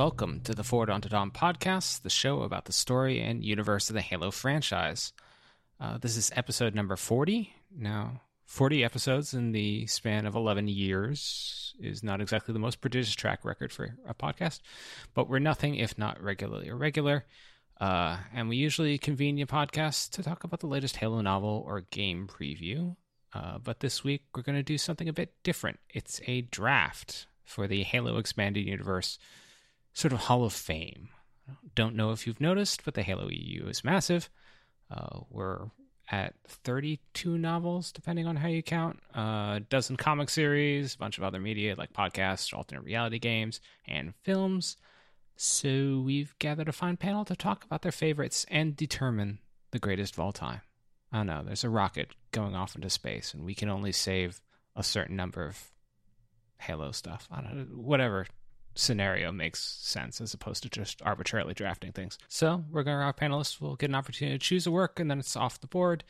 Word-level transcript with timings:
Welcome 0.00 0.40
to 0.44 0.54
the 0.54 0.64
Forward 0.64 0.88
Onto 0.88 1.10
Dawn 1.10 1.30
podcast, 1.30 2.00
the 2.00 2.08
show 2.08 2.40
about 2.40 2.64
the 2.64 2.72
story 2.72 3.20
and 3.20 3.44
universe 3.44 3.90
of 3.90 3.94
the 3.94 4.00
Halo 4.00 4.30
franchise. 4.30 5.12
Uh, 5.78 5.98
this 5.98 6.16
is 6.16 6.32
episode 6.34 6.74
number 6.74 6.96
40. 6.96 7.52
Now, 7.76 8.22
40 8.46 8.82
episodes 8.82 9.34
in 9.34 9.52
the 9.52 9.86
span 9.88 10.24
of 10.24 10.34
11 10.34 10.68
years 10.68 11.74
is 11.78 12.02
not 12.02 12.22
exactly 12.22 12.54
the 12.54 12.58
most 12.58 12.80
prodigious 12.80 13.14
track 13.14 13.44
record 13.44 13.72
for 13.74 13.94
a 14.08 14.14
podcast, 14.14 14.60
but 15.12 15.28
we're 15.28 15.38
nothing 15.38 15.74
if 15.74 15.98
not 15.98 16.18
regularly 16.22 16.68
irregular. 16.68 17.26
Uh, 17.78 18.16
and 18.32 18.48
we 18.48 18.56
usually 18.56 18.96
convene 18.96 19.38
a 19.42 19.46
podcast 19.46 20.12
to 20.12 20.22
talk 20.22 20.44
about 20.44 20.60
the 20.60 20.66
latest 20.66 20.96
Halo 20.96 21.20
novel 21.20 21.62
or 21.66 21.82
game 21.90 22.26
preview. 22.26 22.96
Uh, 23.34 23.58
but 23.58 23.80
this 23.80 24.02
week 24.02 24.22
we're 24.34 24.40
going 24.40 24.56
to 24.56 24.62
do 24.62 24.78
something 24.78 25.10
a 25.10 25.12
bit 25.12 25.34
different. 25.42 25.78
It's 25.90 26.22
a 26.26 26.40
draft 26.40 27.26
for 27.44 27.68
the 27.68 27.82
Halo 27.82 28.16
Expanded 28.16 28.64
Universe 28.64 29.18
sort 29.92 30.12
of 30.12 30.20
Hall 30.20 30.44
of 30.44 30.52
Fame. 30.52 31.08
Don't 31.74 31.96
know 31.96 32.12
if 32.12 32.26
you've 32.26 32.40
noticed, 32.40 32.84
but 32.84 32.94
the 32.94 33.02
Halo 33.02 33.28
EU 33.28 33.66
is 33.66 33.84
massive. 33.84 34.30
Uh, 34.90 35.20
we're 35.30 35.66
at 36.10 36.34
32 36.46 37.38
novels, 37.38 37.92
depending 37.92 38.26
on 38.26 38.36
how 38.36 38.48
you 38.48 38.62
count, 38.62 39.00
uh, 39.16 39.56
a 39.56 39.62
dozen 39.68 39.96
comic 39.96 40.28
series, 40.28 40.94
a 40.94 40.98
bunch 40.98 41.18
of 41.18 41.24
other 41.24 41.40
media 41.40 41.74
like 41.76 41.92
podcasts, 41.92 42.52
alternate 42.52 42.84
reality 42.84 43.18
games, 43.18 43.60
and 43.86 44.14
films. 44.22 44.76
So 45.36 46.02
we've 46.04 46.34
gathered 46.38 46.68
a 46.68 46.72
fine 46.72 46.96
panel 46.96 47.24
to 47.24 47.36
talk 47.36 47.64
about 47.64 47.82
their 47.82 47.92
favorites 47.92 48.44
and 48.50 48.76
determine 48.76 49.38
the 49.70 49.78
greatest 49.78 50.14
of 50.14 50.20
all 50.20 50.32
time. 50.32 50.60
I 51.12 51.18
don't 51.18 51.26
know, 51.26 51.42
there's 51.44 51.64
a 51.64 51.70
rocket 51.70 52.10
going 52.32 52.54
off 52.54 52.74
into 52.74 52.90
space, 52.90 53.32
and 53.32 53.44
we 53.44 53.54
can 53.54 53.68
only 53.68 53.92
save 53.92 54.40
a 54.76 54.82
certain 54.82 55.16
number 55.16 55.44
of 55.44 55.70
Halo 56.58 56.92
stuff. 56.92 57.28
I 57.30 57.40
don't 57.40 57.56
know, 57.56 57.64
whatever 57.80 58.26
scenario 58.74 59.32
makes 59.32 59.62
sense 59.62 60.20
as 60.20 60.34
opposed 60.34 60.62
to 60.62 60.68
just 60.68 61.02
arbitrarily 61.02 61.54
drafting 61.54 61.92
things. 61.92 62.18
So 62.28 62.64
we're 62.70 62.82
going 62.82 62.98
to 62.98 63.04
our 63.04 63.12
panelists 63.12 63.60
will 63.60 63.76
get 63.76 63.90
an 63.90 63.94
opportunity 63.94 64.38
to 64.38 64.44
choose 64.44 64.66
a 64.66 64.70
work 64.70 65.00
and 65.00 65.10
then 65.10 65.18
it's 65.18 65.36
off 65.36 65.60
the 65.60 65.66
board. 65.66 66.04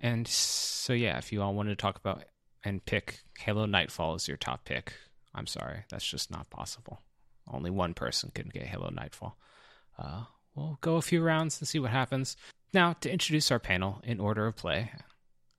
And 0.00 0.26
so 0.26 0.92
yeah, 0.92 1.18
if 1.18 1.32
you 1.32 1.42
all 1.42 1.54
wanted 1.54 1.70
to 1.70 1.82
talk 1.82 1.96
about 1.96 2.24
and 2.64 2.84
pick 2.84 3.20
Halo 3.38 3.66
Nightfall 3.66 4.14
as 4.14 4.28
your 4.28 4.36
top 4.36 4.64
pick, 4.64 4.92
I'm 5.34 5.46
sorry, 5.46 5.84
that's 5.90 6.06
just 6.06 6.30
not 6.30 6.50
possible. 6.50 7.00
Only 7.48 7.70
one 7.70 7.94
person 7.94 8.30
can 8.34 8.48
get 8.48 8.64
Halo 8.64 8.90
Nightfall. 8.90 9.36
Uh, 9.98 10.24
we'll 10.54 10.78
go 10.80 10.96
a 10.96 11.02
few 11.02 11.22
rounds 11.22 11.60
and 11.60 11.68
see 11.68 11.78
what 11.78 11.90
happens. 11.90 12.36
Now, 12.72 12.94
to 13.00 13.10
introduce 13.10 13.50
our 13.50 13.58
panel 13.58 14.00
in 14.02 14.18
order 14.18 14.46
of 14.46 14.56
play, 14.56 14.90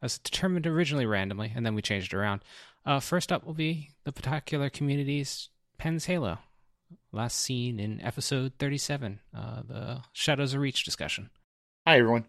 as 0.02 0.18
determined 0.18 0.68
originally 0.68 1.06
randomly, 1.06 1.54
and 1.56 1.66
then 1.66 1.76
we 1.76 1.82
changed 1.82 2.14
it 2.14 2.18
around. 2.18 2.44
Uh, 2.86 3.00
first 3.00 3.32
up 3.32 3.46
will 3.46 3.54
be 3.54 3.92
the 4.04 4.12
particular 4.12 4.70
community's 4.70 5.50
Penn's 5.78 6.06
Halo, 6.06 6.40
last 7.12 7.40
seen 7.40 7.80
in 7.80 8.02
episode 8.02 8.54
37, 8.60 9.20
uh, 9.36 9.62
the 9.68 10.02
Shadows 10.14 10.54
of 10.54 10.62
Reach 10.62 10.84
discussion. 10.84 11.30
Hi, 11.88 12.00
everyone. 12.00 12.26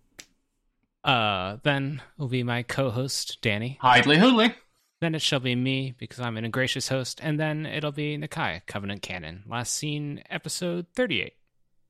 uh, 1.04 1.56
then 1.62 2.02
will 2.18 2.28
be 2.28 2.42
my 2.42 2.62
co 2.62 2.90
host, 2.90 3.38
Danny. 3.42 3.78
Hidely 3.82 4.18
hoodly. 4.18 4.54
Then 5.00 5.14
it 5.14 5.22
shall 5.22 5.40
be 5.40 5.54
me 5.54 5.94
because 5.98 6.20
I'm 6.20 6.36
an 6.36 6.44
ingracious 6.44 6.88
host, 6.88 7.20
and 7.22 7.38
then 7.38 7.66
it'll 7.66 7.92
be 7.92 8.16
Nakai, 8.16 8.62
Covenant 8.66 9.02
Canon, 9.02 9.44
last 9.46 9.74
seen 9.74 10.22
episode 10.30 10.86
38. 10.94 11.34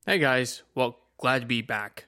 Hey 0.06 0.18
guys, 0.18 0.62
well, 0.74 0.98
glad 1.18 1.42
to 1.42 1.46
be 1.46 1.62
back. 1.62 2.06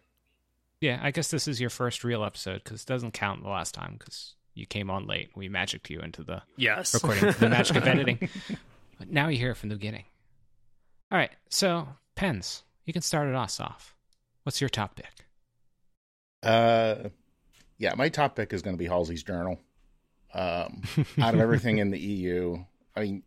Yeah, 0.80 0.98
I 1.02 1.10
guess 1.10 1.30
this 1.30 1.48
is 1.48 1.60
your 1.60 1.70
first 1.70 2.04
real 2.04 2.24
episode 2.24 2.62
because 2.64 2.82
it 2.82 2.88
doesn't 2.88 3.12
count 3.12 3.42
the 3.42 3.48
last 3.48 3.74
time 3.74 3.96
because 3.98 4.34
you 4.58 4.66
came 4.66 4.90
on 4.90 5.06
late. 5.06 5.30
We 5.34 5.48
magicked 5.48 5.88
you 5.90 6.00
into 6.00 6.22
the 6.22 6.42
yes 6.56 6.94
recording, 6.94 7.32
the 7.38 7.48
magic 7.50 7.76
of 7.76 7.86
editing. 7.86 8.28
But 8.98 9.10
now 9.10 9.28
you 9.28 9.38
hear 9.38 9.52
it 9.52 9.56
from 9.56 9.68
the 9.68 9.76
beginning. 9.76 10.04
All 11.10 11.18
right, 11.18 11.30
so 11.48 11.88
pens, 12.16 12.64
you 12.84 12.92
can 12.92 13.02
start 13.02 13.28
it 13.28 13.34
us 13.34 13.60
off. 13.60 13.94
What's 14.42 14.60
your 14.60 14.68
top 14.68 14.96
pick? 14.96 15.26
Uh, 16.42 17.08
yeah, 17.78 17.94
my 17.96 18.08
top 18.08 18.36
pick 18.36 18.52
is 18.52 18.62
going 18.62 18.76
to 18.76 18.78
be 18.78 18.88
Halsey's 18.88 19.22
Journal. 19.22 19.60
Um, 20.34 20.82
out 21.18 21.34
of 21.34 21.40
everything 21.40 21.78
in 21.78 21.90
the 21.90 21.98
EU, 21.98 22.62
I 22.94 23.00
mean, 23.00 23.22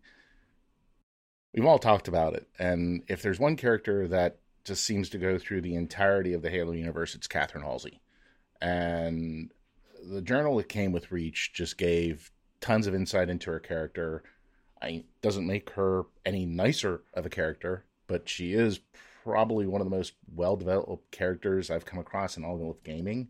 we've 1.54 1.66
all 1.66 1.80
talked 1.80 2.08
about 2.08 2.36
it, 2.36 2.48
and 2.60 3.04
if 3.08 3.22
there's 3.22 3.40
one 3.40 3.56
character 3.56 4.08
that 4.10 4.38
just 4.64 4.84
seems 4.84 5.10
to 5.10 5.18
go 5.18 5.40
through 5.40 5.62
the 5.62 5.76
entirety 5.76 6.34
of 6.34 6.44
the 6.44 6.52
Halo 6.52 6.74
universe, 6.74 7.16
it's 7.16 7.28
Catherine 7.28 7.64
Halsey, 7.64 8.00
and 8.62 9.52
the 10.04 10.22
journal 10.22 10.58
that 10.58 10.70
came 10.70 10.92
with 10.92 11.12
Reach 11.12 11.52
just 11.54 11.78
gave 11.78 12.32
tons 12.60 12.88
of 12.88 12.96
insight 12.96 13.30
into 13.30 13.52
her 13.52 13.60
character. 13.60 14.24
I 14.82 15.04
doesn't 15.22 15.46
make 15.46 15.72
her 15.72 16.04
any 16.26 16.46
nicer 16.46 17.02
of 17.14 17.26
a 17.26 17.30
character, 17.30 17.86
but 18.08 18.28
she 18.28 18.54
is 18.54 18.80
probably 19.24 19.68
one 19.68 19.82
of 19.82 19.86
the 19.86 19.96
most 19.96 20.14
well 20.36 20.56
developed 20.56 21.12
characters 21.12 21.70
I've 21.70 21.86
come 21.86 22.00
across 22.00 22.38
in 22.38 22.44
all 22.44 22.70
of 22.70 22.84
gaming, 22.84 23.30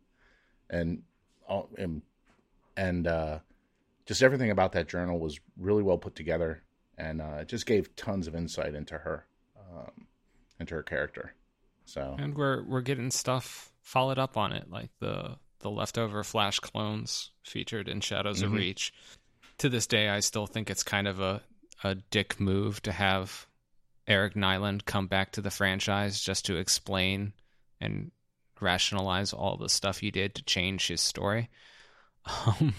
and 0.70 1.04
and 1.78 2.02
and 2.78 3.08
uh, 3.08 3.40
just 4.06 4.24
everything 4.24 4.52
about 4.52 4.72
that 4.74 4.88
journal 4.88 5.20
was 5.20 5.40
really 5.58 5.84
well 5.84 5.98
put 5.98 6.16
together, 6.16 6.64
and 6.98 7.22
uh, 7.22 7.40
it 7.42 7.48
just 7.48 7.66
gave 7.66 7.96
tons 7.96 8.28
of 8.28 8.36
insight 8.36 8.76
into 8.76 8.98
her, 8.98 9.26
um, 9.60 10.08
into 10.60 10.76
her 10.76 10.84
character. 10.84 11.34
So 11.86 12.16
and 12.18 12.36
we're 12.36 12.64
we're 12.64 12.82
getting 12.82 13.12
stuff 13.12 13.74
followed 13.82 14.20
up 14.20 14.38
on 14.38 14.54
it, 14.54 14.70
like 14.70 14.92
the 15.00 15.38
the 15.62 15.72
leftover 15.72 16.24
Flash 16.24 16.60
clones 16.60 17.32
featured 17.44 17.88
in 17.88 18.02
Shadows 18.02 18.38
mm-hmm. 18.38 18.48
of 18.48 18.54
Reach. 18.54 18.94
To 19.60 19.70
this 19.70 19.88
day, 19.88 20.10
I 20.10 20.20
still 20.20 20.48
think 20.48 20.70
it's 20.70 20.84
kind 20.84 21.08
of 21.08 21.20
a, 21.20 21.42
a 21.84 21.96
dick 21.96 22.40
move 22.40 22.82
to 22.84 22.92
have 22.92 23.48
Eric 24.08 24.34
Nylund 24.34 24.86
come 24.86 25.08
back 25.08 25.34
to 25.34 25.42
the 25.42 25.52
franchise 25.52 26.22
just 26.22 26.46
to 26.46 26.58
explain 26.58 27.34
and 27.80 28.12
rationalize 28.60 29.34
all 29.34 29.58
the 29.58 29.70
stuff 29.70 30.00
he 30.00 30.12
did 30.12 30.36
to 30.36 30.44
change 30.44 30.88
his 30.88 31.02
story. 31.02 31.50
Um, 32.46 32.76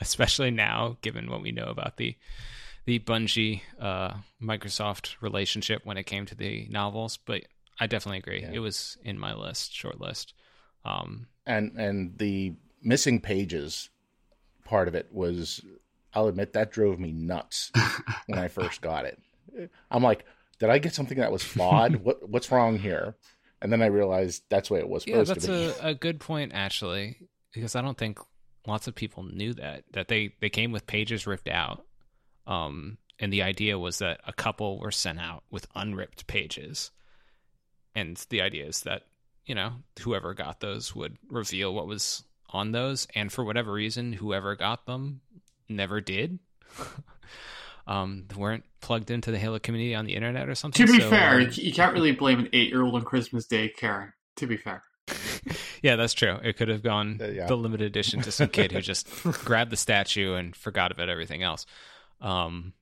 especially 0.00 0.50
now, 0.50 0.96
given 1.02 1.30
what 1.30 1.42
we 1.42 1.52
know 1.52 1.66
about 1.66 1.98
the 1.98 2.16
the 2.86 2.98
Bungie 2.98 3.62
uh, 3.80 4.14
Microsoft 4.42 5.16
relationship 5.20 5.82
when 5.84 5.96
it 5.96 6.04
came 6.04 6.26
to 6.26 6.34
the 6.34 6.66
novels. 6.70 7.18
But 7.18 7.42
I 7.80 7.86
definitely 7.86 8.18
agree. 8.18 8.42
Yeah. 8.42 8.52
It 8.52 8.58
was 8.58 8.98
in 9.02 9.18
my 9.18 9.34
list, 9.34 9.74
short 9.74 10.00
list. 10.00 10.34
Um, 10.84 11.26
and 11.46 11.72
and 11.78 12.18
the 12.18 12.54
missing 12.82 13.20
pages 13.20 13.88
part 14.64 14.88
of 14.88 14.94
it 14.94 15.08
was 15.12 15.60
I'll 16.12 16.28
admit 16.28 16.52
that 16.52 16.70
drove 16.70 16.98
me 16.98 17.12
nuts 17.12 17.72
when 18.26 18.38
I 18.38 18.48
first 18.48 18.80
got 18.80 19.04
it. 19.04 19.20
I'm 19.90 20.02
like, 20.02 20.24
did 20.58 20.70
I 20.70 20.78
get 20.78 20.94
something 20.94 21.18
that 21.18 21.32
was 21.32 21.42
flawed? 21.42 21.96
what 22.04 22.28
what's 22.28 22.50
wrong 22.50 22.78
here? 22.78 23.16
And 23.60 23.72
then 23.72 23.82
I 23.82 23.86
realized 23.86 24.42
that's 24.48 24.68
the 24.68 24.74
way 24.74 24.80
it 24.80 24.88
was 24.88 25.06
yeah, 25.06 25.24
supposed 25.24 25.46
to 25.46 25.52
be. 25.52 25.66
that's 25.66 25.80
a, 25.80 25.88
a 25.88 25.94
good 25.94 26.20
point 26.20 26.52
actually, 26.54 27.16
because 27.52 27.74
I 27.74 27.82
don't 27.82 27.98
think 27.98 28.18
lots 28.66 28.86
of 28.86 28.94
people 28.94 29.22
knew 29.22 29.54
that 29.54 29.84
that 29.92 30.08
they 30.08 30.34
they 30.40 30.50
came 30.50 30.72
with 30.72 30.86
pages 30.86 31.26
ripped 31.26 31.48
out. 31.48 31.84
Um, 32.46 32.98
and 33.18 33.32
the 33.32 33.42
idea 33.42 33.78
was 33.78 33.98
that 33.98 34.20
a 34.26 34.32
couple 34.32 34.78
were 34.78 34.90
sent 34.90 35.18
out 35.18 35.44
with 35.50 35.66
unripped 35.74 36.26
pages, 36.26 36.90
and 37.94 38.16
the 38.28 38.42
idea 38.42 38.66
is 38.66 38.82
that 38.82 39.02
you 39.46 39.54
know, 39.54 39.72
whoever 40.00 40.34
got 40.34 40.60
those 40.60 40.94
would 40.94 41.16
reveal 41.28 41.74
what 41.74 41.86
was 41.86 42.24
on 42.50 42.72
those. 42.72 43.06
And 43.14 43.32
for 43.32 43.44
whatever 43.44 43.72
reason, 43.72 44.12
whoever 44.12 44.56
got 44.56 44.86
them 44.86 45.20
never 45.68 46.00
did. 46.00 46.38
um, 47.86 48.26
weren't 48.36 48.64
plugged 48.80 49.10
into 49.10 49.30
the 49.30 49.38
Halo 49.38 49.58
community 49.58 49.94
on 49.94 50.04
the 50.04 50.14
internet 50.14 50.48
or 50.48 50.54
something. 50.54 50.86
To 50.86 50.92
be 50.92 51.00
so, 51.00 51.10
fair, 51.10 51.40
um, 51.40 51.48
you 51.52 51.72
can't 51.72 51.92
really 51.92 52.12
blame 52.12 52.40
an 52.40 52.48
eight 52.52 52.70
year 52.70 52.82
old 52.82 52.94
on 52.94 53.02
Christmas 53.02 53.46
Day, 53.46 53.68
Karen. 53.68 54.12
To 54.36 54.46
be 54.46 54.56
fair. 54.56 54.82
yeah, 55.82 55.96
that's 55.96 56.14
true. 56.14 56.38
It 56.42 56.56
could 56.56 56.68
have 56.68 56.82
gone 56.82 57.20
uh, 57.20 57.26
yeah. 57.26 57.46
the 57.46 57.56
limited 57.56 57.84
edition 57.86 58.22
to 58.22 58.32
some 58.32 58.48
kid 58.48 58.72
who 58.72 58.80
just 58.80 59.06
grabbed 59.44 59.70
the 59.70 59.76
statue 59.76 60.34
and 60.34 60.56
forgot 60.56 60.90
about 60.90 61.08
everything 61.08 61.42
else. 61.42 61.66
Um, 62.20 62.72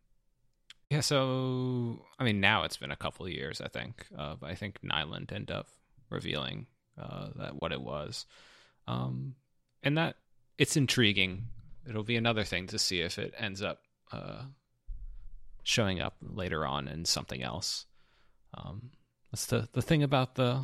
yeah, 0.88 1.00
so 1.00 2.04
I 2.18 2.24
mean, 2.24 2.40
now 2.40 2.62
it's 2.62 2.76
been 2.76 2.92
a 2.92 2.96
couple 2.96 3.26
of 3.26 3.32
years. 3.32 3.60
I 3.60 3.68
think. 3.68 4.06
Uh, 4.16 4.36
I 4.42 4.54
think 4.54 4.80
Nylund 4.82 5.32
and 5.32 5.50
up 5.50 5.66
revealing 6.12 6.66
uh, 7.00 7.28
that 7.36 7.60
what 7.60 7.72
it 7.72 7.80
was, 7.80 8.26
um, 8.86 9.34
and 9.82 9.98
that 9.98 10.16
it's 10.58 10.76
intriguing. 10.76 11.44
It'll 11.88 12.04
be 12.04 12.16
another 12.16 12.44
thing 12.44 12.68
to 12.68 12.78
see 12.78 13.00
if 13.00 13.18
it 13.18 13.34
ends 13.36 13.62
up 13.62 13.80
uh, 14.12 14.42
showing 15.62 16.00
up 16.00 16.16
later 16.20 16.64
on 16.64 16.86
in 16.88 17.04
something 17.04 17.42
else. 17.42 17.86
Um, 18.54 18.90
that's 19.30 19.46
the 19.46 19.68
the 19.72 19.82
thing 19.82 20.02
about 20.02 20.34
the 20.34 20.62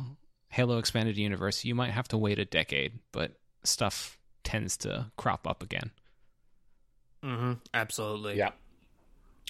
Halo 0.49 0.77
expanded 0.77 1.17
universe. 1.17 1.65
You 1.65 1.75
might 1.75 1.91
have 1.91 2.07
to 2.09 2.17
wait 2.17 2.39
a 2.39 2.45
decade, 2.45 2.99
but 3.11 3.33
stuff 3.63 4.17
tends 4.43 4.77
to 4.77 5.11
crop 5.17 5.47
up 5.47 5.61
again. 5.63 5.91
Mm-hmm. 7.23 7.53
Absolutely. 7.73 8.37
Yeah. 8.37 8.51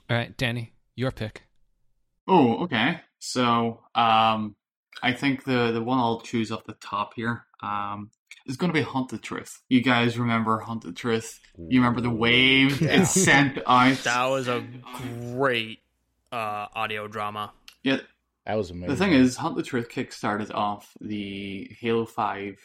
All 0.09 0.17
right, 0.17 0.35
Danny, 0.37 0.73
your 0.95 1.11
pick. 1.11 1.43
Oh, 2.27 2.63
okay. 2.63 3.01
So, 3.19 3.81
um, 3.95 4.55
I 5.01 5.13
think 5.13 5.43
the 5.43 5.71
the 5.71 5.83
one 5.83 5.99
I'll 5.99 6.21
choose 6.21 6.51
off 6.51 6.65
the 6.65 6.73
top 6.73 7.13
here 7.15 7.45
um, 7.61 8.11
is 8.45 8.57
going 8.57 8.71
to 8.71 8.73
be 8.73 8.83
Hunt 8.83 9.09
the 9.09 9.17
Truth. 9.17 9.61
You 9.69 9.81
guys 9.81 10.17
remember 10.17 10.59
Hunt 10.59 10.83
the 10.83 10.91
Truth? 10.91 11.39
You 11.57 11.79
remember 11.79 12.01
the 12.01 12.09
wave 12.09 12.81
yeah. 12.81 13.01
it 13.01 13.05
sent 13.05 13.59
out? 13.67 13.97
That 14.03 14.25
was 14.25 14.47
a 14.47 14.63
great 15.33 15.79
uh, 16.31 16.67
audio 16.73 17.07
drama. 17.07 17.53
Yeah, 17.83 17.97
That 18.45 18.55
was 18.57 18.71
amazing. 18.71 18.89
the 18.89 18.95
thing 18.95 19.13
is, 19.13 19.37
Hunt 19.37 19.55
the 19.55 19.63
Truth 19.63 19.89
kickstarted 19.89 20.53
off 20.53 20.91
the 21.01 21.69
Halo 21.79 22.05
Five 22.05 22.57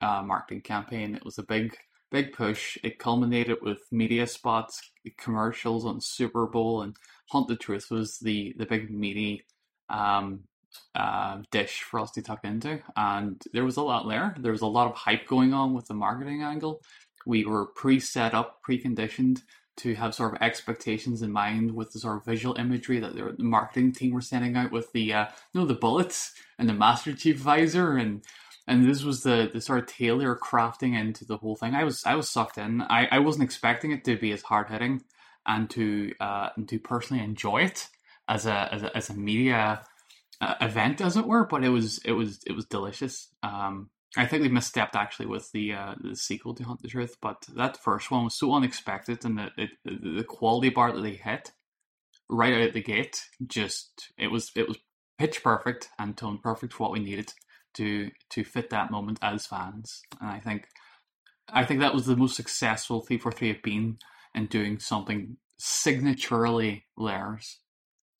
uh, 0.00 0.22
marketing 0.22 0.62
campaign. 0.62 1.14
It 1.14 1.24
was 1.24 1.38
a 1.38 1.42
big, 1.42 1.76
big 2.10 2.32
push. 2.32 2.78
It 2.82 2.98
culminated 2.98 3.58
with 3.62 3.80
media 3.90 4.26
spots, 4.26 4.80
commercials 5.18 5.84
on 5.84 6.00
Super 6.00 6.46
Bowl, 6.46 6.82
and 6.82 6.96
Hunt 7.30 7.48
the 7.48 7.56
Truth 7.56 7.86
was 7.90 8.18
the 8.18 8.54
the 8.58 8.66
big 8.66 8.90
meaty 8.90 9.44
um, 9.88 10.40
uh, 10.94 11.38
dish 11.50 11.82
for 11.82 12.00
us 12.00 12.10
to 12.12 12.22
tuck 12.22 12.40
into. 12.44 12.80
And 12.96 13.42
there 13.52 13.64
was 13.64 13.76
a 13.76 13.82
lot 13.82 14.08
there. 14.08 14.34
There 14.38 14.52
was 14.52 14.62
a 14.62 14.66
lot 14.66 14.90
of 14.90 14.96
hype 14.96 15.26
going 15.26 15.52
on 15.52 15.74
with 15.74 15.86
the 15.86 15.94
marketing 15.94 16.42
angle. 16.42 16.82
We 17.26 17.44
were 17.44 17.66
pre-set 17.66 18.34
up, 18.34 18.60
preconditioned 18.68 19.42
to 19.78 19.94
have 19.94 20.14
sort 20.14 20.34
of 20.34 20.42
expectations 20.42 21.22
in 21.22 21.32
mind 21.32 21.74
with 21.74 21.92
the 21.92 21.98
sort 21.98 22.18
of 22.18 22.24
visual 22.24 22.56
imagery 22.56 23.00
that 23.00 23.14
the 23.14 23.34
marketing 23.38 23.92
team 23.92 24.12
were 24.12 24.20
sending 24.20 24.56
out 24.56 24.70
with 24.70 24.92
the 24.92 25.12
uh, 25.12 25.26
you 25.52 25.60
know 25.60 25.66
the 25.66 25.74
bullets 25.74 26.32
and 26.58 26.68
the 26.68 26.74
Master 26.74 27.14
Chief 27.14 27.38
visor 27.38 27.96
and 27.96 28.22
and 28.66 28.88
this 28.88 29.02
was 29.02 29.22
the 29.22 29.50
the 29.52 29.60
sort 29.60 29.78
of 29.78 29.86
tailor 29.86 30.36
crafting 30.36 30.98
into 30.98 31.24
the 31.24 31.38
whole 31.38 31.56
thing. 31.56 31.74
I 31.74 31.84
was 31.84 32.04
I 32.04 32.14
was 32.14 32.28
sucked 32.28 32.58
in. 32.58 32.82
I, 32.82 33.08
I 33.10 33.18
wasn't 33.20 33.44
expecting 33.44 33.92
it 33.92 34.04
to 34.04 34.16
be 34.16 34.32
as 34.32 34.42
hard 34.42 34.68
hitting 34.68 35.02
and 35.46 35.68
to 35.70 36.12
uh, 36.20 36.50
and 36.56 36.68
to 36.68 36.78
personally 36.78 37.22
enjoy 37.22 37.62
it 37.62 37.88
as 38.28 38.46
a 38.46 38.72
as 38.72 38.82
a, 38.82 38.96
as 38.96 39.10
a 39.10 39.14
media 39.14 39.84
uh, 40.42 40.54
event 40.60 41.00
as 41.00 41.16
it 41.16 41.26
were. 41.26 41.46
But 41.46 41.64
it 41.64 41.70
was 41.70 41.98
it 42.04 42.12
was 42.12 42.40
it 42.46 42.52
was 42.52 42.66
delicious. 42.66 43.28
Um, 43.42 43.88
I 44.16 44.26
think 44.26 44.42
they 44.42 44.50
misstepped 44.50 44.94
actually 44.94 45.26
with 45.26 45.50
the 45.52 45.72
uh, 45.72 45.94
the 46.00 46.16
sequel 46.16 46.54
to 46.54 46.64
Hunt 46.64 46.82
the 46.82 46.88
Truth, 46.88 47.16
but 47.22 47.46
that 47.56 47.82
first 47.82 48.10
one 48.10 48.24
was 48.24 48.38
so 48.38 48.52
unexpected, 48.52 49.24
and 49.24 49.38
the 49.38 49.50
it, 49.56 49.70
the 49.84 50.24
quality 50.24 50.68
bar 50.68 50.92
that 50.92 51.00
they 51.00 51.14
hit 51.14 51.52
right 52.28 52.52
out 52.52 52.68
of 52.68 52.74
the 52.74 52.82
gate 52.82 53.26
just 53.46 54.12
it 54.18 54.28
was 54.28 54.50
it 54.54 54.66
was 54.68 54.78
pitch 55.18 55.42
perfect 55.42 55.88
and 55.98 56.16
tone 56.16 56.38
perfect 56.42 56.72
for 56.72 56.84
what 56.84 56.92
we 56.92 57.00
needed 57.00 57.32
to 57.74 58.10
to 58.30 58.44
fit 58.44 58.70
that 58.70 58.90
moment 58.90 59.18
as 59.22 59.46
fans. 59.46 60.02
And 60.20 60.30
I 60.30 60.40
think 60.40 60.66
I 61.48 61.64
think 61.64 61.80
that 61.80 61.94
was 61.94 62.06
the 62.06 62.16
most 62.16 62.36
successful 62.36 63.00
three 63.00 63.18
four 63.18 63.32
three 63.32 63.48
have 63.48 63.62
been 63.62 63.98
in 64.34 64.46
doing 64.46 64.78
something 64.78 65.36
signaturely 65.60 66.82
layers 66.96 67.60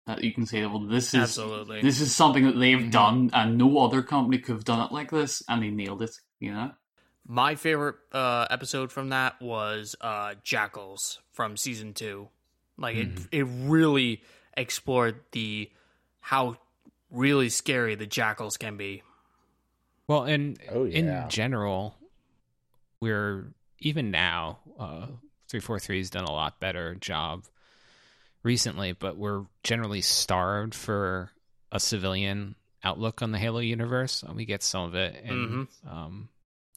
that 0.07 0.23
you 0.25 0.33
can 0.33 0.47
say, 0.47 0.65
well, 0.67 0.81
this 0.81 1.15
is 1.15 1.23
Absolutely. 1.23 1.81
this 1.83 2.01
is 2.01 2.15
something 2.15 2.45
that 2.45 2.59
they've 2.59 2.79
Mhm. 2.79 2.91
done, 2.91 3.31
and 3.33 3.57
no 3.59 3.79
other 3.79 4.03
company 4.03 4.39
could 4.39 4.55
have 4.57 4.65
done 4.65 4.85
it 4.85 4.93
like 4.93 5.11
this, 5.11 5.43
and 5.49 5.63
they 5.63 5.71
nailed 5.71 6.03
it. 6.03 6.11
You 6.41 6.53
know, 6.53 6.73
My 7.27 7.55
favorite 7.55 7.97
uh, 8.13 8.47
episode 8.51 8.91
from 8.91 9.11
that 9.11 9.41
was 9.41 9.95
uh, 10.01 10.35
Jackals 10.43 11.21
from 11.33 11.57
season 11.57 11.95
two. 11.95 12.29
Like 12.77 12.97
it, 12.97 13.09
it 13.31 13.45
really 13.45 14.23
explored 14.57 15.21
the 15.31 15.71
how 16.21 16.57
really 17.11 17.49
scary 17.49 17.95
the 17.95 18.07
jackals 18.07 18.57
can 18.57 18.77
be. 18.77 19.03
Well, 20.09 20.25
in 20.25 20.57
Oh, 20.71 20.85
yeah. 20.85 21.25
in 21.25 21.31
general, 21.31 21.97
we're 23.01 23.53
even 23.79 24.11
now 24.11 24.59
uh, 24.79 25.07
three 25.49 25.61
four 25.61 25.79
three's 25.79 26.11
done 26.11 26.25
a 26.25 26.33
lot 26.33 26.59
better 26.61 26.95
job 26.97 27.45
recently, 28.43 28.93
but 28.93 29.17
we're 29.17 29.45
generally 29.63 30.01
starved 30.01 30.75
for 30.75 31.31
a 31.71 31.81
civilian 31.81 32.55
outlook 32.85 33.23
on 33.23 33.33
the 33.33 33.39
Halo 33.39 33.61
universe. 33.61 34.23
And 34.23 34.37
we 34.37 34.45
get 34.45 34.63
some 34.63 34.85
of 34.85 34.95
it 34.95 35.23
in 35.25 35.69
um, 35.89 36.29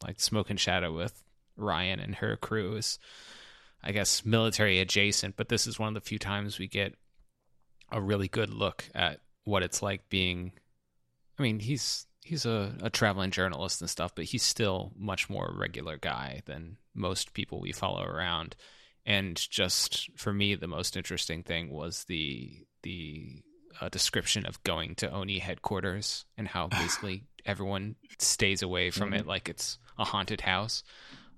like 0.04 0.20
Smoke 0.20 0.50
and 0.50 0.60
Shadow 0.60 0.94
with 0.94 1.24
Ryan 1.58 2.00
and 2.00 2.16
her 2.16 2.36
crew 2.38 2.76
is, 2.76 3.00
I 3.84 3.92
guess, 3.92 4.26
military 4.26 4.80
adjacent. 4.80 5.36
But 5.36 5.50
this 5.50 5.68
is 5.68 5.80
one 5.80 5.90
of 5.90 5.94
the 5.96 6.08
few 6.08 6.20
times 6.20 6.60
we 6.60 6.68
get 6.68 6.96
a 7.92 8.02
really 8.02 8.28
good 8.28 8.50
look 8.50 8.90
at 8.94 9.20
what 9.44 9.64
it's 9.64 9.82
like 9.82 10.10
being. 10.10 10.52
I 11.38 11.44
mean, 11.44 11.60
he's 11.60 12.08
he's 12.24 12.46
a, 12.46 12.74
a 12.82 12.90
traveling 12.90 13.32
journalist 13.32 13.82
and 13.82 13.90
stuff, 13.90 14.14
but 14.16 14.26
he's 14.26 14.44
still 14.44 14.92
much 14.98 15.30
more 15.30 15.48
a 15.48 15.58
regular 15.58 15.98
guy 15.98 16.42
than 16.46 16.78
most 16.94 17.34
people 17.34 17.60
we 17.60 17.72
follow 17.72 18.04
around. 18.04 18.56
And 19.06 19.38
just 19.50 20.10
for 20.18 20.34
me, 20.34 20.56
the 20.56 20.68
most 20.68 20.98
interesting 20.98 21.44
thing 21.44 21.70
was 21.70 22.06
the 22.06 22.52
the 22.82 23.44
uh, 23.80 23.90
description 23.90 24.46
of 24.46 24.64
going 24.64 24.96
to 24.96 25.12
Oni 25.12 25.40
headquarters 25.40 26.26
and 26.38 26.48
how 26.48 26.68
basically 26.68 27.24
everyone 27.46 27.96
stays 28.20 28.62
away 28.62 28.90
from 28.90 29.14
it 29.14 29.28
like 29.28 29.50
it's 29.50 29.78
a 29.98 30.04
haunted 30.04 30.42
house, 30.42 30.84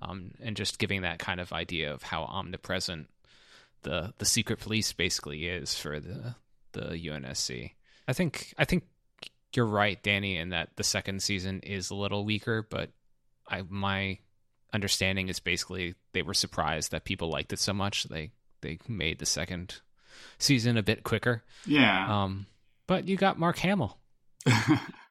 um, 0.02 0.32
and 0.42 0.56
just 0.56 0.80
giving 0.80 1.02
that 1.02 1.20
kind 1.20 1.40
of 1.40 1.52
idea 1.52 1.94
of 1.94 2.04
how 2.04 2.24
omnipresent 2.24 3.08
the 3.84 4.14
the 4.18 4.26
secret 4.26 4.60
police 4.60 4.94
basically 4.94 5.48
is 5.48 5.76
for 5.76 6.00
the 6.00 6.36
the 6.72 6.90
UNSC. 6.92 7.72
I 8.08 8.14
think 8.14 8.54
I 8.58 8.66
think 8.66 8.84
you're 9.54 9.66
right, 9.66 10.02
Danny, 10.02 10.38
in 10.38 10.50
that 10.50 10.70
the 10.76 10.84
second 10.84 11.22
season 11.22 11.62
is 11.62 11.90
a 11.90 11.96
little 11.96 12.24
weaker, 12.26 12.66
but 12.68 12.92
I 13.50 13.64
my 13.68 14.20
understanding 14.74 15.30
is 15.30 15.40
basically 15.40 15.96
they 16.14 16.22
were 16.22 16.34
surprised 16.34 16.92
that 16.92 17.06
people 17.06 17.30
liked 17.30 17.54
it 17.54 17.60
so 17.60 17.74
much 17.74 18.04
they 18.06 18.32
they 18.62 18.80
made 18.88 19.20
the 19.20 19.26
second 19.26 19.82
season 20.40 20.78
a 20.78 20.84
bit 20.84 21.04
quicker. 21.04 21.44
yeah. 21.66 22.24
Um, 22.24 22.48
but 22.88 23.08
you 23.08 23.18
got 23.18 23.38
Mark 23.40 23.58
Hamill. 23.60 23.98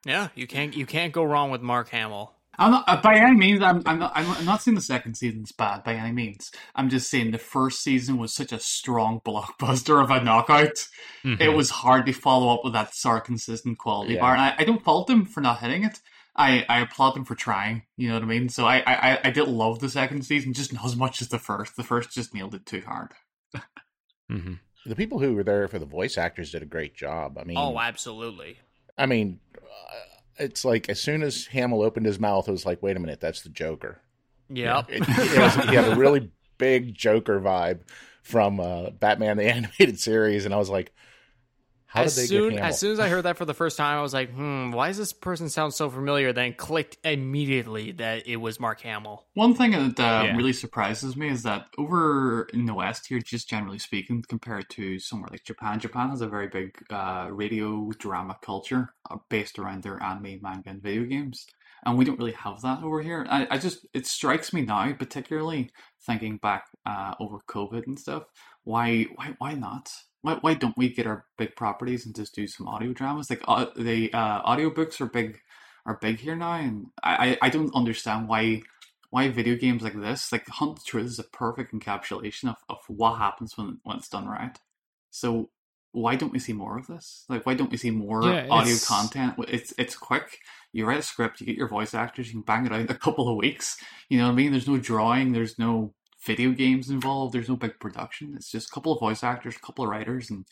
Yeah, 0.04 0.28
you 0.36 0.46
can't 0.46 0.76
you 0.76 0.86
can't 0.86 1.12
go 1.12 1.24
wrong 1.24 1.50
with 1.50 1.62
Mark 1.62 1.88
Hamill. 1.88 2.32
I'm 2.58 2.70
not 2.70 2.84
uh, 2.86 3.00
by 3.02 3.16
any 3.16 3.34
means. 3.36 3.60
I'm, 3.60 3.82
I'm 3.86 3.98
not. 3.98 4.12
I'm, 4.14 4.30
I'm 4.30 4.44
not 4.44 4.62
saying 4.62 4.76
the 4.76 4.80
second 4.80 5.16
season's 5.16 5.50
bad 5.50 5.82
by 5.82 5.94
any 5.94 6.12
means. 6.12 6.48
I'm 6.76 6.88
just 6.90 7.10
saying 7.10 7.32
the 7.32 7.38
first 7.38 7.82
season 7.82 8.16
was 8.16 8.32
such 8.32 8.52
a 8.52 8.60
strong 8.60 9.20
blockbuster 9.26 10.00
of 10.00 10.10
a 10.12 10.22
knockout. 10.22 10.76
It 11.24 11.52
was 11.54 11.70
hard 11.70 12.06
to 12.06 12.12
follow 12.12 12.54
up 12.54 12.60
with 12.62 12.72
that 12.74 12.94
sort 12.94 13.18
of 13.18 13.24
consistent 13.24 13.78
quality 13.78 14.14
Yeah. 14.14 14.20
bar, 14.20 14.32
and 14.34 14.40
I, 14.42 14.54
I 14.58 14.64
don't 14.64 14.84
fault 14.84 15.08
them 15.08 15.24
for 15.24 15.40
not 15.40 15.58
hitting 15.58 15.82
it. 15.82 15.98
I, 16.36 16.66
I 16.68 16.80
applaud 16.80 17.14
them 17.14 17.24
for 17.24 17.34
trying. 17.34 17.82
You 17.96 18.08
know 18.08 18.14
what 18.14 18.22
I 18.22 18.26
mean? 18.26 18.48
So 18.48 18.66
I, 18.66 18.82
I 18.86 19.18
I 19.24 19.30
did 19.30 19.48
love 19.48 19.78
the 19.78 19.88
second 19.88 20.22
season, 20.24 20.52
just 20.52 20.72
not 20.72 20.84
as 20.84 20.96
much 20.96 21.22
as 21.22 21.28
the 21.28 21.38
first. 21.38 21.76
The 21.76 21.82
first 21.82 22.12
just 22.12 22.34
nailed 22.34 22.54
it 22.54 22.66
too 22.66 22.82
hard. 22.86 23.12
hmm 24.30 24.54
the 24.86 24.96
people 24.96 25.18
who 25.18 25.34
were 25.34 25.42
there 25.42 25.68
for 25.68 25.78
the 25.78 25.86
voice 25.86 26.16
actors 26.16 26.52
did 26.52 26.62
a 26.62 26.66
great 26.66 26.94
job. 26.94 27.38
I 27.38 27.44
mean, 27.44 27.58
Oh, 27.58 27.78
absolutely. 27.78 28.58
I 28.96 29.06
mean, 29.06 29.40
uh, 29.56 29.60
it's 30.38 30.64
like 30.64 30.88
as 30.88 31.00
soon 31.00 31.22
as 31.22 31.46
Hamill 31.46 31.82
opened 31.82 32.06
his 32.06 32.20
mouth, 32.20 32.48
it 32.48 32.52
was 32.52 32.64
like, 32.64 32.82
wait 32.82 32.96
a 32.96 33.00
minute, 33.00 33.20
that's 33.20 33.42
the 33.42 33.48
Joker. 33.48 34.00
Yep. 34.48 34.86
It, 34.90 35.02
it 35.02 35.38
was, 35.40 35.54
he 35.54 35.74
had 35.74 35.92
a 35.92 35.96
really 35.96 36.30
big 36.56 36.94
Joker 36.94 37.40
vibe 37.40 37.80
from 38.22 38.60
uh, 38.60 38.90
Batman 38.90 39.36
the 39.36 39.44
animated 39.52 39.98
series, 39.98 40.44
and 40.44 40.54
I 40.54 40.56
was 40.56 40.70
like, 40.70 40.92
how 41.96 42.04
as 42.04 42.14
did 42.14 42.14
they 42.14 42.28
soon 42.28 42.48
get 42.48 42.58
Hamill? 42.58 42.66
as 42.66 42.78
soon 42.78 42.92
as 42.92 43.00
I 43.00 43.08
heard 43.08 43.22
that 43.24 43.36
for 43.36 43.44
the 43.44 43.54
first 43.54 43.76
time, 43.76 43.98
I 43.98 44.02
was 44.02 44.14
like, 44.14 44.30
"Hmm, 44.32 44.70
why 44.72 44.88
does 44.88 44.98
this 44.98 45.12
person 45.12 45.48
sound 45.48 45.74
so 45.74 45.88
familiar?" 45.90 46.32
Then 46.32 46.54
clicked 46.54 46.98
immediately 47.04 47.92
that 47.92 48.26
it 48.26 48.36
was 48.36 48.60
Mark 48.60 48.80
Hamill. 48.82 49.26
One 49.34 49.54
thing 49.54 49.72
that 49.72 50.00
uh, 50.00 50.24
Yeah. 50.24 50.36
really 50.36 50.54
surprises 50.54 51.14
me 51.16 51.28
is 51.28 51.42
that 51.42 51.66
over 51.76 52.48
in 52.54 52.64
the 52.64 52.72
West 52.74 53.06
here, 53.06 53.18
just 53.20 53.48
generally 53.50 53.78
speaking, 53.78 54.24
compared 54.26 54.70
to 54.70 54.98
somewhere 54.98 55.28
like 55.30 55.44
Japan, 55.44 55.78
Japan 55.78 56.08
has 56.08 56.22
a 56.22 56.26
very 56.28 56.48
big 56.48 56.70
uh, 56.90 57.28
radio 57.30 57.90
drama 57.98 58.38
culture 58.42 58.94
uh, 59.10 59.16
based 59.28 59.58
around 59.58 59.82
their 59.82 60.02
anime, 60.02 60.40
manga, 60.42 60.70
and 60.70 60.82
video 60.82 61.04
games. 61.04 61.46
And 61.84 61.98
we 61.98 62.04
don't 62.06 62.18
really 62.18 62.32
have 62.32 62.62
that 62.62 62.82
over 62.82 63.02
here. 63.02 63.26
I, 63.28 63.46
I 63.50 63.58
just, 63.58 63.86
it 63.92 64.06
strikes 64.06 64.52
me 64.54 64.62
now, 64.62 64.90
particularly 64.94 65.70
thinking 66.06 66.38
back 66.38 66.64
uh, 66.86 67.14
over 67.20 67.38
COVID 67.48 67.86
and 67.86 67.98
stuff, 67.98 68.24
why, 68.64 69.04
why, 69.16 69.34
why 69.38 69.52
not? 69.54 69.90
Why, 70.22 70.34
why 70.40 70.54
don't 70.54 70.76
we 70.76 70.88
get 70.88 71.06
our 71.06 71.24
big 71.38 71.54
properties 71.56 72.06
and 72.06 72.14
just 72.14 72.34
do 72.34 72.46
some 72.46 72.66
audio 72.68 72.92
dramas? 72.92 73.30
Like 73.30 73.42
uh, 73.46 73.66
the 73.76 74.12
uh, 74.12 74.42
audiobooks 74.42 75.00
are 75.00 75.06
big, 75.06 75.38
are 75.84 75.98
big 76.00 76.18
here 76.18 76.36
now, 76.36 76.54
and 76.54 76.86
I, 77.02 77.30
I 77.42 77.46
I 77.46 77.48
don't 77.50 77.74
understand 77.74 78.28
why 78.28 78.62
why 79.10 79.28
video 79.28 79.54
games 79.56 79.82
like 79.82 79.94
this, 79.98 80.32
like 80.32 80.48
Hunt 80.48 80.76
the 80.76 80.82
Truth, 80.84 81.06
is 81.06 81.18
a 81.18 81.24
perfect 81.24 81.72
encapsulation 81.72 82.48
of, 82.48 82.56
of 82.68 82.78
what 82.88 83.18
happens 83.18 83.56
when 83.56 83.78
when 83.84 83.96
it's 83.98 84.08
done 84.08 84.26
right. 84.26 84.58
So 85.10 85.50
why 85.92 86.16
don't 86.16 86.32
we 86.32 86.38
see 86.40 86.52
more 86.52 86.76
of 86.76 86.86
this? 86.88 87.24
Like, 87.28 87.46
why 87.46 87.54
don't 87.54 87.70
we 87.70 87.78
see 87.78 87.90
more 87.90 88.22
Yeah, 88.22 88.48
audio 88.50 88.72
it's- 88.74 88.86
content? 88.86 89.34
It's 89.48 89.72
it's 89.78 89.96
quick. 89.96 90.38
You 90.72 90.84
write 90.86 90.98
a 90.98 91.02
script, 91.02 91.40
you 91.40 91.46
get 91.46 91.56
your 91.56 91.68
voice 91.68 91.94
actors, 91.94 92.26
you 92.26 92.32
can 92.34 92.42
bang 92.42 92.66
it 92.66 92.72
out 92.72 92.80
in 92.80 92.90
a 92.90 92.94
couple 92.98 93.28
of 93.30 93.36
weeks. 93.36 93.78
You 94.10 94.18
know 94.18 94.24
what 94.26 94.32
I 94.32 94.34
mean? 94.34 94.50
There's 94.50 94.68
no 94.68 94.76
drawing, 94.76 95.32
there's 95.32 95.58
no 95.58 95.94
video 96.26 96.50
games 96.50 96.90
involved, 96.90 97.32
there's 97.32 97.48
no 97.48 97.56
big 97.56 97.78
production. 97.80 98.34
It's 98.36 98.50
just 98.50 98.68
a 98.68 98.72
couple 98.72 98.92
of 98.92 99.00
voice 99.00 99.22
actors, 99.22 99.56
a 99.56 99.60
couple 99.60 99.84
of 99.84 99.90
writers, 99.90 100.28
and 100.30 100.44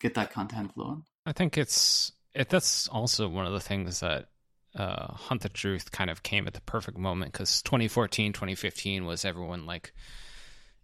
get 0.00 0.14
that 0.14 0.32
content 0.32 0.72
flowing. 0.74 1.04
I 1.26 1.32
think 1.32 1.58
it's 1.58 2.12
it, 2.34 2.48
that's 2.48 2.88
also 2.88 3.28
one 3.28 3.46
of 3.46 3.52
the 3.52 3.60
things 3.60 4.00
that 4.00 4.28
uh, 4.74 5.12
Hunt 5.12 5.42
the 5.42 5.48
Truth 5.48 5.92
kind 5.92 6.10
of 6.10 6.22
came 6.22 6.46
at 6.46 6.54
the 6.54 6.60
perfect 6.62 6.98
moment 6.98 7.32
because 7.32 7.62
2014, 7.62 8.32
2015 8.32 9.04
was 9.04 9.24
everyone 9.24 9.66
like 9.66 9.92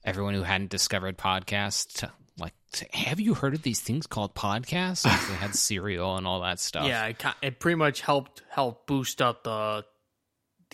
everyone 0.04 0.34
who 0.34 0.42
hadn't 0.42 0.70
discovered 0.70 1.16
podcasts. 1.16 2.00
To, 2.00 2.12
like, 2.38 2.54
have 2.92 3.20
you 3.20 3.34
heard 3.34 3.54
of 3.54 3.62
these 3.62 3.80
things 3.80 4.06
called 4.06 4.34
podcasts? 4.34 5.06
Like, 5.06 5.28
they 5.28 5.34
had 5.34 5.54
Serial 5.54 6.16
and 6.16 6.26
all 6.26 6.40
that 6.40 6.60
stuff. 6.60 6.86
Yeah, 6.86 7.06
it, 7.06 7.22
it 7.42 7.60
pretty 7.60 7.76
much 7.76 8.00
helped 8.00 8.42
help 8.50 8.86
boost 8.86 9.22
up 9.22 9.44
the 9.44 9.84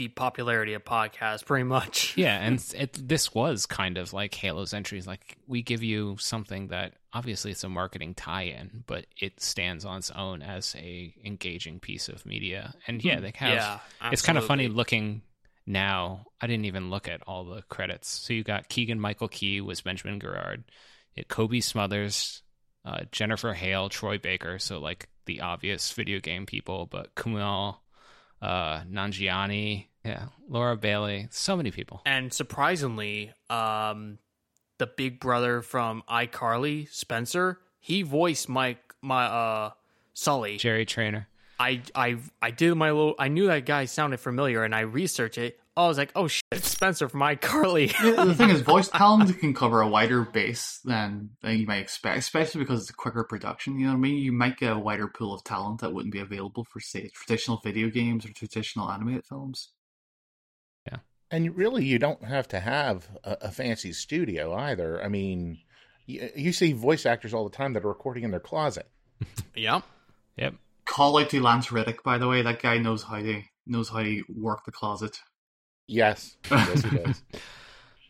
the 0.01 0.09
popularity 0.09 0.73
of 0.73 0.83
podcasts, 0.83 1.45
pretty 1.45 1.65
much. 1.65 2.15
Yeah, 2.21 2.39
and 2.39 2.65
it, 2.75 3.09
this 3.09 3.35
was 3.35 3.67
kind 3.67 3.99
of 3.99 4.13
like 4.15 4.35
Halo's 4.35 4.73
entries. 4.73 5.07
Like 5.07 5.37
we 5.47 5.63
give 5.63 5.83
you 5.83 6.17
something 6.19 6.69
that 6.69 6.95
obviously 7.13 7.51
it's 7.51 7.65
a 7.65 7.69
marketing 7.69 8.15
tie-in, 8.15 8.85
but 8.87 9.05
it 9.19 9.41
stands 9.43 9.85
on 9.85 9.99
its 9.99 10.11
own 10.11 10.41
as 10.43 10.75
a 10.77 11.15
engaging 11.25 11.81
piece 11.81 12.09
of 12.09 12.25
media. 12.25 12.75
And 12.87 13.05
yeah, 13.05 13.21
they 13.21 13.33
have. 13.35 13.53
Yeah, 13.53 13.79
it's 14.11 14.23
kind 14.23 14.39
of 14.39 14.47
funny 14.47 14.69
looking 14.69 15.21
now. 15.67 16.27
I 16.41 16.47
didn't 16.47 16.65
even 16.65 16.89
look 16.89 17.09
at 17.09 17.23
all 17.27 17.45
the 17.45 17.63
credits. 17.63 18.09
So 18.09 18.33
you 18.33 18.43
got 18.43 18.69
Keegan 18.69 19.01
Michael 19.01 19.29
Key 19.29 19.61
was 19.61 19.83
Benjamin 19.83 20.19
Giraud, 20.19 20.65
it, 21.15 21.29
Cobie 21.29 21.61
Smulders, 21.61 22.41
uh, 22.87 23.01
Jennifer 23.13 23.53
Hale, 23.53 23.91
Troy 23.91 24.17
Baker. 24.17 24.59
So 24.59 24.79
like 24.79 25.09
the 25.27 25.43
obvious 25.43 25.93
video 25.93 26.21
game 26.21 26.47
people, 26.47 26.87
but 26.87 27.15
Kumail, 27.15 27.77
uh, 28.43 28.81
Nanjiani, 28.83 29.87
yeah, 30.05 30.27
Laura 30.49 30.77
Bailey, 30.77 31.29
so 31.31 31.57
many 31.57 31.71
people. 31.71 32.03
And 32.07 32.33
surprisingly, 32.33 33.33
um, 33.49 34.19
the 34.79 34.87
big 34.87 35.21
brother 35.21 35.63
from 35.63 36.03
iCarly, 36.09 36.89
Spencer, 36.91 37.59
he 37.79 38.03
voiced 38.03 38.49
my 38.49 38.77
my 39.03 39.25
uh 39.25 39.71
Sully. 40.15 40.57
Jerry 40.57 40.85
Trainer. 40.85 41.29
I 41.59 41.83
I 41.95 42.17
I 42.41 42.51
did 42.51 42.75
my 42.75 42.91
little. 42.91 43.15
I 43.19 43.29
knew 43.29 43.47
that 43.47 43.67
guy 43.67 43.85
sounded 43.85 44.21
familiar, 44.21 44.65
and 44.65 44.75
I 44.75 44.81
researched 44.81 45.39
it. 45.39 45.61
I 45.77 45.87
was 45.87 45.99
like, 45.99 46.11
oh 46.15 46.27
shit, 46.27 46.43
it's 46.53 46.69
Spencer 46.69 47.09
from 47.09 47.21
iCarly. 47.21 47.93
the 48.03 48.25
the 48.25 48.35
thing 48.37 48.51
is, 48.51 48.61
voice 48.61 48.89
talent 48.89 49.39
can 49.39 49.55
cover 49.55 49.81
a 49.81 49.89
wider 49.89 50.23
base 50.23 50.81
than, 50.85 51.31
than 51.43 51.59
you 51.59 51.67
might 51.67 51.79
expect, 51.79 52.19
especially 52.19 52.61
because 52.61 52.83
it's 52.83 52.91
a 52.91 52.95
quicker 52.95 53.25
production. 53.25 53.79
You 53.79 53.87
know 53.87 53.93
what 53.93 53.99
I 53.99 54.01
mean? 54.01 54.17
You 54.17 54.33
might 54.33 54.59
get 54.59 54.73
a 54.73 54.79
wider 54.79 55.09
pool 55.09 55.33
of 55.33 55.45
talent 55.45 55.81
that 55.81 55.93
wouldn't 55.93 56.13
be 56.13 56.21
available 56.21 56.65
for, 56.65 56.81
say, 56.81 57.09
traditional 57.15 57.61
video 57.63 57.89
games 57.89 58.27
or 58.27 58.33
traditional 58.33 58.91
animated 58.91 59.25
films. 59.27 59.71
And 61.31 61.57
really, 61.57 61.85
you 61.85 61.99
don't 61.99 62.25
have 62.25 62.49
to 62.49 62.61
have 62.61 63.09
a, 63.25 63.37
a 63.43 63.51
fancy 63.51 63.93
studio 63.93 64.53
either. 64.55 65.03
I 65.03 65.09
mean, 65.09 65.59
you, 66.07 66.29
you 66.35 66.53
see 66.53 66.73
voice 66.73 67.07
actors 67.07 67.33
all 67.33 67.49
the 67.49 67.57
time 67.57 67.73
that 67.75 67.85
are 67.85 67.89
recording 67.89 68.25
in 68.25 68.31
their 68.31 68.41
closet. 68.41 68.89
yep. 69.55 69.85
Yep. 70.37 70.55
Call 70.87 71.19
out 71.19 71.31
to 71.31 71.41
Lance 71.41 71.71
Reddick, 71.71 72.03
by 72.03 72.19
the 72.19 72.27
way. 72.27 72.43
That 72.43 72.61
guy 72.61 72.79
knows 72.79 73.03
how 73.05 73.21
to 73.21 73.43
knows 73.67 73.89
how 73.89 74.03
to 74.03 74.25
work 74.29 74.65
the 74.65 74.73
closet. 74.73 75.21
Yes, 75.87 76.37
yes, 76.51 76.83
he 76.83 76.97
does. 76.99 77.23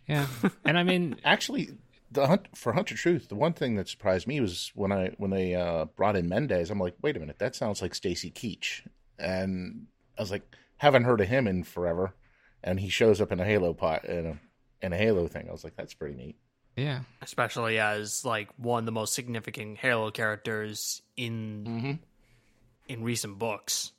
Yeah. 0.06 0.26
And 0.64 0.76
I 0.76 0.82
mean, 0.82 1.20
Actually, 1.24 1.70
the 2.10 2.26
hunt 2.26 2.48
for 2.56 2.72
Hunter 2.72 2.96
Truth, 2.96 3.28
the 3.28 3.36
one 3.36 3.52
thing 3.52 3.76
that 3.76 3.88
surprised 3.88 4.26
me 4.26 4.40
was 4.40 4.72
when 4.74 4.90
I 4.90 5.10
when 5.18 5.30
they 5.30 5.54
uh, 5.54 5.84
brought 5.84 6.16
in 6.16 6.28
Mendez. 6.28 6.70
I'm 6.70 6.80
like, 6.80 6.96
wait 7.00 7.16
a 7.16 7.20
minute, 7.20 7.38
that 7.38 7.54
sounds 7.54 7.80
like 7.80 7.94
Stacy 7.94 8.30
Keach, 8.30 8.86
and 9.20 9.86
I 10.18 10.22
was 10.22 10.32
like, 10.32 10.42
haven't 10.78 11.04
heard 11.04 11.20
of 11.20 11.28
him 11.28 11.46
in 11.46 11.62
forever, 11.62 12.14
and 12.62 12.78
he 12.80 12.88
shows 12.88 13.20
up 13.20 13.32
in 13.32 13.40
a 13.40 13.44
Halo 13.44 13.72
pot 13.74 14.04
in 14.04 14.26
a 14.26 14.38
in 14.86 14.92
a 14.92 14.96
Halo 14.96 15.26
thing. 15.28 15.48
I 15.48 15.52
was 15.52 15.64
like, 15.64 15.76
that's 15.76 15.94
pretty 15.94 16.14
neat. 16.14 16.36
yeah. 16.76 17.00
Especially 17.22 17.78
as 17.78 18.24
like 18.24 18.48
one 18.56 18.80
of 18.80 18.86
the 18.86 18.92
most 18.92 19.12
significant 19.14 19.78
Halo 19.78 20.10
characters 20.10 21.02
in 21.16 21.64
Mm-hmm. 21.66 21.92
in 22.88 23.02
recent 23.04 23.38
books. 23.38 23.92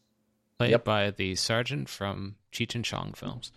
Played 0.58 0.72
Yep. 0.72 0.84
by 0.86 1.12
the 1.12 1.36
sergeant 1.36 1.90
from 1.90 2.36
Cheech 2.52 2.76
and 2.76 2.86
Chong 2.86 3.14
films. 3.14 3.52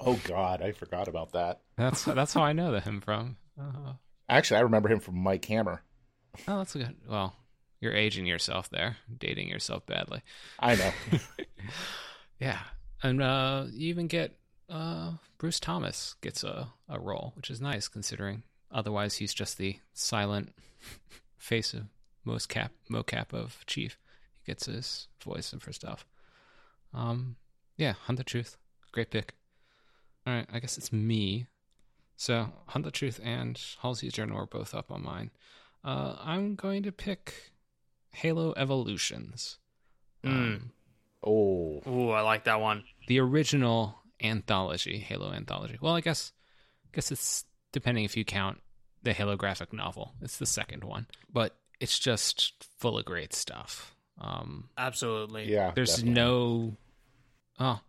Oh 0.00 0.20
God, 0.24 0.62
I 0.62 0.72
forgot 0.72 1.08
about 1.08 1.32
that. 1.32 1.60
That's 1.76 2.04
that's 2.04 2.34
how 2.34 2.42
I 2.42 2.52
know 2.52 2.72
the 2.72 2.80
him 2.80 3.00
from. 3.00 3.36
Uh, 3.60 3.92
Actually, 4.28 4.58
I 4.58 4.62
remember 4.62 4.88
him 4.88 5.00
from 5.00 5.16
Mike 5.18 5.44
Hammer. 5.46 5.82
oh, 6.48 6.58
that's 6.58 6.74
a 6.74 6.78
good. 6.78 6.96
Well, 7.08 7.34
you're 7.80 7.94
aging 7.94 8.26
yourself 8.26 8.68
there, 8.70 8.96
dating 9.18 9.48
yourself 9.48 9.84
badly. 9.86 10.22
I 10.58 10.74
know. 10.76 10.92
Yeah, 12.40 12.58
and 13.02 13.22
uh, 13.22 13.64
you 13.72 13.88
even 13.88 14.06
get 14.08 14.36
uh, 14.70 15.12
Bruce 15.38 15.60
Thomas 15.60 16.14
gets 16.20 16.42
a, 16.44 16.68
a 16.88 16.98
role, 16.98 17.32
which 17.36 17.50
is 17.50 17.60
nice 17.60 17.88
considering 17.88 18.42
otherwise 18.72 19.16
he's 19.16 19.32
just 19.34 19.56
the 19.58 19.78
silent 19.92 20.52
face 21.38 21.74
of 21.74 21.84
most 22.24 22.48
cap 22.48 22.72
mocap 22.90 23.32
of 23.32 23.64
Chief. 23.66 23.98
He 24.42 24.50
gets 24.52 24.66
his 24.66 25.08
voice 25.22 25.52
and 25.52 25.62
for 25.62 25.72
stuff. 25.72 26.06
Um, 26.92 27.36
yeah, 27.76 27.92
Hunt 28.06 28.18
the 28.18 28.24
Truth, 28.24 28.56
great 28.92 29.10
pick. 29.10 29.34
All 30.26 30.32
right, 30.34 30.46
I 30.52 30.58
guess 30.58 30.78
it's 30.78 30.92
me. 30.92 31.46
So 32.16 32.48
Hunt 32.68 32.84
the 32.84 32.90
Truth 32.90 33.20
and 33.22 33.60
Halsey's 33.82 34.12
Journal 34.12 34.38
are 34.38 34.46
both 34.46 34.74
up 34.74 34.90
on 34.90 35.02
mine. 35.02 35.30
Uh, 35.84 36.16
I'm 36.20 36.54
going 36.54 36.82
to 36.84 36.92
pick 36.92 37.52
Halo 38.12 38.54
Evolutions. 38.56 39.58
Um, 40.24 40.70
Oh, 41.26 41.80
Ooh, 41.86 42.10
I 42.10 42.20
like 42.20 42.44
that 42.44 42.60
one. 42.60 42.84
the 43.08 43.18
original 43.18 43.98
anthology, 44.24 44.98
Halo 44.98 45.32
anthology. 45.32 45.78
Well, 45.80 45.94
I 45.94 46.00
guess 46.00 46.32
I 46.86 46.88
guess 46.94 47.12
it's 47.12 47.44
depending 47.72 48.04
if 48.04 48.16
you 48.16 48.24
count 48.24 48.60
the 49.02 49.12
Halo 49.12 49.36
graphic 49.36 49.72
novel. 49.72 50.14
It's 50.22 50.38
the 50.38 50.46
second 50.46 50.84
one, 50.84 51.06
but 51.32 51.56
it's 51.80 51.98
just 51.98 52.66
full 52.78 52.98
of 52.98 53.04
great 53.04 53.34
stuff. 53.34 53.94
Um, 54.18 54.70
Absolutely. 54.78 55.52
yeah. 55.52 55.72
there's 55.74 55.96
definitely. 55.96 56.14
no 56.14 56.76
oh, 57.58 57.80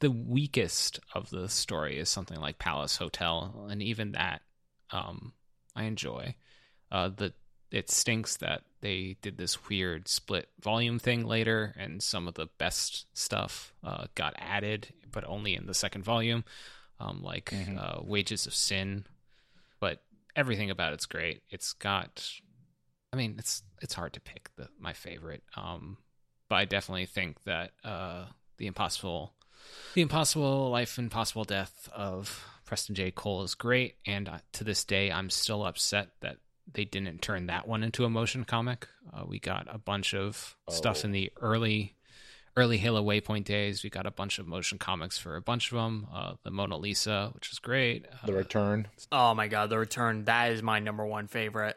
the 0.00 0.10
weakest 0.10 1.00
of 1.14 1.30
the 1.30 1.48
story 1.48 1.98
is 1.98 2.08
something 2.08 2.38
like 2.38 2.58
Palace 2.58 2.96
Hotel, 2.96 3.66
and 3.70 3.82
even 3.82 4.12
that 4.12 4.42
um, 4.90 5.32
I 5.74 5.84
enjoy. 5.84 6.34
Uh, 6.90 7.08
the 7.08 7.32
it 7.70 7.90
stinks 7.90 8.36
that 8.38 8.62
they 8.80 9.16
did 9.22 9.38
this 9.38 9.68
weird 9.68 10.08
split 10.08 10.48
volume 10.60 10.98
thing 10.98 11.24
later, 11.26 11.74
and 11.78 12.02
some 12.02 12.26
of 12.26 12.34
the 12.34 12.48
best 12.58 13.06
stuff 13.16 13.72
uh, 13.84 14.06
got 14.14 14.34
added, 14.38 14.88
but 15.12 15.24
only 15.26 15.54
in 15.54 15.66
the 15.66 15.74
second 15.74 16.02
volume, 16.02 16.44
um, 16.98 17.22
like 17.22 17.46
Mhm. 17.50 17.78
uh, 17.78 18.00
Wages 18.02 18.46
of 18.46 18.54
Sin. 18.54 19.06
But 19.78 20.02
everything 20.34 20.70
about 20.70 20.92
it's 20.92 21.06
great. 21.06 21.42
It's 21.50 21.72
got, 21.72 22.28
I 23.12 23.16
mean, 23.16 23.36
it's 23.38 23.62
it's 23.82 23.94
hard 23.94 24.12
to 24.14 24.20
pick 24.20 24.50
the 24.56 24.68
my 24.78 24.92
favorite, 24.92 25.42
um, 25.54 25.96
but 26.48 26.56
I 26.56 26.64
definitely 26.64 27.06
think 27.06 27.42
that 27.44 27.72
uh, 27.84 28.26
the 28.56 28.66
impossible, 28.66 29.32
the 29.94 30.02
impossible 30.02 30.70
life 30.70 30.98
and 30.98 31.10
possible 31.10 31.44
death 31.44 31.88
of 31.92 32.44
Preston 32.64 32.94
J. 32.94 33.10
Cole 33.10 33.42
is 33.42 33.54
great, 33.54 33.96
and 34.06 34.28
uh, 34.28 34.38
to 34.52 34.64
this 34.64 34.84
day, 34.84 35.10
I'm 35.10 35.30
still 35.30 35.64
upset 35.64 36.10
that 36.20 36.38
they 36.72 36.84
didn't 36.84 37.20
turn 37.22 37.46
that 37.46 37.66
one 37.66 37.82
into 37.82 38.04
a 38.04 38.10
motion 38.10 38.44
comic. 38.44 38.86
Uh, 39.12 39.24
we 39.26 39.38
got 39.38 39.66
a 39.68 39.78
bunch 39.78 40.14
of 40.14 40.56
stuff 40.68 41.00
Oh. 41.02 41.06
in 41.06 41.12
the 41.12 41.32
early 41.40 41.96
early 42.56 42.78
Halo 42.78 43.02
Waypoint 43.02 43.44
days. 43.44 43.82
We 43.84 43.90
got 43.90 44.06
a 44.06 44.10
bunch 44.10 44.38
of 44.38 44.46
motion 44.46 44.76
comics 44.78 45.16
for 45.18 45.36
a 45.36 45.40
bunch 45.40 45.70
of 45.72 45.76
them. 45.78 46.06
Uh, 46.12 46.34
the 46.42 46.50
Mona 46.50 46.76
Lisa, 46.76 47.30
which 47.32 47.50
is 47.52 47.58
great. 47.60 48.06
the 48.24 48.32
Uh, 48.32 48.36
return. 48.36 48.88
Oh 49.12 49.34
my 49.34 49.46
god, 49.48 49.70
the 49.70 49.78
return. 49.78 50.24
That 50.24 50.52
is 50.52 50.62
my 50.62 50.78
number 50.80 51.06
one 51.06 51.26
favorite. 51.28 51.76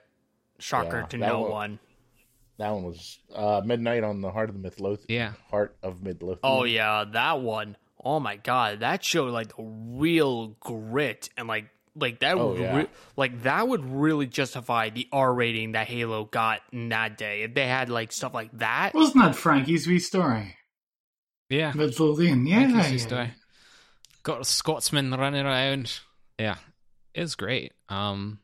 Shocker 0.59 1.01
Yeah, 1.01 1.05
to 1.07 1.17
no 1.17 1.41
one- 1.41 1.51
one. 1.51 1.79
That 2.57 2.69
one 2.71 2.83
was 2.83 3.19
uh, 3.33 3.61
midnight 3.65 4.03
on 4.03 4.21
the 4.21 4.31
heart 4.31 4.49
of 4.49 4.55
the 4.55 4.61
Midlothian. 4.61 5.07
yeah, 5.09 5.33
Heart 5.49 5.75
of 5.81 6.03
Midlothian. 6.03 6.39
Oh 6.43 6.63
yeah, 6.65 7.03
that 7.11 7.39
one. 7.41 7.77
Oh 8.03 8.19
my 8.19 8.35
god, 8.35 8.81
that 8.81 9.03
showed 9.03 9.31
like 9.31 9.55
the 9.55 9.63
real 9.63 10.49
grit 10.59 11.29
and 11.37 11.47
like 11.47 11.69
like 11.95 12.19
that 12.19 12.37
Oh, 12.37 12.49
would 12.49 12.59
yeah. 12.59 12.77
re- 12.77 12.87
like 13.15 13.43
that 13.43 13.67
would 13.67 13.83
really 13.85 14.25
justify 14.27 14.89
the 14.89 15.07
R 15.11 15.33
rating 15.33 15.73
that 15.73 15.87
Halo 15.87 16.25
got 16.25 16.61
in 16.71 16.89
that 16.89 17.17
day. 17.17 17.43
If 17.43 17.53
they 17.53 17.67
had 17.67 17.89
like 17.89 18.11
stuff 18.11 18.33
like 18.33 18.51
that. 18.57 18.93
Wasn't 18.93 19.23
that 19.23 19.35
Frankie's 19.35 19.85
wee 19.87 19.99
story? 19.99 20.55
yeah. 21.49 21.71
Midlothian, 21.75 22.47
yeah. 22.47 22.59
Thank 22.61 22.71
you, 22.71 22.77
yeah. 22.77 22.83
sister. 22.89 23.31
Got 24.23 24.41
a 24.41 24.45
Scotsman 24.45 25.11
running 25.11 25.45
around. 25.45 25.99
Yeah, 26.39 26.55
it's 27.13 27.35
great. 27.35 27.73
Um, 27.89 28.39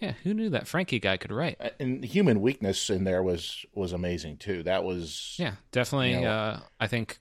yeah, 0.00 0.12
who 0.24 0.32
knew 0.34 0.48
that 0.50 0.66
Frankie 0.66 0.98
guy 0.98 1.16
could 1.18 1.30
write? 1.30 1.58
Uh, 1.60 1.68
and 1.78 2.02
human 2.04 2.40
weakness 2.40 2.88
in 2.90 3.04
there 3.04 3.22
was 3.22 3.64
was 3.74 3.92
amazing 3.92 4.38
too. 4.38 4.62
That 4.62 4.82
was 4.82 5.36
Yeah, 5.38 5.56
definitely. 5.72 6.14
You 6.14 6.22
know- 6.22 6.30
uh, 6.30 6.60
I 6.80 6.86
think 6.86 7.18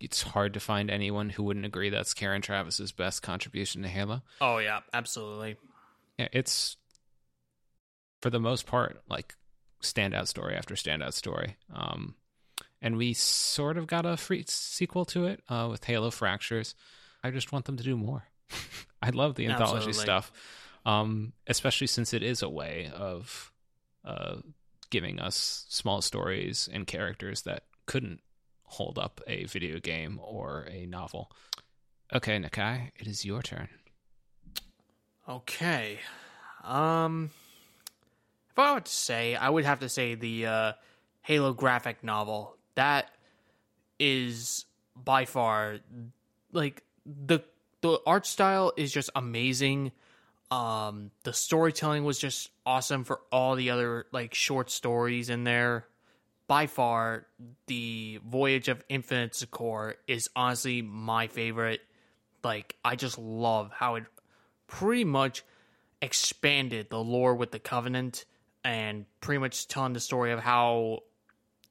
it's 0.00 0.22
hard 0.22 0.54
to 0.54 0.60
find 0.60 0.90
anyone 0.90 1.30
who 1.30 1.42
wouldn't 1.42 1.66
agree 1.66 1.90
that's 1.90 2.14
Karen 2.14 2.42
Traviss's 2.42 2.92
best 2.92 3.22
contribution 3.22 3.82
to 3.82 3.88
Halo. 3.88 4.22
Oh 4.40 4.58
yeah, 4.58 4.80
absolutely. 4.92 5.56
Yeah, 6.18 6.28
it's 6.32 6.76
for 8.20 8.30
the 8.30 8.40
most 8.40 8.66
part 8.66 9.00
like 9.08 9.34
standout 9.82 10.28
story 10.28 10.54
after 10.54 10.74
standout 10.74 11.14
story. 11.14 11.56
Um, 11.72 12.14
and 12.80 12.96
we 12.96 13.12
sort 13.12 13.76
of 13.76 13.86
got 13.86 14.06
a 14.06 14.16
free 14.16 14.44
sequel 14.46 15.04
to 15.06 15.26
it 15.26 15.42
uh, 15.48 15.68
with 15.70 15.84
Halo 15.84 16.10
Fractures. 16.10 16.74
I 17.22 17.30
just 17.30 17.52
want 17.52 17.64
them 17.64 17.76
to 17.76 17.82
do 17.82 17.96
more. 17.96 18.24
I 19.02 19.10
love 19.10 19.34
the 19.34 19.46
anthology 19.46 19.88
Absolutely. 19.88 20.02
stuff, 20.02 20.32
um, 20.86 21.32
especially 21.46 21.86
since 21.88 22.14
it 22.14 22.22
is 22.22 22.42
a 22.42 22.48
way 22.48 22.90
of 22.94 23.52
uh, 24.04 24.36
giving 24.90 25.20
us 25.20 25.66
small 25.68 26.02
stories 26.02 26.68
and 26.72 26.86
characters 26.86 27.42
that 27.42 27.64
couldn't 27.86 28.20
hold 28.68 28.98
up 28.98 29.20
a 29.26 29.44
video 29.44 29.80
game 29.80 30.20
or 30.22 30.66
a 30.70 30.86
novel. 30.86 31.30
Okay, 32.12 32.38
Nakai, 32.38 32.90
it 32.96 33.06
is 33.06 33.24
your 33.24 33.42
turn. 33.42 33.68
Okay. 35.28 35.98
Um 36.64 37.30
if 38.50 38.58
I 38.58 38.74
were 38.74 38.80
to 38.80 38.92
say, 38.92 39.34
I 39.36 39.48
would 39.48 39.64
have 39.64 39.80
to 39.80 39.88
say 39.88 40.14
the 40.14 40.46
uh 40.46 40.72
Halo 41.22 41.52
graphic 41.52 42.02
novel. 42.02 42.56
That 42.74 43.10
is 43.98 44.64
by 44.96 45.24
far 45.24 45.78
like 46.52 46.82
the 47.04 47.40
the 47.80 48.00
art 48.06 48.26
style 48.26 48.72
is 48.76 48.92
just 48.92 49.10
amazing. 49.14 49.92
Um, 50.50 51.10
the 51.24 51.32
storytelling 51.32 52.04
was 52.04 52.18
just 52.18 52.50
awesome 52.64 53.04
for 53.04 53.20
all 53.30 53.54
the 53.54 53.70
other 53.70 54.06
like 54.12 54.34
short 54.34 54.70
stories 54.70 55.28
in 55.30 55.44
there. 55.44 55.86
By 56.48 56.66
far, 56.66 57.26
the 57.66 58.20
Voyage 58.26 58.68
of 58.68 58.82
Infinite 58.88 59.34
Succor 59.34 59.96
is 60.06 60.30
honestly 60.34 60.80
my 60.82 61.28
favorite. 61.28 61.82
Like, 62.42 62.74
I 62.82 62.96
just 62.96 63.18
love 63.18 63.70
how 63.70 63.96
it 63.96 64.04
pretty 64.66 65.04
much 65.04 65.44
expanded 66.00 66.88
the 66.88 66.98
lore 66.98 67.34
with 67.34 67.50
the 67.50 67.58
Covenant 67.58 68.24
and 68.64 69.04
pretty 69.20 69.38
much 69.38 69.68
telling 69.68 69.92
the 69.92 70.00
story 70.00 70.32
of 70.32 70.40
how 70.40 71.00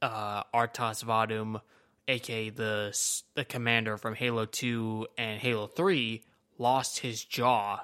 uh, 0.00 0.44
Rtas 0.54 1.04
'Vadum, 1.04 1.60
aka 2.06 2.50
the 2.50 3.22
the 3.34 3.44
commander 3.44 3.96
from 3.96 4.14
Halo 4.14 4.46
Two 4.46 5.08
and 5.16 5.40
Halo 5.40 5.66
Three, 5.66 6.24
lost 6.56 7.00
his 7.00 7.24
jaw, 7.24 7.80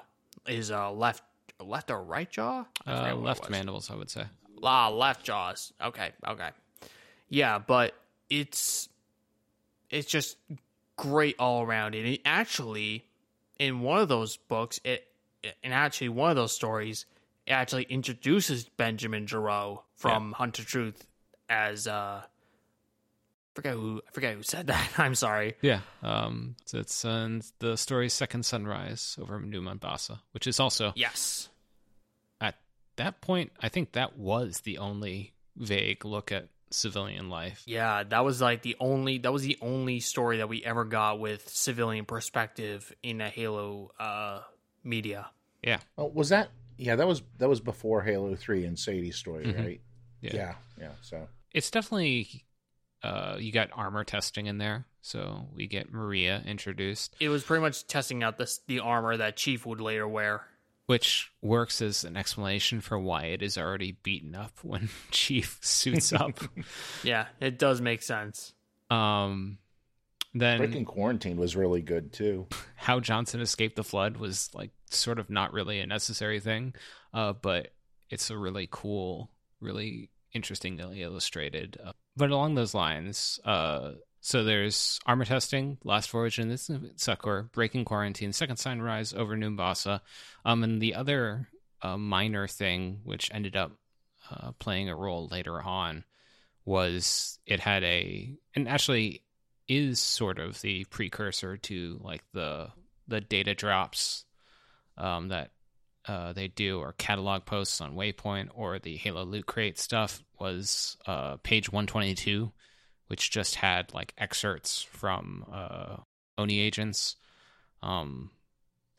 his 0.47 0.71
uh, 0.71 0.91
left 0.91 1.23
left 1.59 1.91
or 1.91 2.01
right 2.03 2.29
jaw, 2.29 2.65
uh, 2.87 3.15
left 3.15 3.49
mandibles, 3.49 3.91
I 3.91 3.95
would 3.95 4.09
say. 4.09 4.23
Ah, 4.63 4.89
left 4.89 5.25
jaws. 5.25 5.73
Okay, 5.81 6.11
okay, 6.27 6.49
yeah, 7.29 7.59
but 7.59 7.93
it's 8.29 8.89
it's 9.89 10.07
just 10.07 10.37
great 10.95 11.35
all 11.39 11.63
around. 11.63 11.95
And 11.95 12.07
it 12.07 12.21
actually, 12.25 13.05
in 13.59 13.81
one 13.81 13.99
of 13.99 14.07
those 14.07 14.37
books, 14.37 14.79
it 14.83 15.07
and 15.63 15.73
actually 15.73 16.09
one 16.09 16.29
of 16.29 16.35
those 16.35 16.53
stories, 16.53 17.05
it 17.45 17.51
actually 17.51 17.83
introduces 17.83 18.65
Benjamin 18.65 19.27
Giraud 19.27 19.81
from 19.95 20.29
yeah. 20.29 20.37
Hunt 20.37 20.59
of 20.59 20.65
Truth 20.65 21.05
as 21.49 21.87
uh 21.87 22.21
I 22.23 22.27
forget 23.53 23.73
who 23.73 24.01
I 24.07 24.11
forget 24.11 24.35
who 24.35 24.43
said 24.43 24.67
that. 24.67 24.89
I'm 24.97 25.15
sorry. 25.15 25.55
Yeah. 25.61 25.81
Um 26.03 26.55
so 26.65 26.79
it's 26.79 27.05
uh, 27.05 27.39
the 27.59 27.77
story 27.77 28.09
Second 28.09 28.45
Sunrise 28.45 29.17
over 29.21 29.39
New 29.39 29.61
Mombasa, 29.61 30.21
which 30.31 30.47
is 30.47 30.59
also 30.59 30.93
Yes. 30.95 31.49
At 32.41 32.55
that 32.97 33.21
point, 33.21 33.51
I 33.61 33.69
think 33.69 33.93
that 33.93 34.17
was 34.17 34.61
the 34.61 34.77
only 34.77 35.33
vague 35.55 36.03
look 36.03 36.31
at 36.31 36.49
civilian 36.71 37.29
life. 37.29 37.63
Yeah, 37.65 38.03
that 38.03 38.23
was 38.23 38.41
like 38.41 38.61
the 38.61 38.75
only 38.79 39.19
that 39.19 39.31
was 39.31 39.43
the 39.43 39.57
only 39.61 39.99
story 39.99 40.37
that 40.37 40.49
we 40.49 40.63
ever 40.63 40.85
got 40.85 41.19
with 41.19 41.47
civilian 41.49 42.05
perspective 42.05 42.93
in 43.03 43.21
a 43.21 43.29
Halo 43.29 43.91
uh 43.99 44.41
media. 44.83 45.27
Yeah. 45.61 45.79
Oh, 45.97 46.05
was 46.05 46.29
that 46.29 46.49
yeah, 46.77 46.95
that 46.95 47.07
was 47.07 47.21
that 47.37 47.49
was 47.49 47.59
before 47.59 48.01
Halo 48.01 48.35
3 48.35 48.65
and 48.65 48.77
Sadie's 48.77 49.15
story, 49.15 49.45
mm-hmm. 49.45 49.61
right? 49.61 49.81
Yeah. 50.21 50.35
yeah. 50.35 50.55
Yeah, 50.79 50.91
so 51.01 51.27
it's 51.53 51.71
definitely 51.71 52.45
uh, 53.03 53.37
you 53.39 53.51
got 53.51 53.69
armor 53.73 54.03
testing 54.03 54.47
in 54.47 54.57
there, 54.57 54.85
so 55.01 55.47
we 55.55 55.67
get 55.67 55.91
Maria 55.91 56.41
introduced. 56.45 57.15
It 57.19 57.29
was 57.29 57.43
pretty 57.43 57.61
much 57.61 57.87
testing 57.87 58.23
out 58.23 58.37
this 58.37 58.59
the 58.67 58.79
armor 58.79 59.15
that 59.17 59.37
Chief 59.37 59.65
would 59.65 59.79
later 59.79 60.07
wear, 60.07 60.41
which 60.87 61.31
works 61.41 61.81
as 61.81 62.03
an 62.03 62.15
explanation 62.15 62.81
for 62.81 62.99
why 62.99 63.25
it 63.25 63.41
is 63.41 63.57
already 63.57 63.93
beaten 64.03 64.35
up 64.35 64.51
when 64.61 64.89
Chief 65.11 65.57
suits 65.61 66.13
up. 66.13 66.39
yeah, 67.03 67.27
it 67.39 67.57
does 67.57 67.81
make 67.81 68.03
sense. 68.03 68.53
Um, 68.89 69.57
then 70.33 70.57
breaking 70.59 70.85
quarantine 70.85 71.37
was 71.37 71.55
really 71.55 71.81
good 71.81 72.13
too. 72.13 72.47
How 72.75 72.99
Johnson 72.99 73.41
escaped 73.41 73.75
the 73.75 73.83
flood 73.83 74.17
was 74.17 74.49
like 74.53 74.71
sort 74.91 75.17
of 75.19 75.29
not 75.29 75.53
really 75.53 75.79
a 75.79 75.87
necessary 75.87 76.39
thing, 76.39 76.75
uh, 77.13 77.33
but 77.33 77.69
it's 78.09 78.29
a 78.29 78.37
really 78.37 78.67
cool, 78.69 79.31
really 79.59 80.11
interestingly 80.33 81.01
illustrated. 81.01 81.77
Uh, 81.83 81.93
but 82.15 82.29
along 82.29 82.55
those 82.55 82.73
lines, 82.73 83.39
uh, 83.45 83.93
so 84.25 84.43
there's 84.43 84.99
armor 85.05 85.23
testing, 85.23 85.77
Last 85.83 86.09
Voyage 86.09 86.39
in 86.39 86.49
this 86.49 86.71
Succor, 86.95 87.47
Breaking 87.53 87.85
Quarantine, 87.85 88.33
Second 88.33 88.57
Sunrise 88.57 89.13
over 89.13 89.37
New 89.37 89.51
Mombasa. 89.51 90.01
Um, 90.43 90.63
and 90.63 90.81
the 90.81 90.95
other 90.95 91.47
uh, 91.83 91.95
minor 91.95 92.47
thing, 92.47 93.01
which 93.03 93.29
ended 93.31 93.55
up 93.55 93.73
uh, 94.31 94.53
playing 94.57 94.89
a 94.89 94.95
role 94.95 95.27
later 95.29 95.61
on, 95.61 96.05
was 96.65 97.37
it 97.45 97.59
had 97.59 97.83
a, 97.83 98.33
and 98.55 98.67
actually 98.67 99.21
is 99.67 99.99
sort 99.99 100.39
of 100.39 100.59
the 100.61 100.85
precursor 100.85 101.57
to 101.57 101.99
like 102.01 102.23
the 102.33 102.69
the 103.07 103.21
data 103.21 103.53
drops 103.53 104.25
um, 104.97 105.27
that 105.27 105.51
uh, 106.07 106.33
they 106.33 106.47
do 106.47 106.79
or 106.79 106.93
catalog 106.93 107.45
posts 107.45 107.79
on 107.79 107.95
Waypoint 107.95 108.49
or 108.55 108.79
the 108.79 108.97
Halo 108.97 109.23
Loot 109.23 109.45
Crate 109.45 109.77
stuff 109.77 110.23
was 110.39 110.97
uh, 111.05 111.37
page 111.43 111.71
122, 111.71 112.51
which 113.07 113.31
just 113.31 113.55
had 113.55 113.93
like 113.93 114.13
excerpts 114.17 114.81
from 114.81 115.45
uh, 115.51 115.97
Oni 116.37 116.59
agents. 116.59 117.15
Um, 117.83 118.31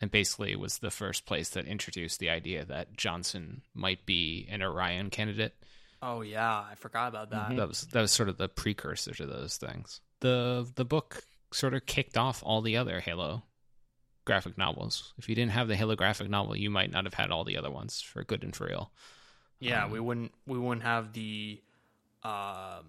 and 0.01 0.11
basically 0.11 0.55
was 0.57 0.79
the 0.79 0.91
first 0.91 1.27
place 1.27 1.51
that 1.51 1.67
introduced 1.67 2.21
the 2.21 2.31
idea 2.31 2.65
that 2.65 2.97
Johnson 2.97 3.63
might 3.75 4.05
be 4.05 4.47
an 4.51 4.63
Orion 4.63 5.11
candidate. 5.11 5.55
Oh 6.03 6.21
yeah, 6.21 6.65
I 6.71 6.75
forgot 6.77 7.09
about 7.09 7.31
that. 7.31 7.49
Mm-hmm. 7.49 7.57
That 7.57 7.69
was 7.69 7.83
that 7.83 8.01
was 8.03 8.13
sort 8.13 8.29
of 8.29 8.37
the 8.37 8.49
precursor 8.49 9.15
to 9.15 9.27
those 9.27 9.57
things. 9.57 10.01
The 10.21 10.71
the 10.75 10.85
book 10.85 11.23
sort 11.53 11.75
of 11.75 11.87
kicked 11.87 12.19
off 12.19 12.43
all 12.45 12.61
the 12.61 12.77
other 12.77 13.01
Halo 13.01 13.45
graphic 14.25 14.59
novels. 14.59 15.15
If 15.17 15.29
you 15.29 15.35
didn't 15.35 15.53
have 15.53 15.69
the 15.69 15.77
Halo 15.77 15.97
graphic 15.97 16.29
novel, 16.29 16.57
you 16.57 16.69
might 16.69 16.91
not 16.91 17.05
have 17.05 17.15
had 17.15 17.31
all 17.31 17.45
the 17.45 17.57
other 17.57 17.71
ones 17.71 18.03
for 18.03 18.25
good 18.25 18.45
and 18.45 18.55
for 18.55 18.67
real. 18.67 18.91
Yeah, 19.59 19.85
um, 19.85 19.91
we 19.91 20.01
wouldn't 20.01 20.33
we 20.47 20.59
wouldn't 20.59 20.85
have 20.85 21.15
the 21.15 21.63
um, 22.23 22.85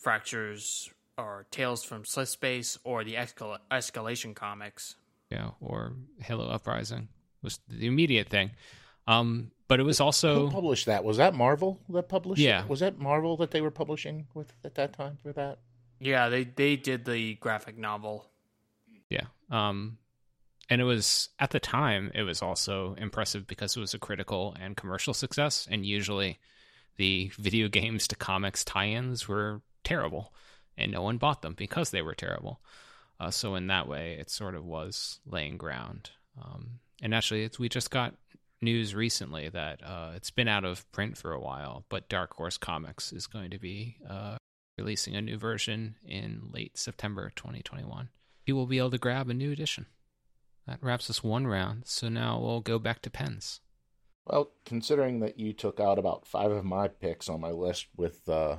fractures 0.00 0.90
or 1.16 1.46
tales 1.50 1.84
from 1.84 2.04
Slip 2.04 2.28
Space 2.28 2.78
or 2.84 3.04
the 3.04 3.14
Escal- 3.14 3.58
escalation 3.70 4.34
comics. 4.34 4.96
Yeah, 5.30 5.50
or 5.60 5.92
Halo 6.20 6.48
Uprising 6.48 7.08
was 7.42 7.60
the 7.68 7.86
immediate 7.86 8.28
thing. 8.28 8.50
Um, 9.06 9.50
but 9.68 9.80
it 9.80 9.84
was 9.84 10.00
also 10.00 10.46
Who 10.46 10.50
published 10.50 10.86
that. 10.86 11.04
Was 11.04 11.18
that 11.18 11.34
Marvel 11.34 11.80
that 11.90 12.08
published? 12.08 12.42
Yeah, 12.42 12.62
it? 12.62 12.68
was 12.68 12.80
that 12.80 12.98
Marvel 12.98 13.36
that 13.38 13.50
they 13.50 13.60
were 13.60 13.70
publishing 13.70 14.26
with 14.34 14.52
at 14.64 14.74
that 14.74 14.92
time 14.92 15.18
for 15.22 15.32
that? 15.32 15.58
Yeah, 16.00 16.28
they 16.28 16.44
they 16.44 16.76
did 16.76 17.04
the 17.04 17.34
graphic 17.36 17.78
novel. 17.78 18.26
Yeah. 19.08 19.26
Um, 19.50 19.98
and 20.68 20.80
it 20.80 20.84
was 20.84 21.28
at 21.38 21.50
the 21.50 21.60
time 21.60 22.10
it 22.14 22.22
was 22.22 22.42
also 22.42 22.94
impressive 22.98 23.46
because 23.46 23.76
it 23.76 23.80
was 23.80 23.94
a 23.94 23.98
critical 23.98 24.56
and 24.60 24.76
commercial 24.76 25.12
success 25.12 25.66
and 25.70 25.84
usually 25.84 26.38
the 26.96 27.30
video 27.38 27.68
games 27.68 28.06
to 28.08 28.16
comics 28.16 28.64
tie-ins 28.64 29.26
were 29.26 29.62
terrible 29.84 30.32
and 30.76 30.92
no 30.92 31.02
one 31.02 31.18
bought 31.18 31.42
them 31.42 31.54
because 31.54 31.90
they 31.90 32.02
were 32.02 32.14
terrible 32.14 32.60
uh, 33.18 33.30
so 33.30 33.54
in 33.54 33.66
that 33.66 33.88
way 33.88 34.16
it 34.18 34.30
sort 34.30 34.54
of 34.54 34.64
was 34.64 35.20
laying 35.26 35.56
ground 35.56 36.10
um, 36.40 36.80
and 37.02 37.14
actually 37.14 37.48
we 37.58 37.68
just 37.68 37.90
got 37.90 38.14
news 38.62 38.94
recently 38.94 39.48
that 39.48 39.80
uh, 39.82 40.12
it's 40.14 40.30
been 40.30 40.48
out 40.48 40.64
of 40.64 40.90
print 40.92 41.16
for 41.16 41.32
a 41.32 41.40
while 41.40 41.84
but 41.88 42.08
dark 42.08 42.34
horse 42.34 42.58
comics 42.58 43.12
is 43.12 43.26
going 43.26 43.50
to 43.50 43.58
be 43.58 43.96
uh, 44.08 44.36
releasing 44.78 45.16
a 45.16 45.22
new 45.22 45.38
version 45.38 45.96
in 46.06 46.42
late 46.52 46.76
september 46.76 47.32
2021 47.36 48.08
you 48.46 48.54
will 48.54 48.66
be 48.66 48.78
able 48.78 48.90
to 48.90 48.98
grab 48.98 49.28
a 49.30 49.34
new 49.34 49.52
edition 49.52 49.86
that 50.70 50.82
wraps 50.82 51.10
us 51.10 51.22
one 51.22 51.46
round. 51.46 51.82
So 51.86 52.08
now 52.08 52.38
we'll 52.38 52.60
go 52.60 52.78
back 52.78 53.02
to 53.02 53.10
pens. 53.10 53.60
Well, 54.26 54.50
considering 54.64 55.20
that 55.20 55.38
you 55.38 55.52
took 55.52 55.80
out 55.80 55.98
about 55.98 56.26
five 56.26 56.52
of 56.52 56.64
my 56.64 56.86
picks 56.88 57.28
on 57.28 57.40
my 57.40 57.50
list 57.50 57.88
with 57.96 58.28
uh, 58.28 58.58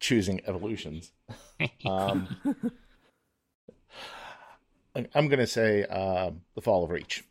choosing 0.00 0.40
evolutions, 0.46 1.12
um, 1.86 2.28
I'm 4.94 5.28
going 5.28 5.38
to 5.38 5.46
say 5.46 5.84
uh, 5.88 6.30
"The 6.54 6.62
Fall 6.62 6.84
of 6.84 6.90
Reach," 6.90 7.24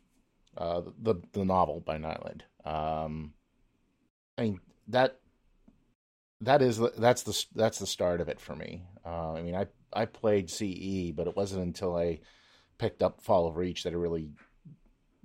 uh, 0.56 0.82
the 1.00 1.16
the 1.32 1.44
novel 1.44 1.80
by 1.80 1.98
Nylund. 1.98 2.42
Um, 2.64 3.34
I 4.38 4.42
mean 4.42 4.60
that 4.88 5.18
that 6.40 6.62
is 6.62 6.80
that's 6.98 7.22
the 7.22 7.44
that's 7.54 7.78
the 7.78 7.86
start 7.86 8.20
of 8.20 8.28
it 8.28 8.40
for 8.40 8.54
me. 8.54 8.84
Uh, 9.04 9.32
I 9.32 9.42
mean, 9.42 9.54
I 9.54 9.66
I 9.92 10.04
played 10.04 10.50
CE, 10.50 11.12
but 11.14 11.26
it 11.26 11.36
wasn't 11.36 11.64
until 11.64 11.96
I 11.96 12.20
picked 12.78 13.02
up 13.02 13.22
Fall 13.22 13.46
of 13.46 13.56
Reach 13.56 13.84
that 13.84 13.92
I 13.92 13.96
really 13.96 14.28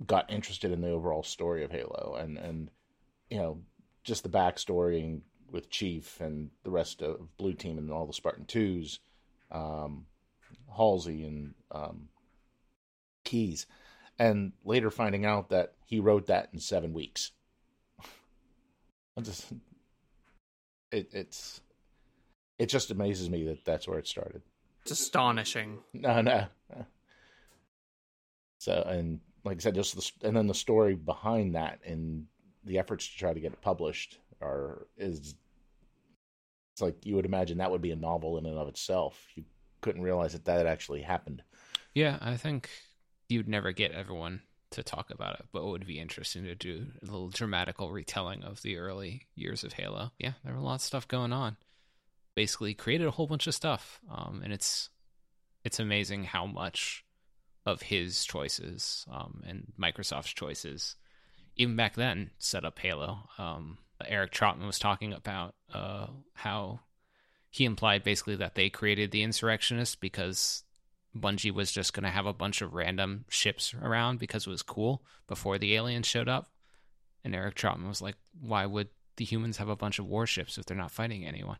got 0.06 0.32
interested 0.32 0.72
in 0.72 0.80
the 0.80 0.90
overall 0.90 1.22
story 1.22 1.64
of 1.64 1.70
Halo 1.70 2.16
and 2.18 2.38
and 2.38 2.70
you 3.30 3.38
know 3.38 3.60
just 4.04 4.22
the 4.22 4.28
backstory 4.28 5.20
with 5.52 5.70
Chief 5.70 6.20
and 6.20 6.50
the 6.64 6.70
rest 6.70 7.02
of 7.02 7.36
Blue 7.36 7.52
Team 7.52 7.78
and 7.78 7.90
all 7.90 8.06
the 8.06 8.12
Spartan 8.12 8.46
Twos, 8.46 8.98
um, 9.50 10.06
Halsey 10.74 11.24
and 11.24 11.54
um, 11.70 12.08
Keyes, 13.24 13.66
and 14.18 14.52
later 14.64 14.90
finding 14.90 15.24
out 15.24 15.50
that 15.50 15.74
he 15.86 16.00
wrote 16.00 16.26
that 16.26 16.48
in 16.52 16.58
seven 16.58 16.92
weeks. 16.94 17.32
I 19.16 19.20
just 19.20 19.52
it, 20.90 21.10
it's 21.12 21.60
it 22.58 22.66
just 22.66 22.90
amazes 22.90 23.28
me 23.28 23.44
that 23.44 23.64
that's 23.64 23.86
where 23.86 23.98
it 23.98 24.08
started. 24.08 24.42
It's 24.82 24.90
astonishing. 24.90 25.78
No, 25.92 26.20
no. 26.22 26.46
So, 28.58 28.80
and 28.86 29.18
like 29.44 29.56
I 29.56 29.60
said, 29.60 29.74
just 29.74 29.96
the, 29.96 30.28
and 30.28 30.36
then 30.36 30.46
the 30.46 30.54
story 30.54 30.94
behind 30.94 31.56
that 31.56 31.80
and 31.84 32.26
the 32.64 32.78
efforts 32.78 33.08
to 33.08 33.18
try 33.18 33.32
to 33.32 33.40
get 33.40 33.52
it 33.52 33.60
published 33.60 34.18
are 34.40 34.86
is 34.96 35.34
like 36.82 37.06
you 37.06 37.14
would 37.14 37.26
imagine 37.26 37.58
that 37.58 37.70
would 37.70 37.82
be 37.82 37.92
a 37.92 37.96
novel 37.96 38.38
in 38.38 38.46
and 38.46 38.58
of 38.58 38.68
itself. 38.68 39.24
You 39.34 39.44
couldn't 39.80 40.02
realize 40.02 40.32
that 40.32 40.44
that 40.46 40.66
actually 40.66 41.02
happened. 41.02 41.42
Yeah, 41.94 42.18
I 42.20 42.36
think 42.36 42.70
you'd 43.28 43.48
never 43.48 43.72
get 43.72 43.92
everyone 43.92 44.42
to 44.70 44.82
talk 44.82 45.10
about 45.10 45.38
it, 45.38 45.46
but 45.52 45.60
it 45.62 45.66
would 45.66 45.86
be 45.86 46.00
interesting 46.00 46.44
to 46.44 46.54
do 46.54 46.86
a 47.02 47.04
little 47.04 47.28
dramatical 47.28 47.92
retelling 47.92 48.42
of 48.42 48.62
the 48.62 48.78
early 48.78 49.28
years 49.34 49.64
of 49.64 49.74
Halo. 49.74 50.12
Yeah, 50.18 50.32
there 50.44 50.54
were 50.54 50.60
a 50.60 50.62
lot 50.62 50.76
of 50.76 50.80
stuff 50.80 51.06
going 51.06 51.32
on. 51.32 51.56
Basically, 52.34 52.72
created 52.74 53.06
a 53.06 53.10
whole 53.10 53.26
bunch 53.26 53.46
of 53.46 53.54
stuff, 53.54 54.00
um, 54.10 54.40
and 54.42 54.52
it's 54.52 54.88
it's 55.64 55.78
amazing 55.78 56.24
how 56.24 56.46
much 56.46 57.04
of 57.66 57.82
his 57.82 58.24
choices 58.24 59.06
um, 59.10 59.42
and 59.46 59.72
Microsoft's 59.78 60.32
choices, 60.32 60.96
even 61.56 61.76
back 61.76 61.94
then, 61.94 62.30
set 62.38 62.64
up 62.64 62.78
Halo. 62.78 63.28
Um, 63.38 63.78
Eric 64.08 64.32
Trautmann 64.32 64.66
was 64.66 64.78
talking 64.78 65.12
about 65.12 65.54
uh, 65.72 66.06
how 66.34 66.80
he 67.50 67.64
implied 67.64 68.02
basically 68.02 68.36
that 68.36 68.54
they 68.54 68.70
created 68.70 69.10
the 69.10 69.22
insurrectionists 69.22 69.94
because 69.94 70.64
Bungie 71.16 71.52
was 71.52 71.70
just 71.70 71.92
going 71.92 72.04
to 72.04 72.10
have 72.10 72.26
a 72.26 72.32
bunch 72.32 72.62
of 72.62 72.74
random 72.74 73.24
ships 73.28 73.74
around 73.74 74.18
because 74.18 74.46
it 74.46 74.50
was 74.50 74.62
cool 74.62 75.02
before 75.28 75.58
the 75.58 75.74
aliens 75.74 76.06
showed 76.06 76.28
up. 76.28 76.48
And 77.24 77.34
Eric 77.34 77.54
Trautmann 77.54 77.88
was 77.88 78.02
like, 78.02 78.16
why 78.40 78.66
would 78.66 78.88
the 79.16 79.24
humans 79.24 79.58
have 79.58 79.68
a 79.68 79.76
bunch 79.76 79.98
of 79.98 80.06
warships 80.06 80.56
if 80.56 80.64
they're 80.64 80.76
not 80.76 80.90
fighting 80.90 81.24
anyone? 81.24 81.58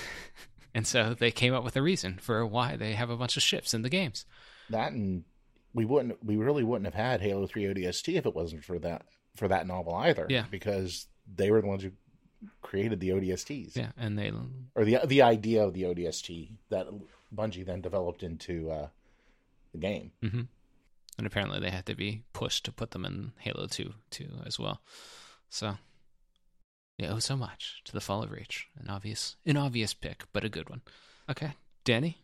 and 0.74 0.86
so 0.86 1.14
they 1.14 1.30
came 1.30 1.54
up 1.54 1.64
with 1.64 1.76
a 1.76 1.82
reason 1.82 2.18
for 2.20 2.46
why 2.46 2.76
they 2.76 2.92
have 2.92 3.10
a 3.10 3.16
bunch 3.16 3.36
of 3.36 3.42
ships 3.42 3.72
in 3.72 3.82
the 3.82 3.88
games. 3.88 4.26
That 4.70 4.92
and 4.92 5.24
we 5.72 5.84
wouldn't 5.84 6.24
we 6.24 6.36
really 6.36 6.62
wouldn't 6.62 6.86
have 6.86 6.94
had 6.94 7.20
Halo 7.20 7.46
3 7.46 7.64
ODST 7.64 8.14
if 8.14 8.26
it 8.26 8.34
wasn't 8.34 8.64
for 8.64 8.78
that 8.80 9.06
for 9.36 9.48
that 9.48 9.66
novel 9.66 9.94
either. 9.94 10.26
Yeah. 10.28 10.44
Because 10.50 11.06
they 11.32 11.50
were 11.50 11.60
the 11.60 11.66
ones 11.66 11.82
who 11.82 11.92
created 12.62 13.00
the 13.00 13.10
ODSTs. 13.10 13.76
Yeah, 13.76 13.90
and 13.96 14.18
they 14.18 14.32
or 14.74 14.84
the 14.84 15.00
the 15.04 15.22
idea 15.22 15.64
of 15.64 15.74
the 15.74 15.82
ODST 15.82 16.50
that 16.70 16.86
Bungie 17.34 17.64
then 17.64 17.80
developed 17.80 18.22
into 18.22 18.70
uh, 18.70 18.88
the 19.72 19.78
game. 19.78 20.12
Mm-hmm. 20.22 20.42
And 21.16 21.26
apparently 21.26 21.60
they 21.60 21.70
had 21.70 21.86
to 21.86 21.94
be 21.94 22.22
pushed 22.32 22.64
to 22.64 22.72
put 22.72 22.90
them 22.90 23.04
in 23.04 23.32
Halo 23.38 23.66
2 23.66 23.92
too 24.10 24.28
as 24.44 24.58
well. 24.58 24.80
So 25.48 25.76
yeah, 26.98 27.12
owe 27.12 27.18
so 27.20 27.36
much 27.36 27.82
to 27.84 27.92
the 27.92 28.00
Fall 28.00 28.22
of 28.22 28.30
Reach. 28.30 28.68
An 28.78 28.88
obvious 28.88 29.36
an 29.46 29.56
obvious 29.56 29.94
pick, 29.94 30.24
but 30.32 30.44
a 30.44 30.48
good 30.48 30.68
one. 30.68 30.82
Okay. 31.30 31.54
Danny? 31.84 32.18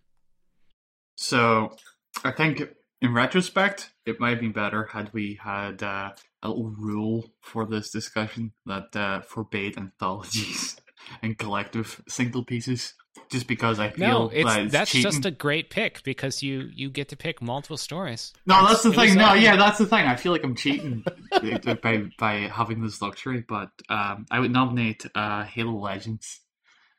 So 1.16 1.76
I 2.24 2.30
think 2.30 2.62
in 3.02 3.12
retrospect, 3.12 3.90
it 4.06 4.20
might 4.20 4.30
have 4.30 4.40
been 4.40 4.52
better 4.52 4.84
had 4.84 5.12
we 5.12 5.38
had 5.42 5.82
uh, 5.82 6.12
a 6.12 6.14
little 6.48 6.70
rule 6.70 7.31
for 7.40 7.66
this 7.66 7.90
discussion 7.90 8.53
that 8.66 8.94
uh, 8.96 9.20
forbade 9.20 9.76
anthologies 9.76 10.76
and 11.22 11.38
collective 11.38 12.03
single 12.09 12.44
pieces 12.44 12.94
just 13.31 13.46
because 13.46 13.79
I 13.79 13.90
feel 13.90 14.09
no, 14.09 14.29
it's, 14.29 14.44
that 14.44 14.62
it's 14.62 14.72
that's 14.72 14.90
cheating. 14.90 15.11
just 15.11 15.24
a 15.24 15.31
great 15.31 15.70
pick 15.70 16.03
because 16.03 16.42
you 16.42 16.68
you 16.72 16.90
get 16.90 17.09
to 17.09 17.16
pick 17.16 17.42
multiple 17.42 17.76
stories. 17.76 18.33
No, 18.46 18.66
that's 18.66 18.83
the 18.83 18.92
thing. 18.92 19.14
No, 19.14 19.26
that- 19.26 19.40
yeah, 19.40 19.57
that's 19.57 19.79
the 19.79 19.87
thing. 19.87 20.07
I 20.07 20.16
feel 20.16 20.33
like 20.33 20.44
I'm 20.44 20.55
cheating 20.55 21.05
by 21.83 22.05
by 22.18 22.35
having 22.53 22.83
this 22.83 23.03
luxury, 23.03 23.44
but 23.48 23.70
um, 23.88 24.26
I 24.31 24.40
would 24.40 24.53
nominate 24.53 25.05
uh, 25.14 25.44
Halo 25.44 25.72
Legends, 25.79 26.40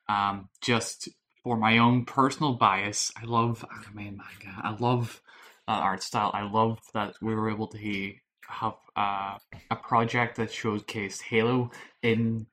um, 0.09 0.49
just 0.61 1.09
for 1.43 1.57
my 1.57 1.77
own 1.79 2.05
personal 2.05 2.53
bias. 2.53 3.11
I 3.21 3.25
love 3.25 3.65
anime 3.71 4.17
manga. 4.17 4.57
I 4.61 4.75
love 4.79 5.21
uh, 5.67 5.71
art 5.71 6.03
style. 6.03 6.31
I 6.33 6.43
love 6.43 6.79
that 6.93 7.15
we 7.21 7.33
were 7.35 7.49
able 7.49 7.67
to 7.67 7.77
have 8.51 8.75
uh, 8.95 9.37
a 9.69 9.75
project 9.75 10.37
that 10.37 10.49
showcased 10.49 11.21
Halo 11.23 11.71
in 12.01 12.47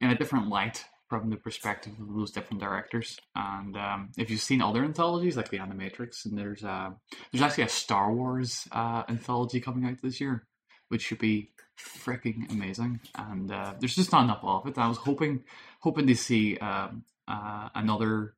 in 0.00 0.10
a 0.10 0.16
different 0.16 0.48
light 0.48 0.84
from 1.08 1.30
the 1.30 1.36
perspective 1.36 1.92
of 2.00 2.14
those 2.14 2.30
different 2.32 2.60
directors. 2.60 3.18
And 3.36 3.76
um, 3.76 4.10
if 4.18 4.30
you've 4.30 4.40
seen 4.40 4.60
other 4.62 4.84
anthologies 4.84 5.36
like 5.36 5.50
the 5.50 5.58
Animatrix, 5.58 6.24
and 6.24 6.36
there's 6.36 6.64
uh, 6.64 6.90
there's 7.30 7.42
actually 7.42 7.64
a 7.64 7.68
Star 7.68 8.12
Wars 8.12 8.66
uh, 8.72 9.04
anthology 9.08 9.60
coming 9.60 9.84
out 9.88 10.02
this 10.02 10.20
year, 10.20 10.46
which 10.88 11.02
should 11.02 11.18
be 11.18 11.50
freaking 11.78 12.50
amazing. 12.50 13.00
And 13.14 13.50
uh, 13.50 13.74
there's 13.78 13.94
just 13.94 14.12
not 14.12 14.24
enough 14.24 14.40
of 14.42 14.66
it. 14.66 14.78
I 14.78 14.88
was 14.88 14.98
hoping 14.98 15.44
hoping 15.80 16.06
to 16.06 16.16
see 16.16 16.58
um, 16.58 17.04
uh, 17.28 17.68
another 17.74 18.34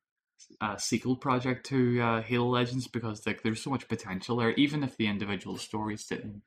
uh, 0.60 0.76
sequel 0.76 1.16
project 1.16 1.66
to 1.66 2.00
uh, 2.00 2.22
Halo 2.22 2.48
Legends 2.48 2.86
because 2.86 3.26
like 3.26 3.42
there's 3.42 3.62
so 3.62 3.70
much 3.70 3.88
potential 3.88 4.36
there. 4.36 4.52
Even 4.52 4.82
if 4.82 4.96
the 4.96 5.06
individual 5.06 5.58
stories 5.58 6.04
didn't 6.06 6.42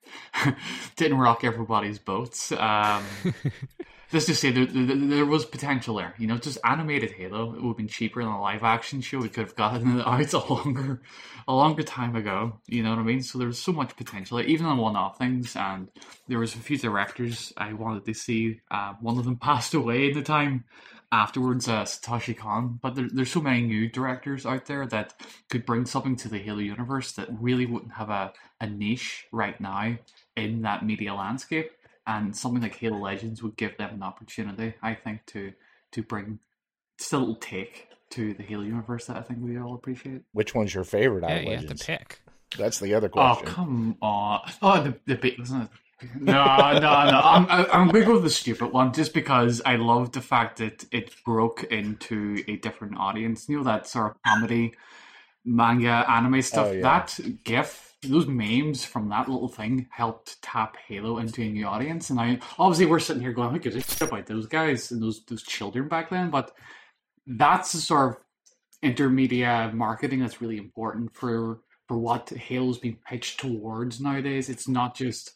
didn't 0.95 1.17
rock 1.17 1.43
everybody's 1.43 1.99
boats. 1.99 2.51
Um, 2.51 3.03
Let's 4.11 4.25
just 4.27 4.41
say 4.41 4.51
there, 4.51 4.65
there, 4.65 4.95
there 4.95 5.25
was 5.25 5.45
potential 5.45 5.95
there. 5.95 6.15
You 6.17 6.27
know, 6.27 6.37
just 6.37 6.57
animated 6.63 7.11
Halo. 7.11 7.53
It 7.53 7.61
would 7.61 7.69
have 7.69 7.77
been 7.77 7.87
cheaper 7.87 8.23
than 8.23 8.31
a 8.31 8.41
live 8.41 8.63
action 8.63 9.01
show. 9.01 9.19
We 9.19 9.29
could 9.29 9.45
have 9.45 9.55
gotten 9.55 9.99
it 9.99 10.07
out 10.07 10.33
a 10.33 10.53
longer, 10.53 11.01
a 11.47 11.53
longer 11.53 11.83
time 11.83 12.15
ago. 12.15 12.59
You 12.67 12.83
know 12.83 12.91
what 12.91 12.99
I 12.99 13.03
mean? 13.03 13.21
So 13.21 13.37
there's 13.37 13.59
so 13.59 13.71
much 13.71 13.95
potential, 13.95 14.37
there, 14.37 14.45
even 14.47 14.65
on 14.65 14.77
one-off 14.77 15.17
things. 15.17 15.55
And 15.55 15.89
there 16.27 16.39
was 16.39 16.55
a 16.55 16.59
few 16.59 16.77
directors 16.77 17.53
I 17.57 17.73
wanted 17.73 18.05
to 18.05 18.13
see. 18.13 18.61
Uh, 18.71 18.93
one 19.01 19.19
of 19.19 19.25
them 19.25 19.37
passed 19.37 19.73
away 19.73 20.09
in 20.09 20.15
the 20.15 20.23
time 20.23 20.63
afterwards, 21.11 21.67
uh, 21.67 21.83
Satoshi 21.83 22.37
Kon. 22.37 22.79
But 22.81 22.95
there, 22.95 23.07
there's 23.11 23.31
so 23.31 23.41
many 23.41 23.61
new 23.61 23.89
directors 23.89 24.45
out 24.45 24.65
there 24.65 24.85
that 24.87 25.13
could 25.49 25.65
bring 25.65 25.85
something 25.85 26.15
to 26.17 26.27
the 26.27 26.39
Halo 26.39 26.59
universe 26.59 27.11
that 27.13 27.27
really 27.39 27.65
wouldn't 27.65 27.93
have 27.93 28.09
a, 28.09 28.33
a 28.61 28.67
niche 28.67 29.25
right 29.31 29.59
now 29.59 29.97
in 30.35 30.61
that 30.61 30.85
media 30.85 31.13
landscape 31.13 31.71
and 32.07 32.35
something 32.35 32.61
like 32.61 32.75
Halo 32.75 32.97
Legends 32.97 33.43
would 33.43 33.55
give 33.55 33.77
them 33.77 33.93
an 33.95 34.03
opportunity, 34.03 34.73
I 34.81 34.95
think, 34.95 35.25
to 35.27 35.53
to 35.91 36.03
bring 36.03 36.39
just 36.97 37.13
a 37.13 37.17
little 37.17 37.35
take 37.35 37.87
to 38.11 38.33
the 38.33 38.43
Halo 38.43 38.63
universe 38.63 39.05
that 39.05 39.17
I 39.17 39.21
think 39.21 39.39
we 39.41 39.57
all 39.59 39.75
appreciate. 39.75 40.21
Which 40.33 40.55
one's 40.55 40.73
your 40.73 40.83
favorite 40.83 41.23
out 41.23 41.29
Yeah, 41.31 41.37
of 41.37 41.43
you 41.45 41.67
have 41.67 41.77
to 41.77 41.85
pick. 41.85 42.21
That's 42.57 42.79
the 42.79 42.95
other 42.95 43.09
question. 43.09 43.47
Oh 43.47 43.51
come 43.51 43.97
on! 44.01 44.41
Oh, 44.61 44.81
the 44.81 44.99
the 45.05 45.15
bit 45.15 45.37
wasn't 45.37 45.63
it? 45.63 45.69
No, 46.19 46.45
no, 46.73 46.79
no. 46.79 47.21
I'm 47.23 47.45
I- 47.49 47.67
I'm 47.71 47.87
going 47.89 48.01
to 48.01 48.07
go 48.07 48.13
with 48.13 48.23
the 48.23 48.29
stupid 48.29 48.71
one 48.71 48.93
just 48.93 49.13
because 49.13 49.61
I 49.65 49.75
love 49.75 50.11
the 50.11 50.21
fact 50.21 50.57
that 50.57 50.85
it 50.91 51.13
broke 51.25 51.63
into 51.65 52.43
a 52.47 52.57
different 52.57 52.97
audience. 52.97 53.47
You 53.49 53.57
know 53.57 53.63
that 53.65 53.87
sort 53.87 54.11
of 54.11 54.17
comedy, 54.25 54.73
manga, 55.45 56.05
anime 56.09 56.35
oh, 56.35 56.41
stuff. 56.41 56.67
Oh, 56.67 56.71
yeah. 56.71 56.81
That 56.81 57.19
GIF, 57.43 57.95
those 58.03 58.27
memes 58.27 58.85
from 58.85 59.09
that 59.09 59.27
little 59.27 59.49
thing 59.49 59.87
helped 59.91 60.41
tap 60.41 60.77
Halo 60.87 61.17
into 61.17 61.41
a 61.41 61.49
new 61.49 61.65
audience. 61.65 62.09
And 62.09 62.19
I 62.19 62.39
obviously 62.57 62.85
we're 62.85 62.99
sitting 62.99 63.21
here 63.21 63.33
going, 63.33 63.51
"Who 63.51 63.59
gives 63.59 63.75
a 63.75 63.81
shit 63.81 64.01
about 64.03 64.25
those 64.25 64.47
guys 64.47 64.91
and 64.91 65.01
those 65.01 65.23
those 65.25 65.43
children 65.43 65.87
back 65.87 66.09
then?" 66.09 66.29
But 66.29 66.51
that's 67.27 67.73
the 67.73 67.79
sort 67.79 68.11
of 68.11 68.17
intermedia 68.83 69.73
marketing 69.73 70.19
that's 70.21 70.41
really 70.41 70.57
important 70.57 71.13
for 71.13 71.59
for 71.89 71.97
what 71.97 72.29
Halo's 72.29 72.77
being 72.77 72.99
pitched 73.03 73.39
towards 73.39 73.99
nowadays. 73.99 74.47
It's 74.47 74.67
not 74.67 74.93
just 74.93 75.31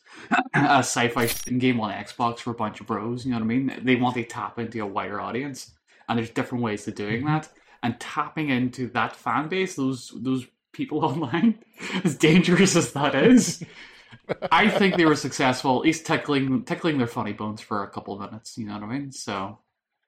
a 0.54 0.84
sci-fi 0.84 1.26
game 1.58 1.82
on 1.82 1.92
Xbox 1.92 2.38
for 2.42 2.52
a 2.52 2.54
bunch 2.54 2.80
of 2.80 2.86
bros. 2.86 3.26
You 3.26 3.32
know 3.32 3.38
what 3.38 3.46
I 3.46 3.48
mean? 3.48 3.80
They 3.82 3.96
want 3.96 4.14
to 4.18 4.24
tap 4.24 4.60
into 4.60 4.80
a 4.80 4.86
wider 4.86 5.20
audience, 5.20 5.72
and 6.08 6.20
there's 6.20 6.30
different 6.30 6.64
ways 6.64 6.88
of 6.88 6.94
doing 6.94 7.24
mm-hmm. 7.24 7.34
that. 7.34 7.50
And 7.82 8.00
tapping 8.00 8.50
into 8.50 8.88
that 8.90 9.16
fan 9.16 9.48
base, 9.48 9.76
those 9.76 10.14
those 10.16 10.46
people 10.74 11.04
online, 11.06 11.58
as 12.04 12.16
dangerous 12.16 12.76
as 12.76 12.94
that 12.94 13.16
is. 13.16 13.64
I 14.52 14.70
think 14.70 14.96
they 14.96 15.06
were 15.06 15.16
successful, 15.16 15.78
at 15.78 15.86
least 15.86 16.06
tickling 16.06 16.66
tickling 16.66 17.00
their 17.00 17.08
funny 17.08 17.34
bones 17.34 17.62
for 17.62 17.82
a 17.82 17.90
couple 17.90 18.14
of 18.14 18.20
minutes. 18.20 18.60
You 18.60 18.68
know 18.68 18.74
what 18.74 18.84
I 18.84 19.00
mean? 19.00 19.12
So 19.12 19.58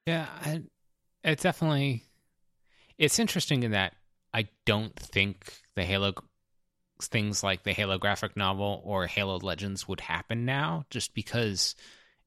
Yeah, 0.05 0.27
I, 0.41 0.62
it's 1.23 1.41
definitely 1.41 2.03
it's 2.99 3.17
interesting 3.17 3.63
in 3.63 3.71
that 3.71 3.95
I 4.31 4.47
don't 4.65 4.95
think 4.95 5.55
the 5.75 5.84
Halo 5.84 6.13
things 7.01 7.43
like 7.43 7.63
the 7.63 7.73
Halo 7.73 7.97
graphic 7.97 8.38
novel 8.38 8.81
or 8.86 9.08
Halo 9.08 9.38
Legends 9.38 9.88
would 9.88 9.99
happen 9.99 10.45
now 10.45 10.86
just 10.89 11.13
because 11.13 11.75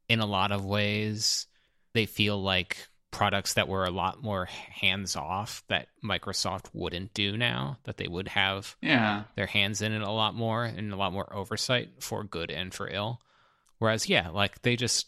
in 0.08 0.20
a 0.20 0.26
lot 0.26 0.52
of 0.52 0.64
ways 0.64 1.46
they 1.94 2.06
feel 2.06 2.40
like 2.40 2.88
products 3.10 3.54
that 3.54 3.68
were 3.68 3.84
a 3.84 3.90
lot 3.90 4.22
more 4.22 4.44
hands 4.44 5.16
off 5.16 5.62
that 5.68 5.88
Microsoft 6.04 6.66
wouldn't 6.72 7.14
do 7.14 7.36
now 7.36 7.78
that 7.84 7.96
they 7.96 8.06
would 8.06 8.28
have 8.28 8.76
yeah, 8.82 9.24
their 9.34 9.46
hands 9.46 9.80
in 9.80 9.92
it 9.92 10.02
a 10.02 10.10
lot 10.10 10.34
more 10.34 10.64
and 10.64 10.92
a 10.92 10.96
lot 10.96 11.12
more 11.12 11.34
oversight 11.34 11.88
for 12.00 12.22
good 12.22 12.50
and 12.50 12.74
for 12.74 12.88
ill. 12.88 13.20
Whereas, 13.78 14.08
yeah, 14.08 14.28
like 14.28 14.62
they 14.62 14.76
just 14.76 15.06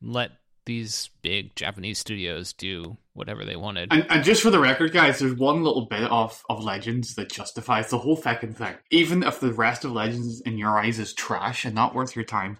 let 0.00 0.30
these 0.66 1.10
big 1.22 1.56
Japanese 1.56 1.98
studios 1.98 2.52
do 2.52 2.98
whatever 3.14 3.44
they 3.44 3.56
wanted. 3.56 3.92
And, 3.92 4.06
and 4.10 4.22
just 4.24 4.42
for 4.42 4.50
the 4.50 4.58
record, 4.58 4.92
guys, 4.92 5.18
there's 5.18 5.38
one 5.38 5.62
little 5.62 5.86
bit 5.86 6.10
of, 6.10 6.44
of 6.50 6.62
Legends 6.62 7.14
that 7.14 7.30
justifies 7.32 7.88
the 7.88 7.98
whole 7.98 8.16
fucking 8.16 8.52
thing. 8.52 8.74
Even 8.90 9.22
if 9.22 9.40
the 9.40 9.52
rest 9.52 9.84
of 9.84 9.92
Legends 9.92 10.42
in 10.42 10.58
your 10.58 10.78
eyes 10.78 10.98
is 10.98 11.14
trash 11.14 11.64
and 11.64 11.74
not 11.74 11.94
worth 11.94 12.14
your 12.14 12.24
time, 12.24 12.58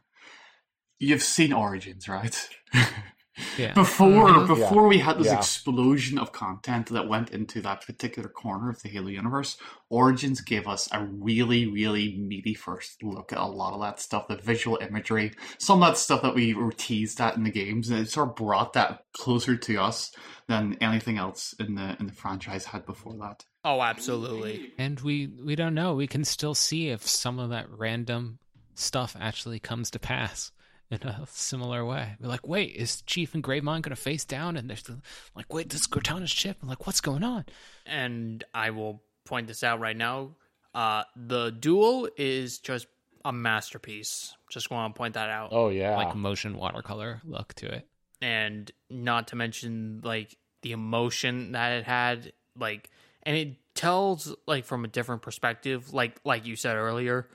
you've 0.99 1.23
seen 1.23 1.53
Origins, 1.53 2.09
right? 2.09 2.49
Yeah. 3.59 3.75
Before 3.75 4.29
Mhm. 4.31 4.47
before 4.47 4.87
we 4.89 4.99
had 4.99 5.19
this 5.19 5.27
Yeah. 5.27 5.39
explosion 5.39 6.19
of 6.19 6.33
content 6.33 6.87
that 6.89 7.09
went 7.09 7.31
into 7.31 7.61
that 7.63 7.85
particular 7.87 8.29
corner 8.29 8.71
of 8.71 8.81
the 8.83 8.89
Halo 8.89 9.09
universe, 9.09 9.57
Origins 9.91 10.41
gave 10.41 10.67
us 10.67 10.89
a 10.93 11.05
really, 11.05 11.67
really 11.67 12.17
meaty 12.17 12.55
first 12.55 13.03
look 13.03 13.33
at 13.33 13.39
a 13.39 13.45
lot 13.47 13.73
of 13.75 13.81
that 13.83 14.01
stuff, 14.01 14.27
the 14.29 14.37
visual 14.37 14.79
imagery, 14.81 15.33
some 15.59 15.83
of 15.83 15.89
that 15.91 15.99
stuff 15.99 16.23
that 16.23 16.35
we 16.35 16.55
were 16.55 16.73
teased 16.73 17.21
at 17.21 17.37
in 17.37 17.45
the 17.45 17.51
games, 17.51 17.89
and 17.91 18.01
it 18.01 18.11
sort 18.11 18.29
of 18.31 18.37
brought 18.37 18.73
that 18.73 19.05
closer 19.13 19.57
to 19.57 19.77
us 19.77 20.11
than 20.49 20.77
anything 20.81 21.19
else 21.19 21.55
in 21.59 21.75
the 21.75 21.97
in 22.01 22.07
the 22.07 22.13
franchise 22.13 22.65
had 22.67 22.85
before 22.87 23.15
that. 23.19 23.45
Oh, 23.65 23.83
absolutely. 23.83 24.73
And 24.79 24.99
we 25.01 25.27
we 25.27 25.55
don't 25.57 25.75
know. 25.75 25.95
We 25.95 26.07
can 26.07 26.25
still 26.25 26.55
see 26.55 26.89
if 26.89 27.07
some 27.07 27.39
of 27.39 27.51
that 27.51 27.67
random 27.71 28.39
stuff 28.75 29.17
actually 29.19 29.59
comes 29.59 29.91
to 29.91 29.99
pass 29.99 30.53
in 30.91 30.99
a 31.03 31.27
similar 31.31 31.85
way. 31.85 32.17
We're 32.21 32.29
like, 32.29 32.47
wait, 32.47 32.75
is 32.77 33.03
Chief 33.03 33.35
and 33.35 33.43
Gravemind 33.43 33.83
going 33.83 33.91
to 33.91 33.97
face 33.97 34.25
down? 34.25 34.57
And 34.57 34.69
there's 34.71 34.83
the, 34.85 35.01
like, 35.35 35.53
wait, 35.53 35.71
this 35.71 35.81
is 35.83 35.87
Cortana's 35.87 36.31
ship. 36.31 36.59
I'm 36.63 36.69
like, 36.69 36.87
what's 36.87 37.01
going 37.01 37.25
on? 37.25 37.45
And 37.85 38.45
I 38.55 38.71
will 38.71 39.03
point 39.25 39.47
this 39.49 39.65
out 39.65 39.81
right 39.81 39.97
now. 39.97 40.37
Uh, 40.75 41.03
the 41.17 41.51
duel 41.51 42.09
is 42.17 42.59
just 42.59 42.87
a 43.25 43.33
masterpiece. 43.33 44.35
Just 44.51 44.71
want 44.71 44.95
to 44.95 44.99
point 44.99 45.15
that 45.15 45.29
out. 45.31 45.49
Oh 45.53 45.69
yeah. 45.71 45.97
Like 45.97 46.15
motion 46.15 46.57
watercolor 46.57 47.21
look 47.25 47.55
to 47.55 47.67
it. 47.67 47.89
and 48.23 48.71
not 48.89 49.29
to 49.29 49.37
mention 49.37 50.01
like 50.05 50.37
the 50.63 50.73
emotion 50.73 51.53
that 51.53 51.73
it 51.73 51.85
had 51.85 52.33
like 52.59 52.89
and 53.25 53.37
it 53.37 53.57
tells 53.75 54.35
like 54.47 54.65
from 54.65 54.85
a 54.85 54.89
different 54.89 55.21
perspective 55.23 55.93
like 55.93 56.19
like 56.25 56.47
you 56.47 56.57
said 56.57 56.77
earlier 56.77 57.29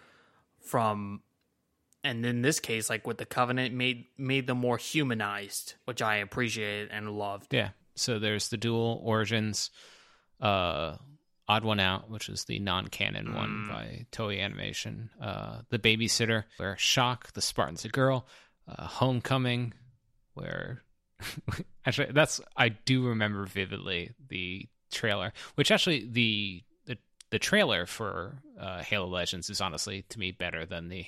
from 0.59 1.21
and 2.03 2.25
in 2.25 2.41
this 2.41 2.59
case 2.59 2.89
like 2.89 3.05
with 3.05 3.17
the 3.17 3.25
covenant 3.25 3.73
made 3.75 4.05
made 4.17 4.47
them 4.47 4.57
more 4.57 4.77
humanized 4.77 5.75
which 5.85 6.01
i 6.01 6.15
appreciated 6.17 6.89
and 6.91 7.09
loved 7.11 7.53
Yeah. 7.53 7.69
So 7.95 8.19
there's 8.19 8.47
the 8.49 8.57
duel 8.57 9.01
origins, 9.03 9.69
uh, 10.39 10.95
Odd 11.47 11.63
One 11.65 11.79
Out, 11.81 12.09
which 12.09 12.29
is 12.29 12.45
the 12.45 12.57
non-canon 12.59 13.35
one 13.35 13.49
Mm. 13.49 13.67
by 13.67 14.05
Toei 14.13 14.39
Animation. 14.41 15.09
Uh, 15.21 15.61
the 15.69 15.77
Babysitter, 15.77 16.45
where 16.57 16.77
Shock, 16.77 17.33
the 17.33 17.41
Spartan's 17.41 17.83
a 17.83 17.89
girl. 17.89 18.25
Uh, 18.67 18.87
Homecoming, 18.87 19.73
where 20.35 20.83
actually 21.85 22.11
that's 22.13 22.39
I 22.55 22.69
do 22.69 23.05
remember 23.07 23.45
vividly 23.45 24.11
the 24.29 24.67
trailer, 24.91 25.33
which 25.55 25.69
actually 25.69 26.07
the 26.09 26.63
the 26.85 26.97
the 27.29 27.39
trailer 27.39 27.85
for 27.85 28.41
uh, 28.59 28.81
Halo 28.83 29.07
Legends 29.07 29.49
is 29.49 29.59
honestly 29.61 30.03
to 30.09 30.17
me 30.19 30.31
better 30.31 30.65
than 30.65 30.87
the 30.87 31.05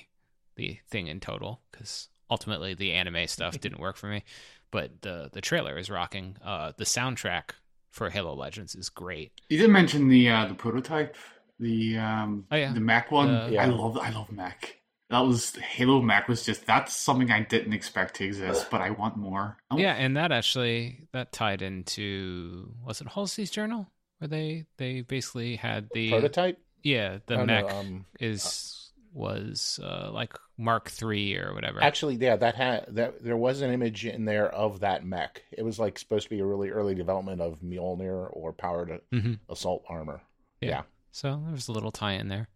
the 0.56 0.78
thing 0.88 1.06
in 1.06 1.20
total 1.20 1.60
because 1.70 2.08
ultimately 2.30 2.74
the 2.74 2.92
anime 2.92 3.26
stuff 3.26 3.60
didn't 3.60 3.80
work 3.80 3.96
for 3.96 4.06
me 4.08 4.24
but 4.70 5.02
the 5.02 5.30
the 5.32 5.40
trailer 5.40 5.78
is 5.78 5.88
rocking. 5.88 6.36
Uh, 6.44 6.72
the 6.76 6.84
soundtrack 6.84 7.50
for 7.90 8.10
Halo 8.10 8.34
Legends 8.34 8.74
is 8.74 8.88
great. 8.88 9.30
You 9.48 9.58
did 9.58 9.70
mention 9.70 10.08
the 10.08 10.28
uh, 10.28 10.46
the 10.46 10.54
prototype, 10.54 11.14
the 11.60 11.96
um, 11.98 12.46
Oh, 12.50 12.56
yeah. 12.56 12.72
the 12.72 12.80
Mac 12.80 13.12
one. 13.12 13.30
Uh, 13.30 13.48
Yeah. 13.52 13.62
I 13.62 13.66
love 13.66 13.96
I 13.98 14.10
love 14.10 14.32
Mac. 14.32 14.78
That 15.10 15.20
was 15.20 15.54
Halo 15.54 16.02
Mac 16.02 16.26
was 16.26 16.44
just 16.44 16.66
that's 16.66 16.92
something 16.96 17.30
I 17.30 17.42
didn't 17.42 17.72
expect 17.72 18.16
to 18.16 18.24
exist, 18.24 18.66
but 18.68 18.80
I 18.80 18.90
want 18.90 19.16
more. 19.16 19.58
I 19.70 19.74
want- 19.74 19.82
Yeah, 19.82 19.92
and 19.94 20.16
that 20.16 20.32
actually 20.32 21.06
that 21.12 21.30
tied 21.30 21.62
into 21.62 22.74
was 22.84 23.00
it 23.00 23.06
Halsey's 23.08 23.52
journal 23.52 23.86
where 24.18 24.26
they 24.28 24.64
they 24.78 25.02
basically 25.02 25.54
had 25.54 25.88
the 25.94 26.10
Prototype. 26.10 26.58
yeah 26.82 27.18
the 27.26 27.36
Oh, 27.40 27.44
no, 27.44 27.68
um, 27.68 28.06
is 28.18 28.83
was 29.14 29.78
uh, 29.82 30.10
like 30.12 30.34
Mark 30.58 30.90
three 30.90 31.36
or 31.36 31.54
whatever. 31.54 31.82
Actually, 31.82 32.16
yeah, 32.16 32.36
that 32.36 32.54
had 32.56 32.86
that 32.88 33.22
there 33.22 33.36
was 33.36 33.60
an 33.60 33.70
image 33.70 34.04
in 34.04 34.24
there 34.24 34.48
of 34.52 34.80
that 34.80 35.04
mech. 35.04 35.42
It 35.52 35.62
was 35.62 35.78
like 35.78 35.98
supposed 35.98 36.24
to 36.24 36.30
be 36.30 36.40
a 36.40 36.44
really 36.46 36.70
early 36.70 36.94
development 36.94 37.40
of 37.40 37.60
Mjolnir 37.60 38.28
or 38.32 38.52
powered 38.52 39.00
Mhm. 39.12 39.38
assault 39.48 39.84
armor. 39.88 40.20
Yeah. 40.60 40.68
Yeah. 40.68 40.82
So 41.12 41.40
there 41.44 41.52
was 41.52 41.68
a 41.68 41.72
little 41.72 41.92
tie 41.92 42.14
in 42.14 42.28
there, 42.28 42.48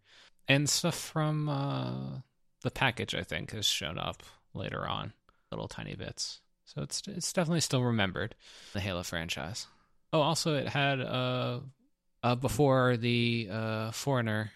and 0.49 0.69
stuff 0.69 0.97
from 0.99 1.49
uh, 1.49 2.21
the 2.63 2.71
package 2.73 3.15
I 3.15 3.23
think 3.23 3.53
has 3.53 3.67
shown 3.67 3.99
up 3.99 4.23
later 4.53 4.87
on, 4.89 5.13
little 5.53 5.69
tiny 5.69 5.95
bits. 5.95 6.41
So 6.65 6.83
it's 6.83 7.03
it's 7.07 7.33
definitely 7.33 7.61
still 7.61 7.85
remembered 7.85 8.35
the 8.73 8.81
Halo 8.81 9.03
franchise. 9.05 9.69
Oh, 10.13 10.21
also 10.21 10.55
it 10.57 10.69
had 10.69 11.01
uh, 11.01 11.61
uh 12.23 12.35
before 12.35 12.97
the 12.97 13.49
uh 13.51 13.91
Forerunner 13.93 14.51